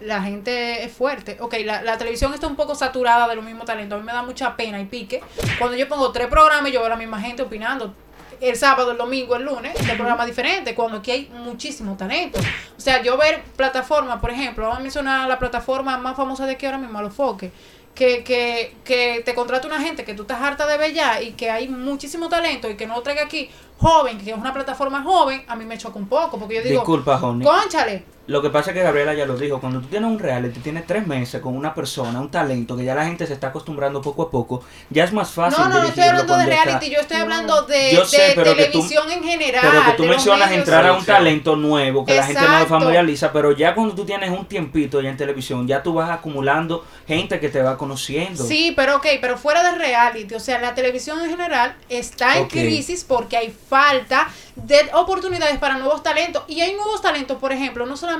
la 0.00 0.22
gente 0.22 0.84
es 0.84 0.92
fuerte. 0.92 1.36
Ok, 1.40 1.54
la, 1.64 1.82
la 1.82 1.96
televisión 1.98 2.34
está 2.34 2.46
un 2.46 2.56
poco 2.56 2.74
saturada 2.74 3.28
de 3.28 3.36
los 3.36 3.44
mismos 3.44 3.64
talentos, 3.64 3.96
a 3.96 4.00
mí 4.00 4.06
me 4.06 4.12
da 4.12 4.22
mucha 4.22 4.56
pena 4.56 4.80
y 4.80 4.86
pique 4.86 5.22
cuando 5.58 5.76
yo 5.76 5.88
pongo 5.88 6.10
tres 6.12 6.28
programas 6.28 6.72
yo 6.72 6.80
veo 6.80 6.86
a 6.86 6.90
la 6.90 6.96
misma 6.96 7.20
gente 7.20 7.42
opinando. 7.42 7.94
El 8.40 8.56
sábado, 8.56 8.90
el 8.90 8.98
domingo, 8.98 9.36
el 9.36 9.44
lunes, 9.44 9.72
de 9.86 9.94
programas 9.94 10.26
diferentes, 10.26 10.74
cuando 10.74 10.98
aquí 10.98 11.12
hay 11.12 11.30
muchísimo 11.32 11.96
talento. 11.96 12.40
O 12.76 12.80
sea, 12.80 13.00
yo 13.00 13.16
ver 13.16 13.44
plataformas, 13.54 14.18
por 14.18 14.32
ejemplo, 14.32 14.64
vamos 14.64 14.80
a 14.80 14.82
mencionar 14.82 15.28
la 15.28 15.38
plataforma 15.38 15.96
más 15.98 16.16
famosa 16.16 16.44
de 16.44 16.54
aquí 16.54 16.66
ahora 16.66 16.78
mismo, 16.78 16.98
Alofoque, 16.98 17.52
que, 17.94 18.24
que, 18.24 18.74
que 18.84 19.22
te 19.24 19.34
contrata 19.34 19.68
una 19.68 19.80
gente 19.80 20.04
que 20.04 20.14
tú 20.14 20.22
estás 20.22 20.42
harta 20.42 20.66
de 20.66 20.76
ver 20.76 20.92
ya 20.92 21.22
y 21.22 21.34
que 21.34 21.52
hay 21.52 21.68
muchísimo 21.68 22.28
talento 22.28 22.68
y 22.68 22.74
que 22.74 22.84
no 22.84 22.96
lo 22.96 23.02
traiga 23.02 23.22
aquí 23.22 23.48
joven, 23.78 24.18
que 24.18 24.30
es 24.32 24.36
una 24.36 24.52
plataforma 24.52 25.02
joven, 25.02 25.44
a 25.46 25.54
mí 25.54 25.64
me 25.64 25.78
choca 25.78 25.98
un 25.98 26.08
poco, 26.08 26.36
porque 26.36 26.56
yo 26.56 26.62
digo, 26.62 26.80
Disculpa, 26.80 27.20
conchale, 27.20 28.04
Lo 28.28 28.40
que 28.40 28.50
pasa 28.50 28.70
es 28.70 28.76
que 28.76 28.82
Gabriela 28.84 29.14
ya 29.14 29.26
lo 29.26 29.36
dijo, 29.36 29.60
cuando 29.60 29.80
tú 29.80 29.88
tienes 29.88 30.08
un 30.08 30.18
reality, 30.20 30.60
tienes 30.60 30.86
tres 30.86 31.04
meses 31.06 31.40
con 31.40 31.56
una 31.56 31.74
persona, 31.74 32.20
un 32.20 32.30
talento 32.30 32.76
que 32.76 32.84
ya 32.84 32.94
la 32.94 33.04
gente 33.04 33.26
se 33.26 33.32
está 33.32 33.48
acostumbrando 33.48 34.00
poco 34.00 34.22
a 34.22 34.30
poco, 34.30 34.62
ya 34.90 35.02
es 35.02 35.12
más 35.12 35.32
fácil 35.32 35.58
no, 35.64 35.68
no, 35.68 35.82
no 35.82 35.88
estoy 35.88 36.04
hablando 36.04 36.36
de 36.36 36.44
está- 36.44 36.64
reality, 36.64 36.90
yo 36.90 37.00
estoy 37.00 37.16
hablando 37.16 37.62
de, 37.62 37.92
Yo 37.92 38.04
sé, 38.04 38.22
de 38.28 38.34
pero 38.36 38.54
que 38.54 38.66
tú- 38.66 38.70
televisión 38.78 39.10
en 39.10 39.24
general. 39.24 39.66
Pero 39.68 39.84
que 39.84 39.92
tú 39.94 40.04
mencionas 40.04 40.48
medios. 40.50 40.60
entrar 40.68 40.86
a 40.86 40.92
un 40.92 41.04
talento 41.04 41.56
nuevo, 41.56 42.04
que 42.06 42.14
la 42.14 42.22
gente 42.24 42.40
no 42.42 42.60
lo 42.60 42.66
familiariza, 42.66 43.32
pero 43.32 43.50
ya 43.50 43.74
cuando 43.74 43.92
tú 43.96 44.04
tienes 44.04 44.30
un 44.30 44.46
tiempito 44.46 45.00
ya 45.00 45.10
en 45.10 45.16
televisión, 45.16 45.66
ya 45.66 45.82
tú 45.82 45.94
vas 45.94 46.08
acumulando 46.10 46.86
gente 47.08 47.40
que 47.40 47.48
te 47.48 47.60
va 47.60 47.76
conociendo. 47.76 48.44
Sí, 48.44 48.72
pero 48.76 48.98
ok, 48.98 49.06
pero 49.20 49.36
fuera 49.36 49.64
de 49.64 49.76
reality, 49.76 50.32
o 50.34 50.40
sea, 50.40 50.60
la 50.60 50.76
televisión 50.76 51.20
en 51.22 51.28
general 51.30 51.74
está 51.88 52.36
en 52.38 52.44
Ok. 52.44 52.50
crisis 52.52 53.02
porque 53.02 53.36
hay 53.36 53.50
falta 53.68 54.28
de 54.54 54.78
oportunidades 54.94 55.58
para 55.58 55.76
nuevos 55.76 56.04
talentos. 56.04 56.44
Y 56.46 56.60
hay 56.60 56.74
nuevos 56.74 57.02
talentos, 57.02 57.38
por 57.38 57.50
ejemplo, 57.52 57.84
no 57.84 57.96
solamente 57.96 58.11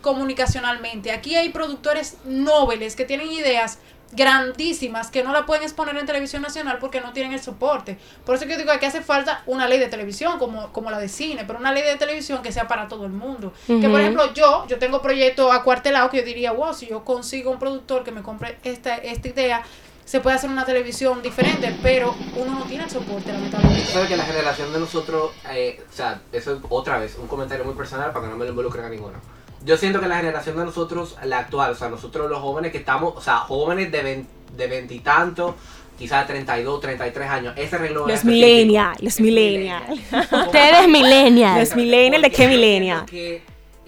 comunicacionalmente, 0.00 1.12
aquí 1.12 1.34
hay 1.36 1.50
productores 1.50 2.16
nobles 2.24 2.96
que 2.96 3.04
tienen 3.04 3.30
ideas 3.30 3.78
grandísimas 4.12 5.10
que 5.10 5.24
no 5.24 5.32
la 5.32 5.46
pueden 5.46 5.62
exponer 5.62 5.96
en 5.96 6.06
televisión 6.06 6.42
nacional 6.42 6.78
porque 6.78 7.00
no 7.00 7.12
tienen 7.12 7.32
el 7.32 7.40
soporte. 7.40 7.98
Por 8.24 8.34
eso 8.34 8.44
que 8.44 8.52
yo 8.52 8.58
digo 8.58 8.70
que 8.78 8.86
hace 8.86 9.00
falta 9.00 9.42
una 9.46 9.66
ley 9.66 9.78
de 9.78 9.88
televisión 9.88 10.38
como, 10.38 10.70
como 10.72 10.90
la 10.90 10.98
de 10.98 11.08
cine, 11.08 11.44
pero 11.46 11.58
una 11.58 11.72
ley 11.72 11.82
de 11.82 11.96
televisión 11.96 12.42
que 12.42 12.52
sea 12.52 12.68
para 12.68 12.88
todo 12.88 13.06
el 13.06 13.12
mundo. 13.12 13.52
Que 13.66 13.88
por 13.88 14.00
ejemplo 14.00 14.32
yo, 14.34 14.66
yo 14.68 14.78
tengo 14.78 15.00
proyectos 15.00 15.50
acuartelados 15.52 16.10
que 16.10 16.18
yo 16.18 16.24
diría, 16.24 16.52
wow, 16.52 16.74
si 16.74 16.86
yo 16.86 17.04
consigo 17.04 17.50
un 17.50 17.58
productor 17.58 18.04
que 18.04 18.12
me 18.12 18.22
compre 18.22 18.58
esta, 18.64 18.96
esta 18.96 19.28
idea, 19.28 19.62
se 20.04 20.20
puede 20.20 20.36
hacer 20.36 20.50
una 20.50 20.64
televisión 20.64 21.22
diferente, 21.22 21.74
pero 21.82 22.14
uno 22.36 22.58
no 22.58 22.64
tiene 22.64 22.84
el 22.84 22.90
soporte, 22.90 23.32
lamentablemente. 23.32 23.84
Sabes 23.90 24.08
que 24.08 24.16
la 24.16 24.24
generación 24.24 24.72
de 24.72 24.80
nosotros, 24.80 25.30
eh, 25.50 25.82
o 25.90 25.92
sea, 25.94 26.20
eso 26.32 26.52
es 26.54 26.58
otra 26.68 26.98
vez 26.98 27.16
un 27.18 27.26
comentario 27.28 27.64
muy 27.64 27.74
personal 27.74 28.12
para 28.12 28.26
que 28.26 28.30
no 28.30 28.36
me 28.36 28.44
lo 28.44 28.50
involucren 28.50 28.84
a 28.84 28.88
ninguno. 28.88 29.18
Yo 29.64 29.76
siento 29.76 30.00
que 30.00 30.08
la 30.08 30.16
generación 30.16 30.56
de 30.56 30.64
nosotros, 30.64 31.16
la 31.24 31.38
actual, 31.38 31.70
o 31.72 31.74
sea, 31.74 31.88
nosotros 31.88 32.28
los 32.28 32.40
jóvenes 32.40 32.72
que 32.72 32.78
estamos, 32.78 33.14
o 33.16 33.20
sea, 33.20 33.36
jóvenes 33.38 33.92
de 33.92 34.02
vein- 34.02 34.26
de 34.56 34.66
veintitantos, 34.66 35.54
quizás 35.98 36.26
32, 36.26 36.80
33 36.80 37.30
años, 37.30 37.54
ese 37.56 37.78
reloj 37.78 38.08
Los 38.08 38.24
millennials, 38.24 39.00
los 39.00 39.14
es 39.14 39.20
millennials. 39.20 40.00
Ustedes 40.32 40.88
millennials. 40.88 41.60
Los 41.68 41.76
millennials, 41.76 42.22
¿de 42.22 42.30
qué 42.30 42.36
Porque 42.36 42.42
yo 42.42 42.48
millennial? 42.58 43.08
siento 43.08 43.12
Que 43.12 43.42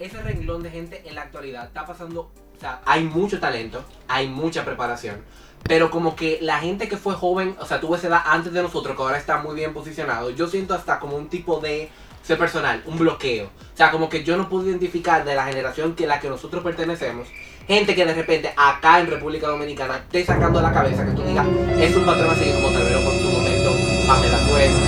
ese 0.05 0.21
renglón 0.21 0.63
de 0.63 0.71
gente 0.71 1.03
en 1.05 1.13
la 1.15 1.23
actualidad 1.23 1.65
está 1.65 1.85
pasando, 1.85 2.21
o 2.55 2.59
sea, 2.59 2.79
hay 2.85 3.03
mucho 3.03 3.39
talento, 3.39 3.83
hay 4.07 4.27
mucha 4.29 4.63
preparación, 4.63 5.21
pero 5.63 5.89
como 5.89 6.15
que 6.15 6.39
la 6.41 6.59
gente 6.59 6.87
que 6.87 6.97
fue 6.97 7.13
joven, 7.15 7.55
o 7.59 7.65
sea, 7.65 7.79
tuvo 7.79 7.95
esa 7.95 8.07
edad 8.07 8.21
antes 8.25 8.53
de 8.53 8.61
nosotros, 8.61 8.95
que 8.95 9.01
ahora 9.01 9.17
está 9.17 9.37
muy 9.37 9.55
bien 9.55 9.73
posicionado, 9.73 10.29
yo 10.29 10.47
siento 10.47 10.73
hasta 10.73 10.99
como 10.99 11.17
un 11.17 11.27
tipo 11.27 11.59
de 11.59 11.89
ser 12.23 12.37
personal, 12.37 12.81
un 12.85 12.97
bloqueo. 12.97 13.45
O 13.45 13.77
sea, 13.77 13.91
como 13.91 14.09
que 14.09 14.23
yo 14.23 14.35
no 14.37 14.49
pude 14.49 14.69
identificar 14.69 15.23
de 15.25 15.35
la 15.35 15.45
generación 15.45 15.95
que 15.95 16.07
la 16.07 16.19
que 16.19 16.29
nosotros 16.29 16.63
pertenecemos, 16.63 17.27
gente 17.67 17.95
que 17.95 18.05
de 18.05 18.13
repente 18.13 18.53
acá 18.55 18.99
en 18.99 19.07
República 19.07 19.47
Dominicana 19.47 19.97
esté 19.97 20.25
sacando 20.25 20.61
la 20.61 20.73
cabeza, 20.73 21.05
que 21.05 21.11
tú 21.11 21.23
digas, 21.23 21.45
es 21.79 21.95
un 21.95 22.05
patrón 22.05 22.29
así 22.29 22.51
como 22.51 22.69
tal 22.69 22.83
vez 22.83 22.97
con 22.97 23.19
su 23.19 23.29
momento, 23.29 23.75
Pamela 24.07 24.37
fue, 24.37 24.69
como 24.69 24.79
que 24.79 24.84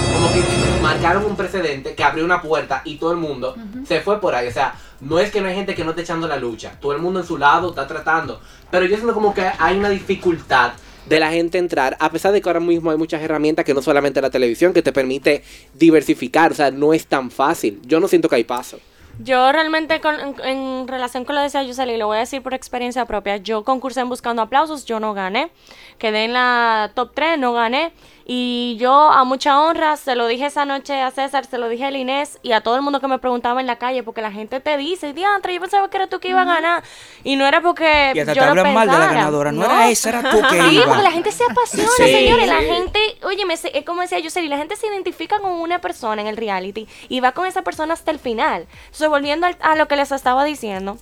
marcaron 0.97 1.25
un 1.25 1.36
precedente 1.36 1.95
que 1.95 2.03
abrió 2.03 2.25
una 2.25 2.41
puerta 2.41 2.81
y 2.86 2.95
todo 2.97 3.12
el 3.12 3.17
mundo 3.17 3.55
se 3.88 4.01
fue 4.01 4.19
por 4.21 4.36
ahí. 4.36 4.47
O 4.47 4.51
sea, 4.51 4.75
no 5.01 5.19
es 5.19 5.31
que 5.31 5.41
no 5.41 5.47
hay 5.47 5.55
gente 5.55 5.75
que 5.75 5.83
no 5.83 5.91
esté 5.91 6.01
echando 6.01 6.27
la 6.27 6.38
lucha, 6.38 6.73
todo 6.79 6.93
el 6.93 6.99
mundo 7.01 7.19
en 7.19 7.25
su 7.25 7.38
lado 7.38 7.69
está 7.69 7.88
tratando, 7.88 8.39
pero 8.71 8.86
yo 8.86 8.95
siento 8.95 9.13
como 9.13 9.33
que 9.33 9.45
hay 9.60 9.77
una 9.77 9.89
dificultad 9.89 10.71
de 11.05 11.19
la 11.21 11.29
gente 11.31 11.57
entrar, 11.57 11.95
a 11.99 12.10
pesar 12.12 12.33
de 12.33 12.41
que 12.41 12.49
ahora 12.49 12.60
mismo 12.60 12.91
hay 12.91 12.97
muchas 12.97 13.21
herramientas 13.21 13.63
que 13.63 13.73
no 13.73 13.81
solamente 13.81 14.21
la 14.21 14.29
televisión 14.29 14.73
que 14.73 14.81
te 14.81 14.91
permite 14.91 15.41
diversificar, 15.73 16.51
o 16.51 16.55
sea, 16.55 16.71
no 16.71 16.93
es 16.93 17.07
tan 17.07 17.31
fácil. 17.31 17.79
Yo 17.86 17.99
no 17.99 18.07
siento 18.07 18.27
que 18.27 18.36
hay 18.36 18.43
paso. 18.43 18.79
Yo 19.19 19.51
realmente 19.51 19.99
con- 20.01 20.19
en, 20.19 20.36
en 20.43 20.88
relación 20.88 21.25
con 21.25 21.33
lo 21.36 21.39
que 21.41 21.45
decía 21.45 21.63
Yuseli, 21.63 21.97
lo 21.97 22.07
voy 22.07 22.17
a 22.17 22.19
decir 22.19 22.41
por 22.43 22.53
experiencia 22.53 23.05
propia. 23.05 23.38
Yo 23.38 23.63
concursé 23.63 24.01
en 24.01 24.10
Buscando 24.10 24.41
Aplausos, 24.43 24.86
yo 24.86 24.99
no 24.99 25.13
gané. 25.15 25.49
Quedé 25.97 26.25
en 26.25 26.33
la 26.33 26.91
top 26.93 27.12
3, 27.15 27.39
no 27.39 27.53
gané. 27.53 27.93
Y 28.29 28.75
yo 28.77 28.91
a 29.09 29.23
mucha 29.23 29.57
honra 29.61 29.95
se 29.95 30.13
lo 30.15 30.27
dije 30.27 30.47
esa 30.47 30.65
noche 30.65 31.01
a 31.01 31.11
César, 31.11 31.45
se 31.45 31.57
lo 31.57 31.69
dije 31.69 31.85
a 31.85 31.91
Inés 31.91 32.39
y 32.43 32.51
a 32.51 32.59
todo 32.59 32.75
el 32.75 32.81
mundo 32.81 32.99
que 32.99 33.07
me 33.07 33.19
preguntaba 33.19 33.61
en 33.61 33.67
la 33.67 33.77
calle, 33.77 34.03
porque 34.03 34.21
la 34.21 34.33
gente 34.33 34.59
te 34.59 34.75
dice, 34.75 35.13
diantre, 35.13 35.53
yo 35.53 35.61
pensaba 35.61 35.89
que 35.89 35.95
era 35.95 36.07
tú 36.07 36.19
que 36.19 36.27
iba 36.27 36.41
a 36.41 36.43
ganar. 36.43 36.83
Y 37.23 37.37
no 37.37 37.47
era 37.47 37.61
porque 37.61 38.11
Y 38.13 38.19
hasta 38.19 38.33
yo 38.33 38.41
te 38.41 38.49
hablan 38.49 38.73
mal 38.73 38.89
de 38.89 38.97
la 38.99 39.05
ganadora. 39.05 39.53
No, 39.53 39.63
era 39.63 39.89
esa, 39.89 40.09
era 40.09 40.29
tú 40.29 40.41
que 40.41 40.61
Sí, 40.61 40.75
iba. 40.75 40.85
porque 40.87 41.03
la 41.03 41.11
gente 41.11 41.31
se 41.31 41.45
apasiona, 41.45 41.89
Sí, 41.95 42.03
señores. 42.03 42.47
La 42.47 42.61
gente, 42.61 42.99
oye, 43.23 43.43
es 43.73 43.85
como 43.85 44.01
decía 44.01 44.19
yo, 44.19 44.29
la 44.49 44.57
gente 44.57 44.75
se 44.75 44.87
identifica 44.87 45.39
con 45.39 45.51
una 45.53 45.79
persona 45.79 46.21
en 46.21 46.27
el 46.27 46.35
reality 46.35 46.85
y 47.07 47.21
va 47.21 47.31
con 47.31 47.47
esa 47.47 47.61
persona 47.61 47.93
hasta 47.93 48.11
el 48.11 48.19
final. 48.19 48.67
Entonces, 48.87 49.07
volviendo 49.07 49.47
a 49.61 49.75
lo 49.75 49.87
que 49.87 49.95
les 49.95 50.11
estaba 50.11 50.43
diciendo, 50.43 50.97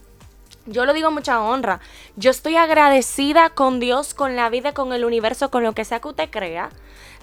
yo 0.67 0.85
lo 0.85 0.93
digo 0.93 1.07
a 1.07 1.11
mucha 1.11 1.41
honra. 1.41 1.79
Yo 2.17 2.29
estoy 2.29 2.55
agradecida 2.55 3.49
con 3.49 3.79
Dios, 3.79 4.13
con 4.13 4.35
la 4.35 4.49
vida, 4.49 4.73
con 4.73 4.93
el 4.93 5.05
universo, 5.05 5.49
con 5.49 5.63
lo 5.63 5.73
que 5.73 5.85
sea 5.85 5.99
que 5.99 6.07
usted 6.09 6.29
crea, 6.29 6.69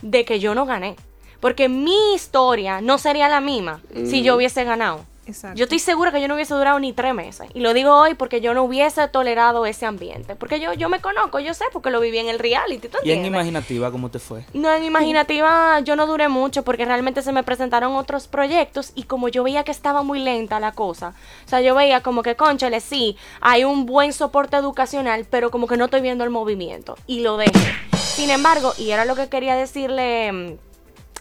de 0.03 0.25
que 0.25 0.41
yo 0.41 0.55
no 0.55 0.67
gané. 0.67 0.97
Porque 1.41 1.69
mi 1.69 2.15
historia 2.15 2.81
no 2.81 2.99
sería 2.99 3.29
la 3.29 3.41
misma 3.41 3.81
si 4.05 4.23
yo 4.23 4.37
hubiese 4.37 4.63
ganado. 4.65 5.05
Exacto. 5.27 5.57
Yo 5.57 5.65
estoy 5.65 5.79
segura 5.79 6.11
que 6.11 6.21
yo 6.21 6.27
no 6.27 6.35
hubiese 6.35 6.53
durado 6.55 6.79
ni 6.81 6.93
tres 6.93 7.15
meses. 7.15 7.49
Y 7.55 7.61
lo 7.61 7.75
digo 7.75 7.95
hoy 7.95 8.15
porque 8.15 8.41
yo 8.41 8.55
no 8.55 8.65
hubiese 8.65 9.07
tolerado 9.09 9.67
ese 9.67 9.87
ambiente. 9.87 10.35
Porque 10.35 10.59
yo, 10.59 10.73
yo 10.75 10.89
me 10.89 11.01
conozco, 11.01 11.39
yo 11.39 11.55
sé, 11.55 11.65
porque 11.73 11.91
lo 11.91 12.01
viví 12.01 12.19
en 12.19 12.29
el 12.29 12.39
reality. 12.39 12.89
¿tú 12.89 12.99
Y 13.05 13.13
en 13.13 13.25
imaginativa, 13.25 13.91
¿cómo 13.91 14.11
te 14.11 14.19
fue? 14.19 14.45
No, 14.53 14.73
en 14.73 14.83
imaginativa 14.85 15.81
yo 15.81 15.95
no 15.95 16.07
duré 16.07 16.29
mucho 16.29 16.65
porque 16.65 16.85
realmente 16.85 17.23
se 17.23 17.33
me 17.33 17.43
presentaron 17.43 17.95
otros 17.95 18.27
proyectos 18.27 18.93
y 18.95 19.05
como 19.05 19.29
yo 19.29 19.45
veía 19.45 19.65
que 19.65 19.71
estaba 19.71 20.03
muy 20.03 20.19
lenta 20.19 20.59
la 20.61 20.73
cosa, 20.73 21.15
o 21.47 21.49
sea, 21.49 21.61
yo 21.61 21.75
veía 21.75 22.01
como 22.01 22.23
que, 22.23 22.37
conchale, 22.37 22.81
sí, 22.81 23.17
hay 23.41 23.65
un 23.65 23.87
buen 23.87 24.13
soporte 24.13 24.57
educacional, 24.57 25.27
pero 25.31 25.51
como 25.51 25.67
que 25.67 25.77
no 25.77 25.87
estoy 25.87 26.01
viendo 26.01 26.25
el 26.25 26.31
movimiento 26.31 26.97
y 27.07 27.21
lo 27.21 27.37
dejé. 27.37 27.53
Sin 27.97 28.31
embargo, 28.31 28.75
y 28.77 28.91
era 28.91 29.05
lo 29.05 29.15
que 29.15 29.29
quería 29.29 29.57
decirle 29.57 30.33
mm, 30.33 30.53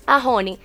a 0.08 0.28
Honey, 0.28 0.60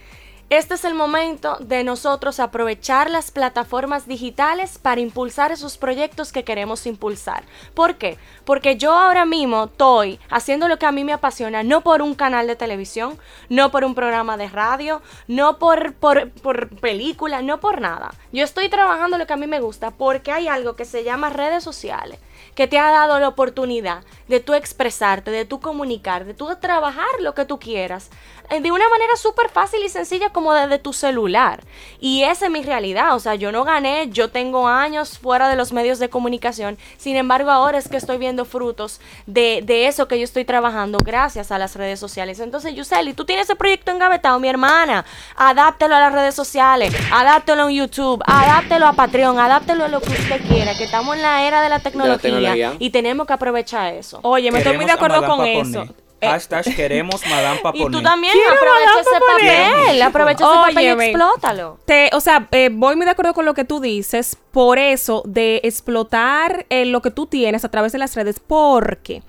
este 0.49 0.75
es 0.75 0.85
el 0.85 0.95
momento 0.95 1.57
de 1.59 1.83
nosotros 1.83 2.39
aprovechar 2.39 3.11
las 3.11 3.33
plataformas 3.33 4.07
digitales 4.07 4.79
para 4.79 5.01
impulsar 5.01 5.51
esos 5.51 5.77
proyectos 5.77 6.31
que 6.31 6.45
queremos 6.45 6.87
impulsar. 6.87 7.43
¿Por 7.75 7.97
qué? 7.97 8.17
Porque 8.45 8.77
yo 8.77 8.93
ahora 8.93 9.25
mismo 9.25 9.65
estoy 9.65 10.21
haciendo 10.31 10.69
lo 10.69 10.79
que 10.79 10.87
a 10.87 10.93
mí 10.93 11.03
me 11.03 11.13
apasiona, 11.13 11.65
no 11.65 11.81
por 11.81 12.01
un 12.01 12.15
canal 12.15 12.47
de 12.47 12.55
televisión, 12.55 13.19
no 13.49 13.73
por 13.73 13.85
un 13.85 13.97
programa 13.97 14.37
de 14.37 14.49
radio, 14.49 15.03
no 15.27 15.59
por, 15.59 15.95
por, 15.95 16.31
por 16.31 16.69
película, 16.77 17.43
no 17.43 17.59
por 17.59 17.81
nada. 17.81 18.15
Yo 18.33 18.45
estoy 18.45 18.69
trabajando 18.69 19.19
lo 19.19 19.27
que 19.27 19.33
a 19.33 19.37
mí 19.37 19.49
me 19.49 19.59
gusta 19.59 19.91
porque 19.91 20.31
hay 20.31 20.47
algo 20.47 20.77
que 20.77 20.85
se 20.85 21.03
llama 21.03 21.29
redes 21.29 21.65
sociales 21.65 22.21
que 22.55 22.67
te 22.67 22.79
ha 22.79 22.91
dado 22.91 23.19
la 23.19 23.29
oportunidad 23.29 24.05
de 24.29 24.41
tú 24.41 24.55
expresarte, 24.55 25.31
de 25.31 25.45
tú 25.45 25.61
comunicar, 25.61 26.25
de 26.25 26.35
tú 26.35 26.49
trabajar 26.61 27.07
lo 27.21 27.35
que 27.35 27.45
tú 27.45 27.59
quieras, 27.59 28.11
eh, 28.51 28.61
de 28.61 28.71
una 28.71 28.89
manera 28.89 29.17
súper 29.17 29.49
fácil 29.49 29.83
y 29.85 29.89
sencilla 29.89 30.31
como 30.31 30.53
desde 30.53 30.79
tu 30.79 30.93
celular. 30.93 31.63
Y 32.01 32.23
esa 32.23 32.47
es 32.47 32.51
mi 32.51 32.63
realidad, 32.63 33.15
o 33.15 33.19
sea, 33.19 33.35
yo 33.35 33.53
no 33.53 33.65
gané, 33.65 34.09
yo 34.11 34.31
tengo 34.31 34.69
años 34.69 35.19
fuera 35.19 35.49
de 35.49 35.57
los 35.57 35.73
medios 35.73 35.99
de 35.99 36.09
comunicación, 36.09 36.79
sin 36.97 37.17
embargo 37.17 37.51
ahora 37.51 37.79
es 37.79 37.89
que 37.89 37.97
estoy 37.97 38.19
viendo 38.19 38.45
frutos 38.45 39.01
de, 39.27 39.63
de 39.65 39.87
eso 39.87 40.09
que 40.09 40.19
yo 40.19 40.25
estoy 40.25 40.45
trabajando 40.45 40.99
gracias 41.05 41.51
a 41.51 41.59
las 41.59 41.75
redes 41.75 42.01
sociales. 42.01 42.41
Entonces, 42.41 42.75
Yuseli, 42.75 43.15
tú 43.15 43.25
tienes 43.25 43.47
ese 43.47 43.57
proyecto 43.57 43.91
engavetado, 43.91 44.39
mi 44.41 44.49
hermana, 44.49 45.05
adáptelo 45.37 45.95
a 45.95 46.01
las 46.01 46.13
redes 46.13 46.35
sociales, 46.35 46.95
adáptelo 47.13 47.69
en 47.69 47.77
YouTube, 47.77 48.23
adáptelo 48.27 48.87
a 48.87 48.93
Patreon, 48.93 49.39
adáptelo 49.39 49.85
a 49.85 49.89
lo 49.89 50.01
que 50.01 50.11
usted 50.11 50.41
quiera, 50.49 50.77
que 50.77 50.85
estamos 50.85 51.17
en 51.17 51.23
la 51.23 51.47
era 51.47 51.63
de 51.63 51.69
la 51.69 51.81
tecnología, 51.81 52.26
tecnología. 52.27 52.75
y 52.79 52.91
tenemos 52.91 53.27
que 53.27 53.33
aprovechar 53.33 53.95
eso. 53.95 54.21
Oye, 54.23 54.51
me 54.51 54.59
estoy 54.59 54.77
muy 54.77 54.85
de 54.87 54.93
acuerdo 54.93 55.25
con 55.27 55.45
eso. 55.47 55.87
Eh, 56.21 56.29
Hashtag 56.29 56.75
queremos 56.75 57.21
Madame 57.29 57.59
Y 57.61 57.63
Paponé. 57.63 57.97
tú 57.97 58.03
también 58.03 58.33
aprovecha 58.47 59.01
ese 59.01 59.21
papel, 59.21 60.03
aprovecha 60.03 60.45
ese 60.45 60.55
papel 60.55 60.85
y 60.85 61.05
explótalo. 61.05 61.79
Te, 61.85 62.11
o 62.15 62.21
sea, 62.21 62.49
eh, 62.53 62.71
voy 62.73 62.97
muy 62.97 63.05
de 63.05 63.11
acuerdo 63.11 63.35
con 63.35 63.45
lo 63.45 63.53
que 63.53 63.65
tú 63.65 63.81
dices, 63.81 64.39
por 64.51 64.79
eso 64.79 65.23
de 65.27 65.61
explotar 65.63 66.65
eh, 66.71 66.87
lo 66.87 67.03
que 67.03 67.11
tú 67.11 67.27
tienes 67.27 67.67
a 67.67 67.71
través 67.71 67.93
de 67.93 67.99
las 67.99 68.15
redes, 68.15 68.41
porque 68.41 69.23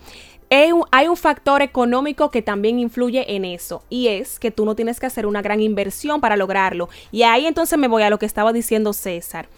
hay 0.91 1.07
un 1.09 1.17
factor 1.17 1.61
económico 1.61 2.31
que 2.31 2.41
también 2.41 2.79
influye 2.79 3.35
en 3.35 3.43
eso, 3.43 3.83
y 3.89 4.07
es 4.07 4.39
que 4.39 4.49
tú 4.49 4.63
no 4.63 4.75
tienes 4.75 5.01
que 5.01 5.05
hacer 5.05 5.25
una 5.25 5.41
gran 5.41 5.59
inversión 5.59 6.21
para 6.21 6.37
lograrlo. 6.37 6.87
Y 7.11 7.23
ahí 7.23 7.47
entonces 7.47 7.77
me 7.77 7.89
voy 7.89 8.03
a 8.03 8.09
lo 8.09 8.17
que 8.17 8.25
estaba 8.25 8.53
diciendo 8.53 8.93
César. 8.93 9.49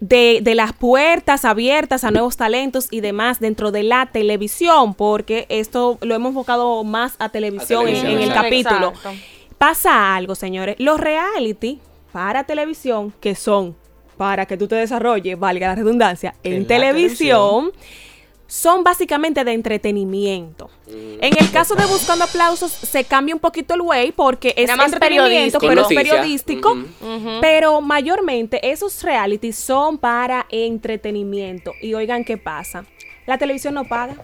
De, 0.00 0.38
de 0.42 0.54
las 0.54 0.72
puertas 0.72 1.44
abiertas 1.44 2.04
a 2.04 2.12
nuevos 2.12 2.36
talentos 2.36 2.86
y 2.92 3.00
demás 3.00 3.40
dentro 3.40 3.72
de 3.72 3.82
la 3.82 4.06
televisión, 4.06 4.94
porque 4.94 5.46
esto 5.48 5.98
lo 6.02 6.14
hemos 6.14 6.28
enfocado 6.30 6.84
más 6.84 7.16
a 7.18 7.30
televisión, 7.30 7.88
en- 7.88 7.94
televisión, 7.94 8.22
en, 8.22 8.28
el 8.28 8.32
capítulo. 8.32 8.88
Exacto. 8.90 9.10
Pasa 9.58 10.14
algo, 10.14 10.36
señores. 10.36 10.76
Los 10.78 11.00
reality 11.00 11.80
para 12.12 12.44
televisión, 12.44 13.12
que 13.20 13.34
son 13.34 13.74
para 14.16 14.46
que 14.46 14.56
tú 14.56 14.68
te 14.68 14.76
desarrolles, 14.76 15.38
valga 15.38 15.68
la 15.68 15.74
redundancia, 15.74 16.34
en, 16.44 16.52
En 16.54 16.62
la 16.62 16.68
televisión, 16.68 17.72
son 18.48 18.82
básicamente 18.82 19.44
de 19.44 19.52
entretenimiento. 19.52 20.70
Mm, 20.86 21.22
En 21.22 21.38
el 21.38 21.50
caso 21.52 21.74
de 21.74 21.84
Buscando 21.84 22.24
Aplausos, 22.24 22.72
se 22.72 23.04
cambia 23.04 23.34
un 23.34 23.40
poquito 23.40 23.74
el 23.74 23.82
way 23.82 24.10
porque 24.10 24.54
es 24.56 24.74
más 24.74 24.90
entretenimiento, 24.92 25.60
pero 25.60 25.82
es 25.82 25.88
periodístico. 25.88 26.76
Pero 27.42 27.80
mayormente 27.82 28.58
esos 28.68 29.02
realities 29.02 29.56
son 29.56 29.98
para 29.98 30.46
entretenimiento. 30.50 31.72
Y 31.82 31.92
oigan 31.92 32.24
qué 32.24 32.38
pasa. 32.38 32.86
La 33.26 33.36
televisión 33.36 33.74
no 33.74 33.84
paga. 33.84 34.16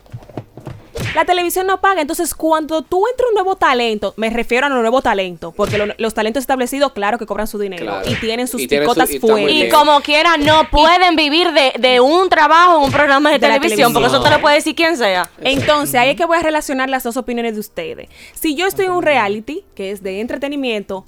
La 1.14 1.24
televisión 1.24 1.66
no 1.66 1.80
paga. 1.80 2.00
Entonces, 2.00 2.34
cuando 2.34 2.82
tú 2.82 3.06
entras 3.08 3.28
un 3.28 3.34
nuevo 3.34 3.56
talento, 3.56 4.14
me 4.16 4.30
refiero 4.30 4.66
a 4.66 4.70
un 4.70 4.80
nuevo 4.80 5.00
talento, 5.02 5.52
porque 5.52 5.78
lo- 5.78 5.94
los 5.98 6.14
talentos 6.14 6.40
establecidos, 6.42 6.92
claro 6.92 7.18
que 7.18 7.26
cobran 7.26 7.46
su 7.46 7.58
dinero 7.58 7.84
Claro. 7.84 8.10
y 8.10 8.14
tienen 8.16 8.48
sus 8.48 8.60
Y 8.62 8.66
tienen 8.68 8.86
su- 8.88 8.94
picotas 8.94 9.10
y 9.14 9.18
fuertes. 9.20 9.50
Y 9.54 9.68
como 9.68 10.00
quiera, 10.00 10.36
no 10.36 10.68
pueden 10.70 11.16
vivir 11.16 11.52
de, 11.52 11.72
de 11.78 12.00
un 12.00 12.28
trabajo 12.28 12.78
en 12.78 12.84
un 12.84 12.90
programa 12.92 13.30
de, 13.30 13.38
televisión, 13.38 13.92
porque 13.92 14.08
eso 14.08 14.22
te 14.22 14.30
lo 14.30 14.40
puede 14.40 14.56
decir 14.56 14.74
quien 14.74 14.96
sea. 14.96 15.30
Entonces, 15.40 15.94
ahí 15.94 16.10
es 16.10 16.16
que 16.16 16.24
voy 16.24 16.38
a 16.38 16.42
relacionar 16.42 16.90
las 16.90 17.02
dos 17.04 17.16
opiniones 17.16 17.54
de 17.54 17.60
ustedes. 17.60 18.08
Si 18.32 18.54
yo 18.54 18.66
estoy 18.66 18.86
en 18.86 18.92
un 18.92 19.02
reality, 19.02 19.64
que 19.74 19.90
es 19.90 20.02
de 20.02 20.20
entretenimiento, 20.20 21.04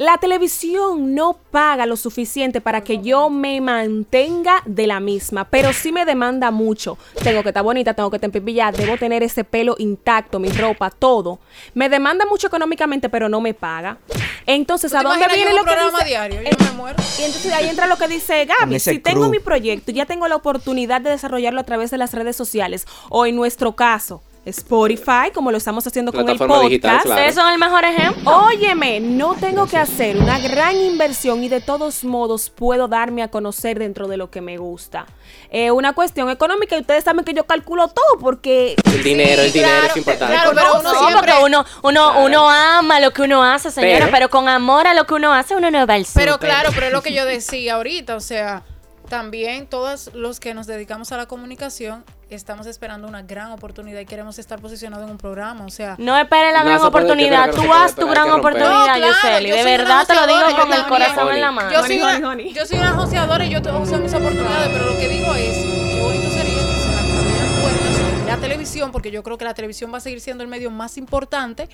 la 0.00 0.16
televisión 0.16 1.14
no 1.14 1.34
paga 1.50 1.84
lo 1.84 1.94
suficiente 1.94 2.62
para 2.62 2.80
que 2.82 3.02
yo 3.02 3.28
me 3.28 3.60
mantenga 3.60 4.62
de 4.64 4.86
la 4.86 4.98
misma, 4.98 5.44
pero 5.44 5.74
sí 5.74 5.92
me 5.92 6.06
demanda 6.06 6.50
mucho. 6.50 6.96
Tengo 7.22 7.42
que 7.42 7.50
estar 7.50 7.62
bonita, 7.62 7.92
tengo 7.92 8.08
que 8.08 8.16
estar 8.16 8.30
pipilla, 8.30 8.72
debo 8.72 8.96
tener 8.96 9.22
ese 9.22 9.44
pelo 9.44 9.74
intacto, 9.78 10.38
mi 10.38 10.48
ropa, 10.48 10.88
todo. 10.90 11.38
Me 11.74 11.90
demanda 11.90 12.24
mucho 12.24 12.46
económicamente, 12.46 13.10
pero 13.10 13.28
no 13.28 13.42
me 13.42 13.52
paga. 13.52 13.98
Entonces, 14.46 14.90
¿Tú 14.90 14.96
¿a 14.96 15.02
dónde 15.02 15.26
viene 15.28 15.50
yo 15.50 15.56
lo 15.56 15.62
un 15.62 15.68
que 15.68 15.72
programa 15.74 15.98
dice? 15.98 16.08
diario? 16.08 16.40
Yo 16.40 16.48
Eh, 16.48 16.56
me 16.58 16.70
muero. 16.78 16.96
y 17.18 17.22
entonces 17.24 17.52
ahí 17.52 17.68
entra 17.68 17.86
lo 17.86 17.98
que 17.98 18.08
dice 18.08 18.46
Gaby. 18.46 18.80
Si 18.80 19.00
tengo 19.00 19.28
mi 19.28 19.38
proyecto, 19.38 19.92
ya 19.92 20.06
tengo 20.06 20.26
la 20.28 20.36
oportunidad 20.36 21.02
de 21.02 21.10
desarrollarlo 21.10 21.60
a 21.60 21.64
través 21.64 21.90
de 21.90 21.98
las 21.98 22.14
redes 22.14 22.36
sociales 22.36 22.86
o 23.10 23.26
en 23.26 23.36
nuestro 23.36 23.76
caso, 23.76 24.22
Spotify, 24.46 25.30
como 25.34 25.50
lo 25.50 25.58
estamos 25.58 25.86
haciendo 25.86 26.12
con 26.12 26.28
el 26.28 26.38
podcast. 26.38 26.62
digital, 26.64 27.00
claro. 27.02 27.10
Ustedes 27.10 27.34
son 27.34 27.52
el 27.52 27.58
mejor 27.58 27.84
ejemplo. 27.84 28.44
Óyeme, 28.46 29.00
no 29.00 29.34
tengo 29.34 29.66
que 29.66 29.76
hacer 29.76 30.16
una 30.16 30.38
gran 30.38 30.76
inversión 30.76 31.44
y 31.44 31.48
de 31.48 31.60
todos 31.60 32.04
modos 32.04 32.50
puedo 32.50 32.88
darme 32.88 33.22
a 33.22 33.28
conocer 33.28 33.78
dentro 33.78 34.08
de 34.08 34.16
lo 34.16 34.30
que 34.30 34.40
me 34.40 34.56
gusta. 34.56 35.06
Eh, 35.50 35.70
una 35.70 35.92
cuestión 35.92 36.30
económica 36.30 36.76
y 36.76 36.80
ustedes 36.80 37.04
saben 37.04 37.24
que 37.24 37.34
yo 37.34 37.44
calculo 37.44 37.88
todo 37.88 38.18
porque 38.20 38.76
El 38.84 39.02
dinero, 39.02 39.42
el 39.42 39.52
dinero 39.52 39.70
claro, 39.72 39.86
es 39.88 39.96
importante. 39.96 40.34
claro, 40.34 40.50
pero 40.54 40.72
uno 40.80 40.82
No, 40.82 40.98
siempre- 40.98 41.16
porque 41.32 41.44
uno, 41.44 41.64
uno, 41.82 42.10
Claro. 42.12 42.24
uno 42.26 42.50
ama 42.50 43.00
lo 43.00 43.12
que 43.12 43.22
uno 43.22 43.42
hace, 43.44 43.70
señora, 43.70 43.98
Pero- 44.06 44.10
pero, 44.10 44.30
con 44.30 44.48
amor 44.48 44.86
a 44.86 44.94
lo 44.94 45.06
que 45.06 45.14
uno 45.14 45.32
hace, 45.34 45.54
uno 45.56 45.70
no 45.70 45.86
va 45.86 45.94
al 45.94 46.06
Pero 46.14 46.34
súper. 46.34 46.48
claro, 46.48 46.70
pero 46.74 46.86
es 46.86 46.92
lo 46.92 47.02
que 47.02 47.12
yo 47.12 47.24
decía 47.26 47.74
ahorita, 47.74 48.16
o 48.16 48.20
sea, 48.20 48.62
también 49.08 49.66
todos 49.66 50.10
los 50.14 50.40
que 50.40 50.54
nos 50.54 50.66
dedicamos 50.66 51.12
a 51.12 51.16
la 51.16 51.26
comunicación 51.26 52.04
estamos 52.34 52.66
esperando 52.66 53.06
una 53.08 53.22
gran 53.22 53.52
oportunidad 53.52 54.00
y 54.00 54.06
queremos 54.06 54.38
estar 54.38 54.60
posicionados 54.60 55.04
en 55.04 55.10
un 55.12 55.18
programa, 55.18 55.64
o 55.64 55.70
sea, 55.70 55.94
No 55.98 56.16
esperes 56.16 56.52
la 56.52 56.60
No 56.64 56.70
gran 56.70 56.82
oportunidad. 56.82 57.50
Tú 57.52 57.72
haz 57.72 57.94
tu 57.94 58.06
gran 58.08 58.30
oportunidad, 58.30 58.70
No, 58.70 58.84
claro, 59.20 59.40
yo 59.46 59.54
De 59.56 59.64
verdad 59.64 60.06
te 60.06 60.14
lo 60.14 60.26
digo 60.26 60.40
con 60.60 60.72
el 60.72 60.86
corazón 60.86 61.34
en 61.34 61.40
la 61.40 61.50
mano. 61.52 61.70
yo 61.72 61.80
Honey, 61.80 61.98
soy, 61.98 62.06
una, 62.06 62.28
honey, 62.28 62.44
honey. 62.46 62.54
yo 62.54 62.66
soy 62.66 62.78
una 62.78 62.90
joseadora 62.92 63.44
y 63.44 63.50
yo 63.50 63.60
te- 63.62 63.70
uso 63.72 63.98
mis 63.98 64.12
oportunidades, 64.14 64.68
pero 64.72 64.84
lo 64.92 64.98
que 64.98 65.08
digo 65.08 65.34
es, 65.34 65.56
qué 65.56 66.00
bonito 66.02 66.30
sería 66.30 66.54
que 66.54 66.80
se 66.82 66.88
abrieran 66.98 67.60
puertas 67.60 68.26
la 68.26 68.36
televisión, 68.36 68.92
porque 68.92 69.10
yo 69.10 69.22
creo 69.22 69.36
que 69.38 69.44
la 69.44 69.54
televisión 69.54 69.92
va 69.92 69.98
a 69.98 70.00
seguir 70.00 70.20
siendo 70.20 70.42
el 70.44 70.48
medio 70.48 70.70
más 70.70 70.96
importante. 70.96 71.68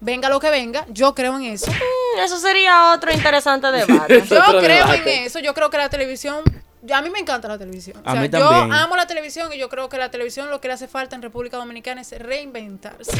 Venga 0.00 0.28
lo 0.28 0.40
que 0.40 0.50
venga, 0.50 0.84
yo 0.88 1.14
creo 1.14 1.36
en 1.36 1.44
eso. 1.44 1.70
Mm, 1.70 2.18
Eso 2.24 2.36
sería 2.38 2.90
otro 2.92 3.12
interesante 3.12 3.70
debate. 3.70 4.20
Yo 4.28 4.40
Otro 4.40 4.58
creo 4.58 4.84
debate. 4.84 5.18
en 5.20 5.24
eso, 5.26 5.38
yo 5.38 5.54
creo 5.54 5.70
que 5.70 5.78
la 5.78 5.88
televisión, 5.90 6.42
a 6.92 7.02
mí 7.02 7.10
me 7.10 7.20
encanta 7.20 7.46
la 7.48 7.58
televisión. 7.58 7.98
O 8.04 8.08
A 8.08 8.12
sea, 8.12 8.20
mí 8.20 8.28
yo 8.28 8.38
también. 8.48 8.72
amo 8.72 8.96
la 8.96 9.06
televisión 9.06 9.52
y 9.52 9.58
yo 9.58 9.68
creo 9.68 9.88
que 9.88 9.98
la 9.98 10.10
televisión 10.10 10.50
lo 10.50 10.60
que 10.60 10.68
le 10.68 10.74
hace 10.74 10.88
falta 10.88 11.14
en 11.14 11.22
República 11.22 11.56
Dominicana 11.56 12.00
es 12.00 12.10
reinventarse. 12.18 13.12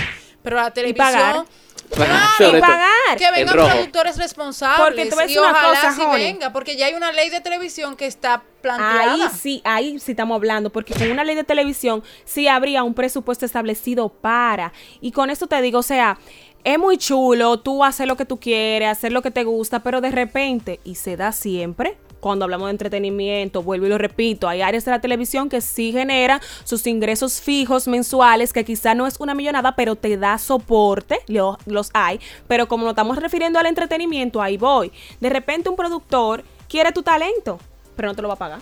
Pero 0.43 0.57
la 0.57 0.71
televisión... 0.73 1.07
pagar. 1.07 1.45
Claro, 1.91 2.15
y 2.39 2.43
sobre 2.45 2.51
todo. 2.61 2.61
pagar. 2.61 3.19
Que 3.19 3.25
En 3.27 3.35
vengan 3.35 3.55
productores 3.55 4.17
responsables 4.17 5.09
Porque 5.09 5.15
voy 5.15 5.25
a 5.25 5.31
y 5.31 5.39
una 5.39 5.51
ojalá 5.51 5.69
cosa, 5.81 5.93
sí 5.95 6.03
Joni. 6.03 6.23
venga, 6.25 6.53
porque 6.53 6.77
ya 6.77 6.87
hay 6.87 6.95
una 6.95 7.13
ley 7.13 7.29
de 7.31 7.41
televisión 7.41 7.97
que 7.97 8.07
está 8.07 8.43
planteada. 8.63 9.13
Ahí 9.13 9.21
sí, 9.39 9.61
ahí 9.65 9.99
sí 10.01 10.13
estamos 10.13 10.35
hablando, 10.37 10.71
porque 10.71 10.95
con 10.95 11.11
una 11.11 11.23
ley 11.23 11.37
de 11.37 11.45
televisión 11.45 12.03
sí 12.25 12.49
habría 12.49 12.83
un 12.83 12.95
presupuesto 12.95 13.45
establecido 13.47 14.09
para. 14.09 14.73
Y 15.01 15.13
con 15.13 15.29
esto 15.31 15.47
te 15.47 15.61
digo, 15.61 15.81
o 15.81 15.83
sea, 15.83 16.19
es 16.65 16.79
muy 16.79 16.97
chulo, 16.99 17.61
tú 17.61 17.85
haces 17.85 18.07
lo 18.07 18.17
que 18.17 18.25
tú 18.25 18.41
quieres, 18.41 18.89
hacer 18.89 19.13
lo 19.13 19.21
que 19.23 19.31
te 19.31 19.45
gusta, 19.45 19.81
pero 19.83 20.01
de 20.01 20.11
repente, 20.11 20.81
y 20.85 20.95
se 20.95 21.17
da 21.17 21.33
siempre, 21.33 21.99
cuando 22.23 22.45
hablamos 22.45 22.69
de 22.69 22.71
entretenimiento, 22.71 23.63
vuelvo 23.65 23.87
y 23.87 23.89
lo 23.89 23.99
repito, 23.99 24.49
hay 24.49 24.63
áreas 24.63 24.85
de 24.85 24.93
la 24.93 25.01
televisión 25.01 25.49
que 25.49 25.61
sí 25.61 25.91
generan 25.91 26.41
sus 26.63 26.87
ingresos 26.87 27.41
fijos 27.41 27.89
mensuales, 27.89 28.53
que 28.53 28.65
quizá 28.65 28.95
no 28.95 29.09
es 29.09 29.17
una 29.19 29.35
millonada, 29.35 29.75
pero 29.75 29.97
te 29.97 30.17
da 30.17 30.39
soporte, 30.39 31.19
lo- 31.27 31.59
los 31.67 31.91
hay, 31.95 32.21
pero 32.47 32.69
como 32.69 32.85
nos 32.85 32.93
estamos 32.93 33.17
refiriendo 33.19 33.59
al 33.59 33.67
entretenimiento, 33.67 34.41
ahí 34.41 34.57
voy. 34.57 34.93
De 35.21 35.31
repente 35.31 35.69
un 35.69 35.75
productor 35.75 36.45
quiere 36.69 36.93
tu 36.93 37.03
talento, 37.03 37.59
pero 37.97 38.09
no 38.09 38.15
te 38.15 38.23
lo 38.23 38.29
va 38.29 38.35
a 38.35 38.39
pagar. 38.39 38.61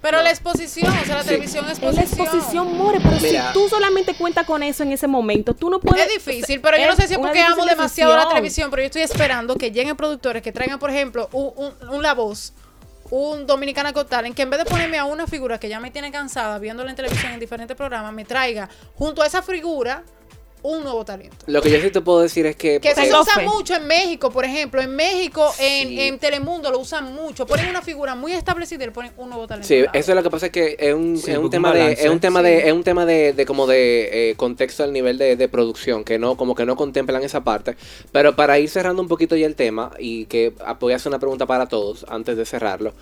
Pero 0.00 0.20
la 0.22 0.28
exposición, 0.30 0.92
o 0.92 1.04
sea, 1.06 1.16
la 1.16 1.24
televisión 1.24 1.64
es 1.64 1.78
Es 1.78 1.82
la 1.82 1.88
exposición. 2.02 2.26
exposición, 2.28 2.76
more, 2.76 3.00
pero 3.00 3.16
Mira. 3.22 3.48
si 3.48 3.52
tú 3.54 3.68
solamente 3.70 4.12
cuentas 4.14 4.46
con 4.46 4.62
eso 4.62 4.82
en 4.82 4.92
ese 4.92 5.06
momento, 5.06 5.54
tú 5.54 5.70
no 5.70 5.80
puedes... 5.80 6.06
Es 6.06 6.12
difícil, 6.24 6.60
pero 6.60 6.76
yo 6.76 6.86
no 6.88 6.94
sé 6.94 7.08
si 7.08 7.14
es 7.14 7.18
porque 7.18 7.40
amo 7.40 7.64
demasiado 7.64 8.14
la 8.14 8.28
televisión, 8.28 8.68
pero 8.70 8.82
yo 8.82 8.86
estoy 8.86 9.00
esperando 9.02 9.56
que 9.56 9.70
lleguen 9.72 9.96
productores 9.96 10.42
que 10.42 10.52
traigan, 10.52 10.78
por 10.78 10.90
ejemplo, 10.90 11.30
un, 11.32 11.52
un- 11.56 11.88
un 11.88 12.02
La 12.02 12.12
Voz, 12.12 12.52
un 13.14 13.46
Dominicana 13.46 13.92
Got 13.92 14.08
Talent, 14.08 14.34
que 14.34 14.42
en 14.42 14.50
vez 14.50 14.58
de 14.58 14.64
ponerme 14.64 14.98
a 14.98 15.04
una 15.04 15.28
figura 15.28 15.60
que 15.60 15.68
ya 15.68 15.78
me 15.78 15.92
tiene 15.92 16.10
cansada 16.10 16.58
viéndola 16.58 16.90
en 16.90 16.96
televisión 16.96 17.32
en 17.32 17.38
diferentes 17.38 17.76
programas, 17.76 18.12
me 18.12 18.24
traiga 18.24 18.68
junto 18.96 19.22
a 19.22 19.26
esa 19.26 19.40
figura 19.40 20.02
un 20.64 20.82
nuevo 20.82 21.04
talento. 21.04 21.36
Lo 21.46 21.60
que 21.60 21.70
yo 21.70 21.78
sí 21.78 21.90
te 21.90 22.00
puedo 22.00 22.20
decir 22.22 22.46
es 22.46 22.56
que... 22.56 22.80
Que 22.80 22.88
eso 22.88 23.02
se 23.02 23.12
usa 23.14 23.34
fe. 23.34 23.44
mucho 23.44 23.74
en 23.76 23.86
México, 23.86 24.30
por 24.30 24.46
ejemplo. 24.46 24.80
En 24.80 24.96
México, 24.96 25.52
en, 25.58 25.88
Sí. 25.88 26.00
en 26.00 26.18
Telemundo 26.18 26.70
lo 26.70 26.78
usan 26.78 27.12
mucho. 27.14 27.46
Ponen 27.46 27.68
una 27.68 27.82
figura 27.82 28.14
muy 28.14 28.32
establecida 28.32 28.82
y 28.82 28.86
le 28.86 28.92
ponen 28.92 29.12
un 29.18 29.28
nuevo 29.28 29.46
talento. 29.46 29.68
Sí, 29.68 29.84
eso 29.92 30.12
es 30.12 30.16
lo 30.16 30.22
que 30.22 30.30
pasa 30.30 30.46
es 30.46 30.52
que 30.52 30.76
es 30.78 30.94
un, 30.94 31.18
Sí, 31.18 31.30
es 31.30 31.36
un 31.36 31.42
porque 31.44 31.56
tema 31.56 31.72
de 31.74 31.92
es 31.92 32.08
un 32.08 32.18
tema 32.18 32.42
de 32.42 32.66
es 32.66 32.72
un 32.72 32.82
tema 32.82 33.04
de, 33.04 33.34
de 33.34 33.44
como 33.46 33.66
de 33.66 34.30
eh, 34.30 34.34
contexto 34.36 34.82
al 34.84 34.92
nivel 34.94 35.18
de, 35.18 35.36
de 35.36 35.48
producción 35.48 36.02
que 36.02 36.18
no 36.18 36.36
como 36.38 36.54
que 36.54 36.64
no 36.64 36.76
contemplan 36.76 37.22
esa 37.22 37.44
parte 37.44 37.76
pero 38.10 38.34
para 38.34 38.58
ir 38.58 38.70
cerrando 38.70 39.02
un 39.02 39.08
poquito 39.08 39.36
ya 39.36 39.46
el 39.46 39.54
tema 39.56 39.90
y 39.98 40.24
que 40.26 40.54
ah, 40.64 40.78
voy 40.80 40.94
a 40.94 40.96
hacer 40.96 41.10
una 41.10 41.18
pregunta 41.18 41.44
para 41.46 41.66
todos 41.66 42.06
antes 42.08 42.36
de 42.38 42.44
cerrarlo 42.46 42.94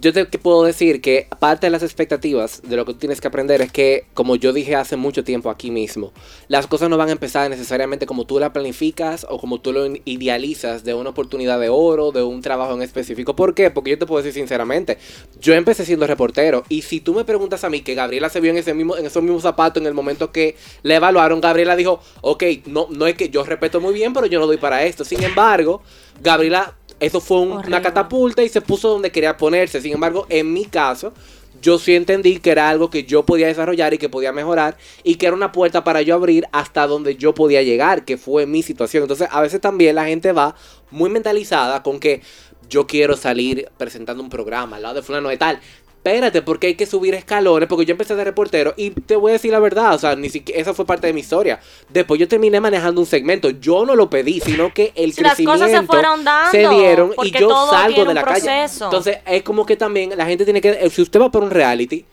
yo 0.00 0.12
te 0.12 0.26
puedo 0.26 0.62
decir 0.62 1.00
que 1.00 1.26
parte 1.38 1.66
de 1.66 1.70
las 1.70 1.82
expectativas 1.82 2.62
de 2.62 2.76
lo 2.76 2.84
que 2.84 2.92
tú 2.92 2.98
tienes 2.98 3.20
que 3.20 3.28
aprender 3.28 3.60
es 3.60 3.72
que, 3.72 4.06
como 4.14 4.36
yo 4.36 4.52
dije 4.52 4.76
hace 4.76 4.96
mucho 4.96 5.24
tiempo 5.24 5.50
aquí 5.50 5.70
mismo, 5.70 6.12
las 6.48 6.66
cosas 6.66 6.88
no 6.88 6.96
van 6.96 7.08
a 7.08 7.12
empezar 7.12 7.50
necesariamente 7.50 8.06
como 8.06 8.24
tú 8.24 8.38
la 8.38 8.52
planificas 8.52 9.26
o 9.28 9.38
como 9.38 9.60
tú 9.60 9.72
lo 9.72 9.86
idealizas 10.04 10.84
de 10.84 10.94
una 10.94 11.10
oportunidad 11.10 11.58
de 11.58 11.68
oro, 11.68 12.12
de 12.12 12.22
un 12.22 12.42
trabajo 12.42 12.74
en 12.74 12.82
específico. 12.82 13.34
¿Por 13.34 13.54
qué? 13.54 13.70
Porque 13.70 13.90
yo 13.90 13.98
te 13.98 14.06
puedo 14.06 14.22
decir 14.22 14.34
sinceramente, 14.34 14.98
yo 15.40 15.54
empecé 15.54 15.84
siendo 15.84 16.06
reportero 16.06 16.64
y 16.68 16.82
si 16.82 17.00
tú 17.00 17.14
me 17.14 17.24
preguntas 17.24 17.64
a 17.64 17.70
mí 17.70 17.80
que 17.80 17.94
Gabriela 17.94 18.28
se 18.28 18.40
vio 18.40 18.50
en, 18.50 18.58
ese 18.58 18.74
mismo, 18.74 18.96
en 18.96 19.06
esos 19.06 19.22
mismos 19.22 19.42
zapatos 19.42 19.80
en 19.80 19.86
el 19.86 19.94
momento 19.94 20.30
que 20.30 20.56
le 20.82 20.94
evaluaron, 20.94 21.40
Gabriela 21.40 21.76
dijo, 21.76 22.00
ok, 22.20 22.44
no, 22.66 22.86
no 22.90 23.06
es 23.06 23.14
que 23.14 23.30
yo 23.30 23.44
respeto 23.44 23.80
muy 23.80 23.94
bien, 23.94 24.12
pero 24.12 24.26
yo 24.26 24.38
no 24.38 24.46
doy 24.46 24.58
para 24.58 24.84
esto. 24.84 25.04
Sin 25.04 25.22
embargo, 25.22 25.82
Gabriela 26.22 26.76
eso 27.00 27.20
fue 27.20 27.38
un- 27.40 27.52
una 27.66 27.82
catapulta 27.82 28.42
y 28.42 28.48
se 28.48 28.60
puso 28.60 28.88
donde 28.88 29.10
quería 29.12 29.36
ponerse. 29.36 29.80
Sin 29.80 29.92
embargo, 29.92 30.26
en 30.28 30.52
mi 30.52 30.64
caso, 30.64 31.12
yo 31.60 31.78
sí 31.78 31.94
entendí 31.96 32.38
que 32.38 32.50
era 32.50 32.68
algo 32.68 32.88
que 32.90 33.04
yo 33.04 33.24
podía 33.24 33.46
desarrollar 33.48 33.92
y 33.94 33.98
que 33.98 34.08
podía 34.08 34.32
mejorar 34.32 34.76
y 35.02 35.16
que 35.16 35.26
era 35.26 35.34
una 35.34 35.50
puerta 35.50 35.82
para 35.82 36.02
yo 36.02 36.14
abrir 36.14 36.46
hasta 36.52 36.86
donde 36.86 37.16
yo 37.16 37.34
podía 37.34 37.62
llegar, 37.62 38.04
que 38.04 38.16
fue 38.16 38.46
mi 38.46 38.62
situación. 38.62 39.02
Entonces, 39.02 39.28
a 39.30 39.40
veces 39.40 39.60
también 39.60 39.96
la 39.96 40.04
gente 40.06 40.32
va 40.32 40.54
muy 40.90 41.10
mentalizada 41.10 41.82
con 41.82 41.98
que 41.98 42.22
yo 42.68 42.86
quiero 42.86 43.16
salir 43.16 43.68
presentando 43.76 44.22
un 44.22 44.28
programa 44.30 44.76
al 44.76 44.82
lado 44.82 44.94
de 44.96 45.02
fulano 45.02 45.28
de 45.30 45.36
tal. 45.36 45.60
Espérate, 46.04 46.42
porque 46.42 46.68
hay 46.68 46.74
que 46.74 46.86
subir 46.86 47.12
escalones, 47.14 47.68
porque 47.68 47.84
yo 47.84 47.92
empecé 47.92 48.14
de 48.14 48.22
reportero 48.22 48.72
y 48.76 48.90
te 48.90 49.16
voy 49.16 49.30
a 49.30 49.32
decir 49.32 49.50
la 49.50 49.58
verdad, 49.58 49.94
o 49.94 49.98
sea, 49.98 50.14
ni 50.14 50.30
siquiera 50.30 50.60
esa 50.60 50.72
fue 50.72 50.86
parte 50.86 51.08
de 51.08 51.12
mi 51.12 51.20
historia. 51.20 51.58
Después 51.88 52.20
yo 52.20 52.28
terminé 52.28 52.60
manejando 52.60 53.00
un 53.00 53.06
segmento, 53.06 53.50
yo 53.50 53.84
no 53.84 53.96
lo 53.96 54.08
pedí, 54.08 54.40
sino 54.40 54.72
que 54.72 54.92
el 54.94 55.12
Sí, 55.12 55.22
las 55.22 55.36
cosas 55.36 55.68
crecimiento 55.68 55.80
se 55.80 55.86
fueron 55.86 56.24
dando, 56.24 56.50
se 56.52 56.68
dieron 56.68 57.12
y 57.22 57.30
yo 57.32 57.66
salgo 57.66 58.04
de 58.04 58.14
la 58.14 58.22
calle. 58.22 58.66
Entonces, 58.80 59.18
es 59.26 59.42
como 59.42 59.66
que 59.66 59.76
también 59.76 60.16
la 60.16 60.24
gente 60.24 60.44
tiene 60.44 60.60
que, 60.60 60.88
si 60.88 61.02
usted 61.02 61.20
va 61.20 61.30
por 61.30 61.42
un 61.42 61.50
reality, 61.50 62.04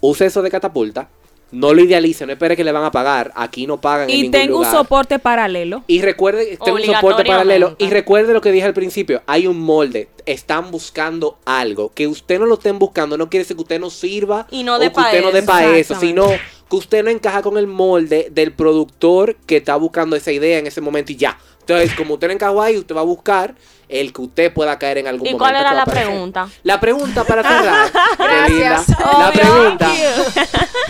use 0.00 0.26
eso 0.26 0.40
de 0.40 0.50
catapulta, 0.50 1.10
no 1.50 1.72
lo 1.72 1.82
idealice, 1.82 2.26
no 2.26 2.32
espere 2.32 2.56
que 2.56 2.64
le 2.64 2.72
van 2.72 2.84
a 2.84 2.90
pagar, 2.90 3.32
aquí 3.36 3.66
no 3.66 3.80
pagan 3.80 4.10
en 4.10 4.16
Y 4.16 4.22
ningún 4.22 4.32
tengo 4.32 4.58
un 4.58 4.64
soporte 4.66 5.18
paralelo. 5.18 5.84
Y 5.86 6.02
recuerde, 6.02 6.58
tengo 6.64 6.78
un 6.78 6.84
soporte 6.84 7.24
paralelo. 7.24 7.76
Y 7.78 7.88
recuerde 7.88 8.32
lo 8.32 8.40
que 8.40 8.52
dije 8.52 8.66
al 8.66 8.74
principio: 8.74 9.22
hay 9.26 9.46
un 9.46 9.60
molde. 9.60 10.08
Están 10.26 10.70
buscando 10.70 11.38
algo. 11.44 11.92
Que 11.94 12.06
usted 12.06 12.38
no 12.38 12.46
lo 12.46 12.54
estén 12.54 12.78
buscando 12.78 13.18
no 13.18 13.28
quiere 13.28 13.44
decir 13.44 13.56
que 13.56 13.62
usted 13.62 13.78
no 13.78 13.90
sirva 13.90 14.46
Y 14.50 14.62
no 14.62 14.76
o 14.76 14.78
dé 14.78 14.90
que 14.90 15.00
usted 15.00 15.22
no 15.22 15.32
dé 15.32 15.42
para 15.42 15.76
eso, 15.76 15.94
sino 15.94 16.26
que 16.70 16.76
usted 16.76 17.04
no 17.04 17.10
encaja 17.10 17.42
con 17.42 17.58
el 17.58 17.66
molde 17.66 18.28
del 18.30 18.52
productor 18.52 19.36
que 19.46 19.58
está 19.58 19.76
buscando 19.76 20.16
esa 20.16 20.32
idea 20.32 20.58
en 20.58 20.66
ese 20.66 20.80
momento 20.80 21.12
y 21.12 21.16
ya. 21.16 21.38
Entonces, 21.66 21.94
como 21.96 22.14
usted 22.14 22.30
encajó 22.30 22.60
ahí, 22.62 22.76
usted 22.76 22.94
va 22.94 23.00
a 23.00 23.04
buscar 23.04 23.54
el 23.88 24.12
que 24.12 24.20
usted 24.22 24.52
pueda 24.52 24.78
caer 24.78 24.98
en 24.98 25.06
algún 25.06 25.26
¿Y 25.26 25.30
momento. 25.32 25.44
cuál 25.44 25.56
era 25.56 25.72
la 25.74 25.82
aparecer. 25.82 26.08
pregunta? 26.10 26.48
La 26.62 26.80
pregunta 26.80 27.24
para 27.24 27.42
cerrar. 27.48 27.90
Gracias. 28.18 28.88
La 28.98 29.28
Obvio. 29.30 29.40
pregunta 29.40 29.92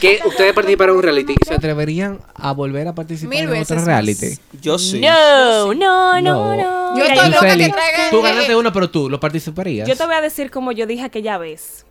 que 0.01 0.20
ustedes 0.27 0.53
participaron 0.53 0.95
en 0.95 0.97
un 0.99 1.03
reality. 1.03 1.35
¿Se 1.47 1.55
atreverían 1.55 2.20
a 2.35 2.53
volver 2.53 2.89
a 2.89 2.95
participar 2.95 3.31
Mil 3.31 3.45
en 3.45 3.51
veces 3.51 3.64
otro 3.70 3.77
más. 3.77 3.87
reality? 3.87 4.39
Yo 4.61 4.79
sí. 4.79 5.01
No, 5.01 5.75
no, 5.75 6.20
no, 6.20 6.20
No. 6.20 6.57
no. 6.57 6.97
Yo 6.99 7.05
estoy 7.05 7.31
loca 7.31 7.57
que 7.57 7.68
traigan. 7.68 8.11
Tú 8.11 8.22
ganaste 8.22 8.57
uno, 8.57 8.72
pero 8.72 8.91
tú 8.91 9.11
lo 9.11 9.18
participarías. 9.20 9.89
Yo 9.89 9.97
te 9.97 10.05
voy 10.07 10.14
a 10.14 10.20
decir 10.20 10.51
como 10.51 10.72
yo 10.72 10.87
dije 10.87 11.05
aquella 11.05 11.39
vez. 11.39 11.85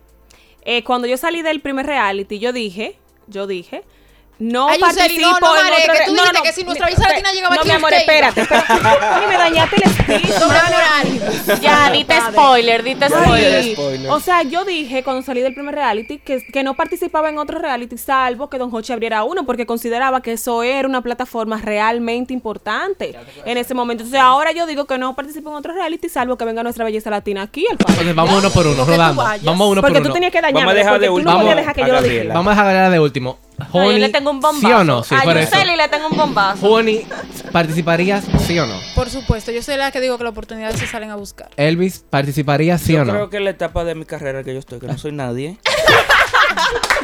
Eh, 0.62 0.82
cuando 0.84 1.06
yo 1.06 1.16
salí 1.16 1.42
del 1.42 1.60
primer 1.60 1.84
reality, 1.86 2.38
yo 2.38 2.52
dije, 2.52 2.96
yo 3.26 3.46
dije, 3.46 3.84
no 4.38 4.68
Ay, 4.68 4.78
participo 4.80 5.20
no, 5.20 5.38
no, 5.40 5.56
en 5.56 5.62
vale, 5.62 5.76
otro 5.82 5.92
que 5.92 5.98
re- 6.00 6.04
tú 6.06 6.12
dijiste 6.12 6.42
que 6.42 6.52
si 6.52 6.64
nuestra 6.64 6.86
visa 6.88 7.08
latina 7.08 7.32
llegaba 7.32 7.54
no, 7.54 7.60
aquí, 7.60 7.68
mi 7.70 7.74
amor, 7.76 7.92
espérate, 7.94 8.40
espérate. 8.40 8.72
Ay, 9.00 9.26
me 9.28 9.34
dañaste 9.36 9.76
el 9.76 9.82
espíritu. 9.84 10.44
Moral. 10.44 11.60
Ya, 11.60 11.90
dite 11.90 12.14
spoiler, 12.32 12.82
dite 12.82 13.08
spoiler. 13.08 14.10
O 14.10 14.20
sea, 14.20 14.42
yo 14.42 14.64
dije 14.64 15.02
cuando 15.04 15.22
salí 15.22 15.40
del 15.40 15.54
primer 15.54 15.74
reality 15.74 16.18
que, 16.18 16.44
que 16.44 16.62
no 16.62 16.74
participaba 16.74 17.28
en 17.28 17.38
otro 17.38 17.58
reality 17.58 17.96
salvo 17.96 18.50
que 18.50 18.58
Don 18.58 18.70
Joche 18.70 18.92
abriera 18.92 19.22
uno 19.24 19.44
porque 19.46 19.66
consideraba 19.66 20.20
que 20.20 20.32
eso 20.32 20.62
era 20.62 20.88
una 20.88 21.00
plataforma 21.00 21.60
realmente 21.62 22.32
importante 22.32 23.16
en 23.44 23.56
ese 23.58 23.72
momento. 23.74 24.02
Entonces 24.02 24.20
ahora 24.20 24.52
yo 24.52 24.66
digo 24.66 24.84
que 24.86 24.98
no 24.98 25.14
participo 25.14 25.50
en 25.50 25.56
otro 25.56 25.72
reality 25.74 26.08
salvo 26.08 26.36
que 26.36 26.44
venga 26.44 26.62
nuestra 26.62 26.84
belleza 26.84 27.08
latina 27.10 27.42
aquí 27.42 27.66
al 27.70 27.76
padre. 27.78 27.92
Entonces, 27.92 28.14
vamos 28.16 28.34
uno 28.38 28.50
por 28.50 28.66
uno, 28.66 28.76
Porque 28.78 28.92
rodando. 28.96 29.22
Vamos 29.42 29.68
uno 29.70 29.80
por 29.80 29.90
Porque 29.90 29.98
uno. 30.00 30.08
tú 30.08 30.12
tenías 30.14 30.32
que 30.32 30.40
dañarme. 30.40 30.60
Vamos 30.60 30.72
a 30.72 30.76
dejar 30.78 30.92
porque 30.94 31.04
de 31.06 31.10
último 31.10 31.30
no 31.32 31.38
Vamos 31.38 31.56
dejar 31.56 31.74
que 31.74 31.82
a 31.82 31.86
yo 31.86 31.92
lo 31.92 31.98
Gabriela. 32.00 32.20
dijera. 32.20 32.34
Vamos 32.34 32.58
a 32.58 32.64
dejar 32.68 32.90
de 32.90 33.00
último. 33.00 33.38
No, 33.58 33.66
yo 33.72 33.80
Honey, 33.80 34.00
le 34.00 34.08
tengo 34.08 34.30
un 34.30 34.40
bombazo. 34.40 34.66
¿Sí 34.66 34.72
o 34.72 34.84
no? 34.84 35.02
Sí, 35.04 35.14
a. 35.14 35.24
Yuseli 35.40 35.76
le 35.76 35.88
tengo 35.88 36.08
un 36.08 36.16
bombazo. 36.16 36.66
Honey, 36.66 37.06
¿participarías 37.52 38.24
sí 38.46 38.58
o 38.58 38.66
no? 38.66 38.74
Por 38.94 39.10
supuesto, 39.10 39.52
yo 39.52 39.62
soy 39.62 39.76
la 39.76 39.90
que 39.92 40.00
digo 40.00 40.18
que 40.18 40.24
las 40.24 40.32
oportunidades 40.32 40.78
se 40.80 40.86
salen 40.86 41.10
a 41.10 41.16
buscar. 41.16 41.50
Elvis, 41.56 42.04
¿participarías 42.10 42.80
sí 42.80 42.94
yo 42.94 43.02
o 43.02 43.04
no? 43.04 43.12
creo 43.12 43.30
que 43.30 43.40
la 43.40 43.50
etapa 43.50 43.84
de 43.84 43.94
mi 43.94 44.04
carrera 44.04 44.42
que 44.42 44.52
yo 44.52 44.58
estoy, 44.58 44.80
que 44.80 44.86
no 44.86 44.98
soy 44.98 45.12
nadie, 45.12 45.58
Yo 45.64 45.70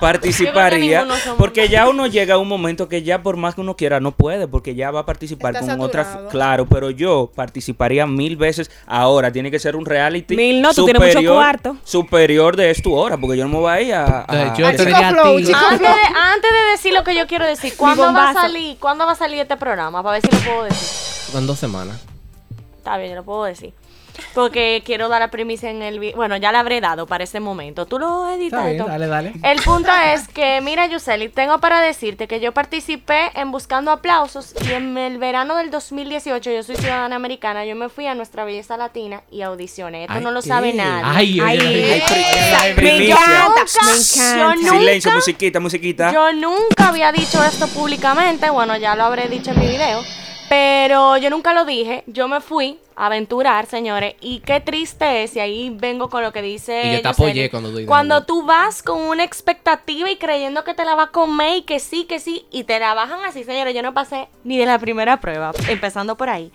participaría. 0.00 1.06
Porque 1.38 1.68
ya 1.68 1.88
uno 1.88 2.06
llega 2.06 2.34
a 2.34 2.38
un 2.38 2.48
momento 2.48 2.88
que 2.88 3.02
ya 3.02 3.22
por 3.22 3.36
más 3.36 3.54
que 3.54 3.60
uno 3.60 3.76
quiera 3.76 4.00
no 4.00 4.12
puede, 4.12 4.48
porque 4.48 4.74
ya 4.74 4.90
va 4.90 5.00
a 5.00 5.06
participar 5.06 5.54
Está 5.54 5.66
con 5.76 5.80
otras. 5.80 6.06
Claro, 6.30 6.66
pero 6.66 6.90
yo 6.90 7.30
participaría 7.34 8.06
mil 8.06 8.36
veces. 8.36 8.70
Ahora 8.86 9.32
tiene 9.32 9.50
que 9.50 9.58
ser 9.58 9.76
un 9.76 9.84
reality. 9.86 10.36
Mil 10.36 10.60
no, 10.62 10.72
tú 10.74 10.84
tienes 10.84 11.00
mucho 11.00 11.12
superior- 11.12 11.34
cuarto. 11.34 11.76
Superior 11.84 12.56
de 12.56 12.70
esto 12.70 12.90
hora, 12.92 13.16
porque 13.16 13.36
yo 13.36 13.44
no 13.44 13.50
me 13.50 13.58
voy 13.58 13.72
a 13.72 13.80
ir 13.80 13.94
a. 13.94 14.04
a- 14.04 14.24
Entonces, 14.28 14.58
yo 14.58 14.66
a- 14.66 14.70
te 14.70 14.76
chico 14.78 14.88
diría 14.90 15.08
a 15.08 15.12
flow, 15.12 15.36
ti. 15.38 15.44
chico. 15.46 15.58
Antes 15.58 15.80
de, 15.80 16.18
antes 16.18 16.50
de 16.50 16.70
decir 16.72 16.92
lo 16.92 17.04
que 17.04 17.14
yo 17.16 17.26
quiero 17.26 17.46
decir, 17.46 17.74
¿cuándo 17.76 18.12
va 18.12 18.30
a 18.30 18.32
salir? 18.34 18.76
¿Cuándo 18.78 19.06
va 19.06 19.12
a 19.12 19.16
salir 19.16 19.38
este 19.40 19.56
programa? 19.56 20.02
Para 20.02 20.18
ver 20.18 20.22
si 20.22 20.36
lo 20.36 20.42
puedo 20.42 20.64
decir. 20.64 21.38
En 21.38 21.46
dos 21.46 21.58
semanas. 21.58 22.00
Está 22.78 22.96
bien, 22.98 23.10
yo 23.10 23.16
lo 23.16 23.24
puedo 23.24 23.44
decir. 23.44 23.72
Porque 24.34 24.82
quiero 24.84 25.08
dar 25.08 25.20
la 25.20 25.30
primicia 25.30 25.70
en 25.70 25.82
el 25.82 25.98
video. 25.98 26.16
Bueno, 26.16 26.36
ya 26.36 26.52
la 26.52 26.60
habré 26.60 26.80
dado 26.80 27.06
para 27.06 27.24
ese 27.24 27.40
momento. 27.40 27.86
Tú 27.86 27.98
lo 27.98 28.28
editas. 28.28 28.64
Bien, 28.64 28.84
dale, 28.86 29.06
dale. 29.06 29.32
El 29.42 29.60
punto 29.62 29.90
es 30.12 30.28
que, 30.28 30.60
mira, 30.60 30.86
Yuseli, 30.86 31.28
tengo 31.28 31.58
para 31.58 31.80
decirte 31.80 32.26
que 32.28 32.40
yo 32.40 32.52
participé 32.52 33.30
en 33.34 33.50
Buscando 33.50 33.90
Aplausos 33.90 34.54
y 34.68 34.72
en 34.72 34.96
el 34.98 35.18
verano 35.18 35.56
del 35.56 35.70
2018, 35.70 36.50
yo 36.50 36.62
soy 36.62 36.76
ciudadana 36.76 37.16
americana, 37.16 37.64
yo 37.64 37.74
me 37.76 37.88
fui 37.88 38.06
a 38.06 38.14
Nuestra 38.14 38.44
Belleza 38.44 38.76
Latina 38.76 39.22
y 39.30 39.42
audicioné. 39.42 40.02
Esto 40.04 40.14
Ay, 40.18 40.24
no 40.24 40.30
lo 40.30 40.42
¿qué? 40.42 40.48
sabe 40.48 40.72
nadie. 40.72 41.02
Ay, 41.04 41.40
Ay, 41.40 41.58
ay, 41.58 41.66
Me 41.66 41.96
encanta, 41.96 42.82
me 42.82 43.06
yo 43.08 43.16
encanta. 43.16 43.60
nunca- 43.64 44.78
Silencio, 44.78 45.12
musiquita, 45.12 45.60
musiquita. 45.60 46.12
Yo 46.12 46.32
nunca 46.32 46.88
había 46.88 47.12
dicho 47.12 47.42
esto 47.44 47.66
públicamente, 47.68 48.48
bueno, 48.50 48.76
ya 48.76 48.94
lo 48.94 49.04
habré 49.04 49.28
dicho 49.28 49.50
en 49.50 49.60
mi 49.60 49.66
video, 49.66 50.00
pero 50.48 51.16
yo 51.16 51.30
nunca 51.30 51.52
lo 51.54 51.64
dije. 51.64 52.04
Yo 52.06 52.28
me 52.28 52.40
fui 52.40 52.78
a 52.96 53.06
aventurar, 53.06 53.66
señores, 53.66 54.14
y 54.20 54.40
qué 54.40 54.60
triste 54.60 55.24
es, 55.24 55.34
y 55.36 55.40
ahí 55.40 55.70
vengo 55.70 56.08
con 56.08 56.22
lo 56.22 56.32
que 56.32 56.42
dice. 56.42 56.82
Y 56.84 56.92
yo 56.92 57.02
te 57.02 57.08
apoyé 57.08 57.50
cuando 57.50 57.72
tú 57.72 57.86
Cuando 57.86 58.24
tú 58.24 58.42
vas 58.44 58.82
con 58.82 59.00
una 59.00 59.24
expectativa 59.24 60.10
y 60.10 60.16
creyendo 60.16 60.64
que 60.64 60.74
te 60.74 60.84
la 60.84 60.94
va 60.94 61.04
a 61.04 61.10
comer 61.10 61.58
y 61.58 61.62
que 61.62 61.80
sí, 61.80 62.04
que 62.04 62.20
sí, 62.20 62.46
y 62.50 62.64
te 62.64 62.78
la 62.78 62.94
bajan 62.94 63.24
así, 63.24 63.44
señores. 63.44 63.74
Yo 63.74 63.82
no 63.82 63.94
pasé 63.94 64.28
ni 64.44 64.56
de 64.58 64.66
la 64.66 64.78
primera 64.78 65.20
prueba, 65.20 65.52
empezando 65.68 66.16
por 66.16 66.28
ahí. 66.28 66.52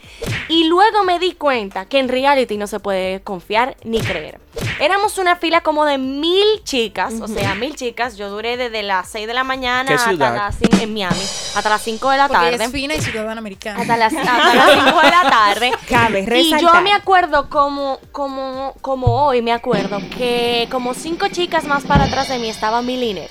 Y 0.48 0.66
luego 0.66 1.04
me 1.04 1.20
di 1.20 1.34
cuenta 1.34 1.86
que 1.86 2.00
en 2.00 2.08
reality 2.08 2.58
no 2.58 2.68
se 2.68 2.80
puede 2.80 3.22
confiar 3.22 3.76
ni 3.84 4.00
creer. 4.00 4.40
Éramos 4.80 5.18
una 5.18 5.36
fila 5.36 5.62
como 5.62 5.86
de 5.86 5.98
mil 5.98 6.46
chicas, 6.64 7.14
o 7.22 7.28
sea, 7.28 7.54
mil 7.56 7.76
chicas. 7.76 8.16
Yo 8.18 8.30
duré 8.30 8.56
desde 8.58 8.82
las 8.84 9.08
6 9.10 9.28
de 9.28 9.34
la 9.34 9.44
mañana 9.44 9.88
¿Qué 9.88 9.94
hasta 9.96 10.10
ciudad? 10.10 10.36
las 10.36 10.82
en 10.82 10.94
Miami, 10.94 11.20
hasta 11.56 11.70
las 11.70 11.82
5 11.82 12.10
de 12.12 12.18
la 12.18 12.28
Porque 12.28 12.48
ella 12.48 12.52
tarde. 12.58 12.66
es 12.66 12.72
fina 12.72 12.96
y 12.96 13.02
ciudadana 13.02 13.40
americana. 13.40 13.82
Hasta 13.82 13.98
las, 13.98 14.14
hasta 14.16 14.54
las 14.56 14.72
5 14.86 15.02
de 15.02 15.10
la 15.12 15.30
tarde. 15.30 15.72
Cabe 15.90 16.20
Y 16.22 16.26
resaltar. 16.26 16.62
yo 16.76 16.82
me 16.82 16.94
acuerdo 16.94 17.50
como, 17.50 18.00
como, 18.12 18.74
como 18.82 19.26
hoy 19.26 19.42
me 19.42 19.52
acuerdo 19.52 20.00
que 20.18 20.68
como 20.72 20.94
cinco 20.94 21.28
chicas 21.28 21.66
más 21.66 21.84
para 21.84 22.06
atrás 22.06 22.30
de 22.30 22.40
mí 22.40 22.50
estaba 22.50 22.82
Miliner. 22.82 23.30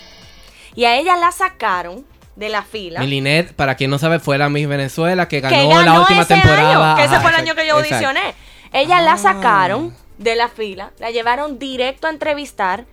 Y 0.74 0.84
a 0.84 0.96
ella 0.96 1.16
la 1.16 1.32
sacaron 1.32 2.04
de 2.36 2.48
la 2.50 2.62
fila. 2.62 3.00
Milinet, 3.00 3.52
para 3.54 3.74
quien 3.74 3.90
no 3.90 3.98
sabe, 3.98 4.20
fue 4.20 4.38
la 4.38 4.48
Miss 4.48 4.68
Venezuela 4.68 5.26
que 5.26 5.40
ganó, 5.40 5.56
que 5.56 5.66
ganó 5.66 5.82
la 5.82 6.00
última 6.00 6.22
ese 6.22 6.34
temporada. 6.34 6.90
año, 6.92 6.96
que 6.96 7.04
ese 7.04 7.14
Ajá, 7.16 7.22
fue 7.22 7.30
el 7.32 7.36
año 7.36 7.54
que 7.56 7.66
yo 7.66 7.78
exacto. 7.80 7.94
audicioné. 8.06 8.34
Ella 8.72 9.00
la 9.00 9.16
sacaron 9.16 9.94
de 10.18 10.36
la 10.36 10.48
fila, 10.48 10.92
la 10.98 11.10
llevaron 11.10 11.58
directo 11.58 12.06
a 12.06 12.10
entrevistar, 12.10 12.84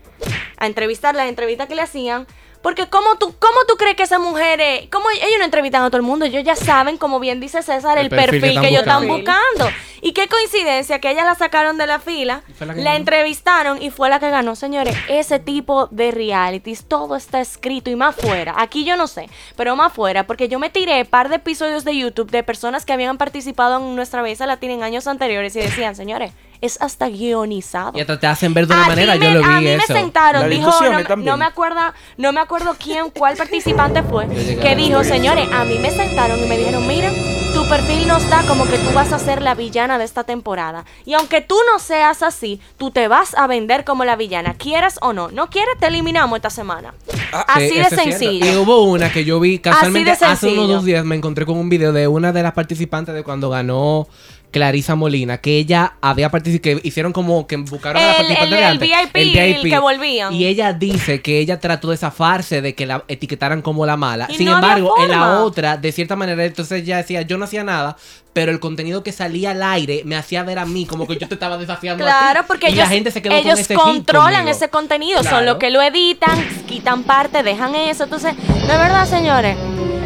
a 0.58 0.68
entrevistar 0.68 1.16
la 1.16 1.28
entrevista 1.28 1.68
que 1.68 1.76
le 1.76 1.82
hacían. 1.82 2.28
Porque 2.62 2.90
¿cómo 2.90 3.16
tú, 3.20 3.36
cómo 3.38 3.58
tú 3.68 3.76
crees 3.76 3.96
que 3.96 4.02
esas 4.02 4.20
mujeres, 4.20 4.88
cómo 4.92 5.06
ellos 5.12 5.38
no 5.38 5.46
entrevistan 5.46 5.84
a 5.84 5.90
todo 5.90 5.98
el 5.98 6.04
mundo? 6.04 6.26
Ellos 6.26 6.44
ya 6.44 6.56
saben, 6.56 6.98
como 6.98 7.20
bien 7.20 7.40
dice 7.40 7.62
César, 7.62 8.00
el, 8.00 8.06
El 8.06 8.10
perfil 8.10 8.42
perfil, 8.42 8.60
que 8.60 8.70
ellos 8.70 8.82
están 8.82 9.08
buscando. 9.08 9.70
Y 10.02 10.14
qué 10.14 10.28
coincidencia 10.28 11.00
que 11.00 11.12
ella 11.12 11.26
la 11.26 11.36
sacaron 11.36 11.78
de 11.78 11.86
la 11.86 12.00
fila, 12.00 12.42
la 12.76 12.96
entrevistaron 12.96 13.80
y 13.82 13.92
fue 13.92 14.10
la 14.10 14.20
que 14.20 14.32
ganó. 14.32 14.56
Señores, 14.56 14.96
ese 15.10 15.40
tipo 15.40 15.88
de 15.88 16.10
realities, 16.10 16.86
todo 16.86 17.16
está 17.16 17.40
escrito 17.40 17.92
y 17.92 17.96
más 17.96 18.16
fuera. 18.16 18.56
Aquí 18.58 18.84
yo 18.84 18.98
no 18.98 19.06
sé, 19.06 19.30
pero 19.56 19.76
más 19.76 19.94
fuera, 19.94 20.26
porque 20.26 20.48
yo 20.48 20.58
me 20.58 20.72
tiré 20.72 21.02
un 21.02 21.08
par 21.08 21.30
de 21.30 21.36
episodios 21.36 21.86
de 21.86 21.96
YouTube 21.96 22.32
de 22.32 22.42
personas 22.42 22.84
que 22.84 22.94
habían 22.94 23.20
participado 23.20 23.78
en 23.78 23.96
nuestra 23.96 24.24
belleza 24.24 24.48
latina 24.48 24.74
en 24.74 24.82
años 24.82 25.06
anteriores 25.06 25.56
y 25.56 25.60
decían, 25.60 25.96
señores, 25.96 26.32
es 26.62 26.82
hasta 26.82 27.08
guionizado. 27.10 27.92
Y 27.98 28.02
hasta 28.02 28.20
te 28.20 28.28
hacen 28.28 28.54
ver 28.54 28.68
de 28.68 28.74
una 28.74 28.82
Así 28.84 28.90
manera, 28.92 29.16
me- 29.16 29.26
yo 29.26 29.32
lo 29.32 29.46
a 29.46 29.60
vi 29.60 29.66
mí 29.66 29.72
eso. 29.72 29.94
me 29.94 30.00
sentaron, 30.00 30.42
Las 30.42 30.50
dijo, 30.50 30.72
no, 31.18 31.38
me 31.38 31.46
acuerdo, 31.46 31.80
no 32.18 32.32
me 32.32 32.40
acuerdo 32.42 32.76
quién, 32.82 33.10
cuál 33.12 33.36
participante 33.38 34.04
fue, 34.04 34.26
a 34.26 34.28
que 34.62 34.76
dijo, 34.76 35.04
señores, 35.04 35.48
a 35.52 35.64
mí 35.66 35.78
me 35.80 35.92
sentaron 35.92 36.40
y 36.44 36.48
me 36.48 36.58
dijeron, 36.58 36.86
mira, 36.88 37.12
tu 37.54 37.68
perfil 37.70 38.08
nos 38.08 38.28
da 38.30 38.44
como 38.48 38.66
que 38.66 38.78
tú 38.78 38.92
vas 38.94 39.14
a 39.14 39.20
ser 39.20 39.42
la 39.42 39.56
villana 39.56 39.98
de 39.98 40.04
esta 40.04 40.24
temporada. 40.26 40.84
Y 41.06 41.14
aunque 41.14 41.40
tú 41.42 41.56
no 41.72 41.80
seas 41.80 42.22
así, 42.22 42.60
tú 42.78 42.92
te 42.92 43.08
vas 43.08 43.34
a 43.36 43.48
vender 43.48 43.86
como 43.86 44.04
la 44.04 44.16
villana, 44.18 44.56
quieras 44.56 45.00
o 45.02 45.14
no. 45.14 45.30
No 45.32 45.50
quieres, 45.50 45.76
te 45.80 45.88
eliminamos 45.88 46.36
esta 46.36 46.50
semana. 46.50 46.94
así 47.48 47.70
Sí, 47.70 47.78
de 47.78 47.86
sencillo. 47.90 48.46
Y 48.46 48.56
hubo 48.58 48.84
una 48.84 49.10
que 49.12 49.24
yo 49.24 49.40
vi 49.40 49.60
casualmente 49.60 50.16
de 50.18 50.26
hace 50.26 50.48
unos 50.52 50.68
dos 50.68 50.84
días 50.86 51.06
me 51.06 51.16
encontré 51.16 51.46
con 51.46 51.58
un 51.58 51.70
video 51.70 51.94
de 51.94 52.08
una 52.10 52.34
de 52.34 52.44
las 52.44 52.52
participantes 52.54 53.16
de 53.16 53.24
cuando 53.24 53.50
ganó 53.50 54.08
Clarisa 54.56 54.96
Molina, 54.96 55.40
que 55.40 55.58
ella 55.58 55.96
había 56.00 56.32
participado, 56.32 56.80
que 56.80 56.88
hicieron 56.88 57.12
como 57.12 57.46
que 57.46 57.58
buscaron 57.58 58.02
a 58.02 58.08
la 58.08 58.14
participante 58.16 58.46
el- 58.46 58.50
de 58.52 58.58
el 58.58 58.64
antes, 58.94 59.14
VIP, 59.14 59.56
el 59.66 59.70
que 59.70 59.80
volvían. 59.80 60.34
Y 60.34 60.46
ella 60.46 60.72
dice 60.72 61.22
que 61.22 61.40
ella 61.40 61.60
trató 61.60 61.90
de 61.92 61.98
zafarse 61.98 62.62
de 62.62 62.74
que 62.74 62.86
la 62.86 63.04
etiquetaran 63.10 63.62
como 63.62 63.86
la 63.86 63.98
mala. 63.98 64.28
Y 64.30 64.36
Sin 64.38 64.46
no 64.46 64.56
había 64.56 64.78
embargo, 64.78 64.96
en 65.04 65.12
la 65.12 65.42
otra, 65.42 65.76
de 65.76 65.92
cierta 65.92 66.16
manera, 66.16 66.46
entonces 66.46 66.84
ella 66.84 66.96
decía, 66.96 67.22
yo 67.24 67.38
no 67.38 67.44
hacía 67.44 67.66
nada, 67.66 67.98
pero 68.32 68.50
el 68.54 68.62
contenido 68.62 69.04
que 69.04 69.12
salía 69.12 69.52
al 69.52 69.62
aire 69.62 70.04
me 70.06 70.16
hacía 70.16 70.44
ver 70.44 70.58
a 70.60 70.66
mí 70.66 70.86
como 70.86 71.06
que 71.06 71.18
yo 71.18 71.28
te 71.28 71.34
estaba 71.34 71.58
desafiando 71.58 72.06
a 72.06 72.08
ti. 72.08 72.14
Claro, 72.14 72.48
porque 72.48 72.68
y 72.70 72.76
ellos, 72.76 72.86
la 72.86 72.90
gente 72.90 73.12
se 73.12 73.22
quedó 73.22 73.42
con 73.42 73.52
ese 73.60 73.74
controlan 73.76 74.48
ese 74.48 74.70
contenido, 74.70 75.18
son 75.20 75.28
Claro. 75.32 75.46
los 75.48 75.58
que 75.58 75.70
lo 75.70 75.82
editan, 75.82 76.40
quitan 76.66 77.04
parte, 77.04 77.44
dejan 77.44 77.76
eso. 77.76 78.06
Entonces, 78.06 78.34
no 78.38 78.54
es 78.74 78.80
verdad, 78.80 79.06
señores. 79.06 79.58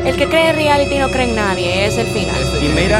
El 0.05 0.15
que 0.15 0.27
cree 0.27 0.49
en 0.49 0.55
reality 0.55 0.97
no 0.97 1.07
cree 1.09 1.29
en 1.29 1.35
nadie, 1.35 1.85
es 1.85 1.99
el 1.99 2.07
final. 2.07 2.35
Y 2.63 2.67
mira. 2.69 2.97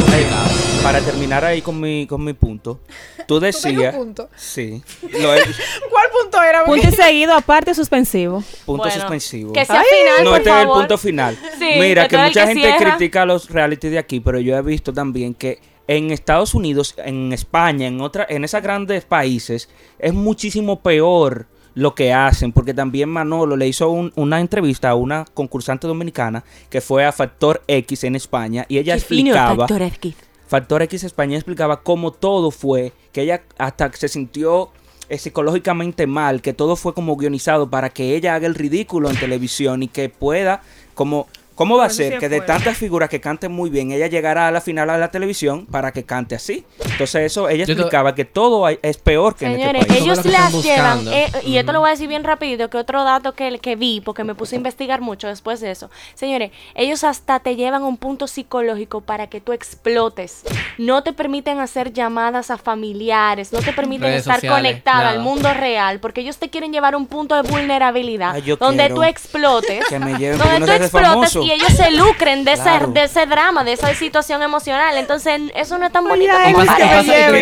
Para 0.84 1.01
terminar 1.01 1.43
ahí 1.45 1.61
con 1.61 1.80
mi, 1.80 2.07
con 2.07 2.23
mi 2.23 2.34
punto, 2.34 2.80
tú 3.27 3.39
decías... 3.39 3.95
punto? 3.95 4.30
Sí. 4.36 4.82
Lo 5.01 5.34
he- 5.36 5.41
¿Cuál 5.89 6.05
punto 6.21 6.41
era? 6.41 6.63
Punto 6.65 6.88
y 6.88 6.91
seguido, 6.91 7.34
aparte 7.36 7.73
suspensivo. 7.75 8.43
punto 8.65 8.84
Bueno, 8.84 8.99
suspensivo. 8.99 9.53
Que 9.53 9.65
sea 9.65 9.80
Ay, 9.82 9.86
final, 9.99 10.23
No, 10.23 10.30
por 10.32 10.38
este 10.39 10.49
es 10.49 10.55
el 10.55 10.67
punto 10.67 10.97
final. 10.97 11.38
Sí, 11.59 11.69
Mira, 11.80 12.07
que 12.07 12.15
tú 12.15 12.21
mucha 12.23 12.41
que 12.41 12.47
gente 12.53 12.61
cierra. 12.75 12.91
critica 12.97 13.25
los 13.25 13.49
reality 13.49 13.89
de 13.89 13.99
aquí, 13.99 14.19
pero 14.19 14.39
yo 14.39 14.55
he 14.55 14.61
visto 14.61 14.93
también 14.93 15.34
que 15.34 15.59
en 15.88 16.11
Estados 16.11 16.53
Unidos, 16.53 16.95
en 16.97 17.34
España, 17.34 17.88
en 17.88 17.99
otra, 18.01 18.25
en 18.30 18.43
esos 18.43 18.61
grandes 18.61 19.03
países, 19.05 19.69
es 19.97 20.13
muchísimo 20.13 20.82
peor 20.82 21.47
lo 21.75 21.93
que 21.95 22.13
hacen, 22.13 22.51
porque 22.51 22.73
también 22.73 23.09
Manolo 23.09 23.55
le 23.57 23.67
hizo 23.67 23.89
un- 23.89 24.11
una 24.15 24.39
entrevista 24.39 24.89
a 24.89 24.95
una 24.95 25.25
concursante 25.34 25.88
dominicana 25.88 26.43
que 26.69 26.80
fue 26.82 27.05
a 27.05 27.11
Factor 27.11 27.63
X 27.67 28.03
en 28.05 28.15
España 28.15 28.65
y 28.69 28.77
ella 28.77 28.95
Qué 28.95 29.01
fino, 29.01 29.32
explicaba 29.32 29.67
Factor 29.67 29.82
X. 29.84 30.15
Factor 30.50 30.82
X 30.82 31.04
España 31.04 31.36
explicaba 31.38 31.84
cómo 31.84 32.12
todo 32.12 32.50
fue, 32.50 32.91
que 33.12 33.22
ella 33.22 33.43
hasta 33.60 33.93
se 33.93 34.08
sintió 34.08 34.72
eh, 35.08 35.20
psicológicamente 35.20 36.08
mal, 36.08 36.41
que 36.41 36.54
todo 36.54 36.76
fue 36.76 36.95
como 36.95 37.16
guionizado 37.16 37.70
para 37.70 37.91
que 37.91 38.16
ella 38.16 38.34
haga 38.34 38.47
el 38.47 38.56
ridículo 38.56 39.12
en 39.12 39.20
televisión 39.20 39.84
y 39.84 39.88
que 39.89 40.10
pueda, 40.10 40.64
como, 40.95 41.28
¿cómo 41.60 41.76
va 41.76 41.88
a 41.88 41.89
ser 41.89 42.20
que 42.20 42.30
de 42.30 42.39
tantas 42.39 42.78
figuras 42.78 43.10
que 43.10 43.20
canten 43.20 43.51
muy 43.51 43.70
bien, 43.70 43.91
ella 43.91 44.07
llegara 44.07 44.47
a 44.47 44.51
la 44.51 44.62
final 44.62 44.88
de 44.88 44.97
la 44.97 45.12
televisión 45.12 45.66
para 45.66 45.91
que 45.91 46.05
cante 46.05 46.34
así? 46.34 46.64
Entonces 46.80 47.16
eso, 47.24 47.49
ella 47.49 47.66
explicaba 47.66 48.16
que 48.16 48.24
todo 48.24 48.66
es 48.70 48.97
peor 48.97 49.36
que 49.36 49.45
en 49.45 49.55
Señores, 49.55 49.82
este 49.82 49.93
país. 49.93 50.01
ellos 50.01 50.26
las 50.26 50.64
llevan, 50.64 51.05
eh, 51.10 51.30
y 51.45 51.57
esto 51.57 51.74
lo 51.74 51.82
voy 51.82 51.89
a 51.89 51.91
decir 51.91 52.07
bien 52.07 52.24
rápido, 52.24 52.70
que 52.70 52.78
otro 52.78 53.03
dato 53.03 53.34
que, 53.34 53.60
que 53.60 53.76
vi, 53.76 53.99
porque 53.99 54.24
me 54.24 54.36
puse 54.36 54.55
a 54.55 54.57
investigar 54.57 55.01
mucho 55.01 55.28
después 55.28 55.60
de 55.60 55.72
eso. 55.72 55.89
Señores, 56.14 56.51
ellos 56.76 57.03
hasta 57.03 57.41
te 57.41 57.57
llevan 57.57 57.82
a 57.82 57.86
un 57.88 57.97
punto 57.97 58.28
psicológico 58.28 59.01
para 59.01 59.28
que 59.28 59.41
tú 59.41 59.51
explotes. 59.51 60.43
No 60.78 61.03
te 61.03 61.12
permiten 61.12 61.60
hacer 61.60 61.91
llamadas 61.91 62.51
a 62.51 62.57
familiares, 62.57 63.51
no 63.51 63.60
te 63.60 63.74
permiten 63.74 64.07
Redes 64.07 64.20
estar 64.22 64.36
sociales, 64.36 64.62
conectada 64.62 64.97
nada. 64.99 65.10
al 65.10 65.20
mundo 65.20 65.53
real, 65.53 65.99
porque 65.99 66.22
ellos 66.22 66.38
te 66.38 66.49
quieren 66.49 66.72
llevar 66.72 66.93
a 66.93 66.97
un 66.97 67.07
punto 67.07 67.36
de 67.36 67.41
vulnerabilidad, 67.41 68.32
Ay, 68.36 68.55
donde 68.57 68.84
quiero 68.84 68.95
tú 68.95 69.03
explotes, 69.03 69.86
que 69.89 69.99
me 69.99 70.18
lleven 70.18 70.38
donde 70.38 70.60
no 70.62 70.66
tú 70.66 70.72
explotes 70.72 71.10
famoso. 71.10 71.43
y 71.43 71.49
ellos 71.52 71.72
se 71.74 71.91
lucren 71.91 72.43
de, 72.45 72.54
Claro. 72.54 72.86
ese, 72.86 72.93
de 72.93 73.04
ese 73.06 73.26
drama, 73.26 73.64
de 73.64 73.74
esa 73.74 73.93
situación 73.95 74.41
emocional. 74.41 74.97
Entonces, 74.97 75.39
eso 75.56 75.78
no 75.78 75.86
es 75.86 75.91
tan 75.91 76.04
bonito 76.08 76.32
ay, 76.38 76.54
como 76.54 76.66
que 76.66 76.84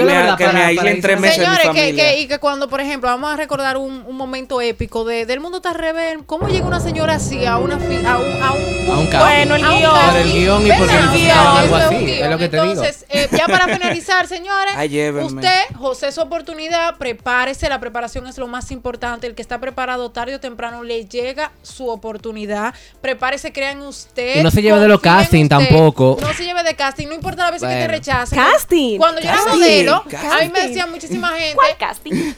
me? 0.01 0.35
Que 0.37 0.47
me 0.47 0.63
aíslen 0.63 1.01
tres 1.01 1.19
meses. 1.19 1.37
Señores, 1.37 1.67
mi 1.67 1.73
que, 1.73 1.79
familia. 1.81 2.03
que- 2.11 2.19
y 2.19 2.27
que 2.27 2.39
cuando, 2.39 2.69
por 2.69 2.81
ejemplo, 2.81 3.09
vamos 3.09 3.33
a 3.33 3.35
recordar 3.37 3.77
un, 3.77 4.03
un 4.07 4.15
momento 4.15 4.61
épico 4.61 5.03
de 5.05 5.25
Del 5.25 5.39
Mundo 5.39 5.57
está 5.57 5.73
rebel, 5.73 6.25
¿cómo 6.25 6.47
llega 6.47 6.65
una 6.65 6.79
señora 6.79 7.15
así 7.15 7.45
a 7.45 7.57
una 7.57 7.79
fi- 7.79 8.05
a 8.05 8.17
un, 8.17 8.41
a 8.43 8.51
un, 8.53 8.91
A 8.91 8.97
un. 8.99 9.09
Bueno, 9.09 9.55
el 9.55 9.63
a 9.63 9.71
un 9.71 9.77
guion. 9.79 9.91
Por 9.93 10.15
el 10.17 10.31
guion 10.31 10.61
y 10.67 10.71
un 10.71 10.71
es 10.71 11.09
guion. 11.11 12.31
lo 12.31 12.37
que 12.37 12.49
te 12.49 12.57
digo. 12.61 12.71
Entonces, 12.71 13.05
eh, 13.09 13.27
ya 13.31 13.45
para 13.47 13.65
finalizar, 13.73 14.27
señores, 14.27 14.73
Ay, 14.75 15.09
usted, 15.09 15.61
José, 15.77 16.11
su 16.11 16.21
oportunidad, 16.21 16.95
prepárese, 16.97 17.69
la 17.69 17.79
preparación 17.79 18.27
es 18.27 18.37
lo 18.37 18.47
más 18.47 18.71
importante. 18.71 19.27
El 19.27 19.35
que 19.35 19.41
está 19.41 19.59
preparado 19.59 20.11
tarde 20.11 20.35
o 20.35 20.39
temprano 20.39 20.83
le 20.83 21.05
llega 21.05 21.51
su 21.61 21.89
oportunidad. 21.89 22.73
Prepárese, 23.01 23.51
crean 23.53 23.81
usted. 24.05 24.39
Y 24.39 24.43
no 24.43 24.51
se 24.51 24.61
lleve 24.61 24.79
de 24.79 24.87
los 24.87 24.99
casting 25.01 25.47
tampoco. 25.47 26.17
No 26.21 26.33
se 26.33 26.43
lleve 26.45 26.63
de 26.63 26.75
casting, 26.75 27.07
no 27.07 27.13
importa 27.13 27.45
la 27.45 27.51
vez 27.51 27.61
que 27.61 27.67
te 27.67 27.87
rechacen. 27.87 28.37
Casting. 28.37 28.97
Cuando 28.97 29.21
yo 29.21 29.27
era 29.29 29.37
Casting. 29.37 29.59
modelo, 29.59 29.95
a 29.95 30.03
mí 30.05 30.11
Casting. 30.11 30.51
me 30.51 30.67
decía 30.67 30.87
muchísima 30.87 31.29
gente, 31.29 31.55
¿Cuál 31.55 31.77
casting? 31.77 32.33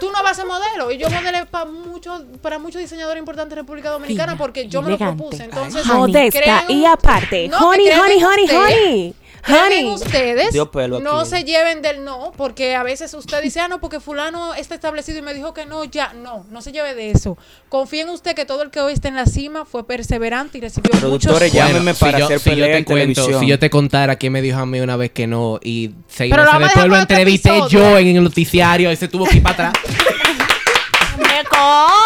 tú 0.00 0.10
no 0.10 0.22
vas 0.22 0.32
a 0.32 0.34
ser 0.34 0.46
modelo. 0.46 0.90
Y 0.90 0.98
yo 0.98 1.08
modelé 1.10 1.46
para 1.46 1.64
muchos, 1.64 2.22
para 2.40 2.58
muchos 2.58 2.80
diseñadores 2.80 3.20
importantes 3.20 3.50
de 3.54 3.62
República 3.62 3.90
Dominicana 3.90 4.32
Fina, 4.32 4.38
porque 4.38 4.66
yo 4.68 4.82
me 4.82 4.90
lo 4.90 4.98
propuse. 4.98 5.44
Entonces, 5.44 5.84
Honey. 5.86 5.96
Modesta. 5.98 6.40
crean 6.40 6.70
Y 6.70 6.84
aparte, 6.84 7.48
No, 7.48 7.68
honey, 7.68 7.88
honey, 7.90 8.22
honey, 8.24 8.48
honey. 8.50 9.14
Honey. 9.48 9.84
ustedes, 9.86 10.54
no 11.02 11.24
se 11.24 11.42
lleven 11.44 11.82
del 11.82 12.04
no, 12.04 12.32
porque 12.36 12.76
a 12.76 12.82
veces 12.82 13.12
usted 13.14 13.42
dice, 13.42 13.58
ah, 13.60 13.66
no, 13.68 13.80
porque 13.80 13.98
fulano 13.98 14.54
está 14.54 14.74
establecido 14.76 15.18
y 15.18 15.22
me 15.22 15.34
dijo 15.34 15.52
que 15.52 15.66
no, 15.66 15.82
ya, 15.84 16.12
no, 16.12 16.46
no 16.50 16.62
se 16.62 16.70
lleve 16.70 16.94
de 16.94 17.10
eso. 17.10 17.36
Confíe 17.68 18.02
en 18.02 18.10
usted 18.10 18.34
que 18.36 18.44
todo 18.44 18.62
el 18.62 18.70
que 18.70 18.80
hoy 18.80 18.92
está 18.92 19.08
en 19.08 19.16
la 19.16 19.26
cima 19.26 19.64
fue 19.64 19.84
perseverante 19.86 20.58
y 20.58 20.60
recibió 20.60 20.92
Productores, 20.92 21.52
muchos... 21.52 21.52
ya- 21.52 21.66
Llámeme 21.68 21.94
para 21.94 22.12
si 22.12 22.18
yo, 22.20 22.24
hacer 22.26 22.38
si 22.40 22.50
yo 22.50 22.64
te 22.66 22.76
en 22.78 22.84
cuento, 22.84 22.94
televisión. 23.22 23.40
si 23.40 23.46
yo 23.48 23.58
te 23.58 23.70
contara 23.70 24.16
quién 24.16 24.32
me 24.32 24.42
dijo 24.42 24.58
a 24.58 24.66
mí 24.66 24.78
una 24.80 24.96
vez 24.96 25.10
que 25.10 25.26
no 25.26 25.58
y 25.62 25.90
seis 26.06 26.30
Pero 26.30 26.42
meses 26.42 26.44
lo 26.44 26.52
vamos 26.52 26.62
a 26.62 26.66
después 26.68 26.86
lo 26.88 26.96
entrevisté 26.98 27.60
yo 27.68 27.98
en 27.98 28.16
el 28.16 28.22
noticiario, 28.24 28.90
ese 28.90 29.08
tuvo 29.08 29.26
que 29.26 29.38
ir 29.38 29.42
para 29.42 29.68
atrás. 29.70 29.72
Me 31.18 31.44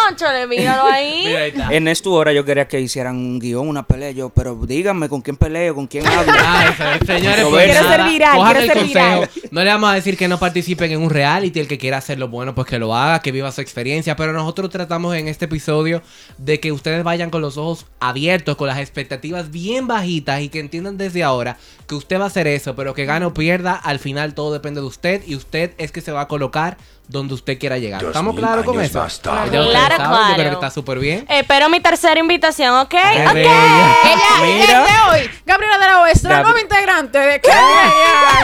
concho, 0.07 0.25
le 0.31 0.47
míralo 0.47 0.83
ahí. 0.91 1.23
Mira, 1.25 1.39
ahí 1.41 1.49
está. 1.49 1.73
En 1.73 1.87
esta 1.87 2.09
hora 2.09 2.33
yo 2.33 2.45
quería 2.45 2.67
que 2.67 2.79
hicieran 2.79 3.15
un 3.15 3.39
guion, 3.39 3.67
una 3.67 3.83
pelea. 3.83 4.11
Yo, 4.11 4.29
pero 4.29 4.55
díganme 4.55 5.09
con 5.09 5.21
quién 5.21 5.35
peleo, 5.37 5.75
con 5.75 5.87
quién 5.87 6.05
hablo. 6.07 6.31
Ay, 6.45 6.69
se- 6.99 7.05
señores, 7.05 7.35
Quiero 7.35 7.49
pues 7.49 7.71
ser 7.73 7.83
nada, 7.83 8.07
viral, 8.09 8.35
cojan 8.37 8.53
quiero 8.55 8.71
el 8.73 8.77
ser 8.79 8.87
viral. 8.87 9.19
consejo. 9.27 9.47
No 9.51 9.63
le 9.63 9.69
vamos 9.71 9.89
a 9.89 9.93
decir 9.93 10.17
que 10.17 10.27
no 10.27 10.39
participen 10.39 10.91
en 10.91 11.01
un 11.01 11.09
reality. 11.09 11.59
El 11.59 11.67
que 11.67 11.77
quiera 11.77 11.97
hacerlo 11.97 12.27
bueno, 12.27 12.55
pues 12.55 12.67
que 12.67 12.79
lo 12.79 12.95
haga, 12.95 13.19
que 13.21 13.31
viva 13.31 13.51
su 13.51 13.61
experiencia. 13.61 14.15
Pero 14.15 14.33
nosotros 14.33 14.69
tratamos 14.69 15.15
en 15.15 15.27
este 15.27 15.45
episodio 15.45 16.01
de 16.37 16.59
que 16.59 16.71
ustedes 16.71 17.03
vayan 17.03 17.29
con 17.29 17.41
los 17.41 17.57
ojos 17.57 17.85
abiertos, 17.99 18.55
con 18.55 18.67
las 18.67 18.79
expectativas 18.79 19.51
bien 19.51 19.87
bajitas 19.87 20.41
y 20.41 20.49
que 20.49 20.59
entiendan 20.59 20.97
desde 20.97 21.23
ahora 21.23 21.57
que 21.87 21.95
usted 21.95 22.19
va 22.19 22.25
a 22.25 22.27
hacer 22.27 22.47
eso, 22.47 22.75
pero 22.75 22.93
que 22.93 23.05
gane 23.05 23.25
o 23.25 23.33
pierda, 23.33 23.73
al 23.73 23.99
final 23.99 24.33
todo 24.33 24.51
depende 24.51 24.81
de 24.81 24.87
usted 24.87 25.21
y 25.25 25.35
usted 25.35 25.71
es 25.77 25.91
que 25.93 26.01
se 26.01 26.11
va 26.11 26.21
a 26.21 26.27
colocar 26.27 26.77
donde 27.07 27.33
usted 27.35 27.57
quiera 27.57 27.77
llegar. 27.77 28.01
Dos 28.01 28.09
¿Estamos 28.09 28.35
claros 28.35 28.65
con 28.65 28.79
eso? 28.81 28.93
Claro 28.93 29.09
sabes, 29.09 29.45
Yo 29.53 29.61
creo 29.61 29.71
claro. 29.71 30.35
que 30.35 30.53
está 30.53 30.69
súper 30.71 30.99
bien. 30.99 31.25
Espero 31.29 31.69
mi 31.69 31.79
tercera 31.79 32.19
invitación, 32.19 32.75
¿ok? 32.79 32.89
Qué 32.89 32.97
Ok. 33.27 33.33
bella. 33.33 33.95
Ella, 34.03 34.25
Mira. 34.41 34.81
desde 34.83 34.99
hoy, 35.09 35.29
Gabriela 35.45 35.77
de 35.77 35.85
la 35.87 36.01
Oeste, 36.01 36.27
la 36.27 36.39
Gab- 36.39 36.43
nueva 36.43 36.59
integrante 36.61 37.17
de 37.19 37.41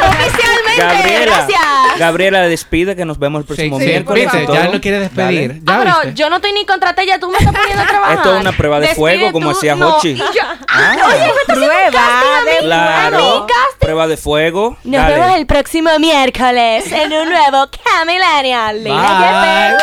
Oficialmente, 0.10 0.78
Gabriela, 0.82 1.26
gracias. 1.26 1.62
Gabriela, 1.98 2.42
despide 2.48 2.96
que 2.96 3.06
nos 3.06 3.20
vemos 3.20 3.42
el 3.42 3.46
próximo 3.46 3.80
Sí, 3.80 3.86
miércoles. 3.86 4.30
favor. 4.32 4.54
ya 4.54 4.70
lo 4.70 4.82
quiere 4.82 5.00
despedir. 5.00 5.62
Dale. 5.62 5.62
¿Ya 5.64 5.74
Ah, 5.74 5.80
pero 5.84 5.96
viste? 6.08 6.14
yo 6.22 6.30
no 6.30 6.36
estoy 6.38 6.54
ni 6.54 6.66
contraté, 6.66 7.06
ya 7.06 7.20
tú 7.20 7.30
me 7.30 7.38
estás 7.38 7.54
poniendo 7.54 7.84
a 7.84 7.88
trabajar. 7.88 8.16
Esto 8.18 8.36
es 8.36 8.42
una 8.42 8.52
prueba 8.54 8.76
de 8.80 8.88
Despide 8.88 8.96
fuego, 9.00 9.32
como 9.32 9.52
tú- 9.52 9.58
hacía 9.58 9.76
no, 9.76 9.98
Hochi. 9.98 10.22
Ah. 10.70 10.96
Oye, 11.06 11.18
me 11.18 11.18
está 11.18 11.18
haciendo 11.18 11.34
un 11.34 11.56
Prueba 11.56 11.92
casting 11.92 12.30
a 12.30 12.42
mí. 12.42 12.52
de 12.52 12.58
Claro, 12.60 13.18
A 13.18 13.20
mí, 13.42 13.48
casting. 13.48 13.83
Prueba 13.94 14.08
de 14.08 14.18
fuego. 14.18 14.76
Nos 14.84 15.02
Dale. 15.02 15.14
vemos 15.16 15.36
el 15.36 15.46
próximo 15.46 15.90
miércoles 16.00 16.92
en 16.92 17.14
un 17.14 17.30
nuevo 17.30 17.70
Camillennial. 17.84 18.84
Lina. 18.84 19.78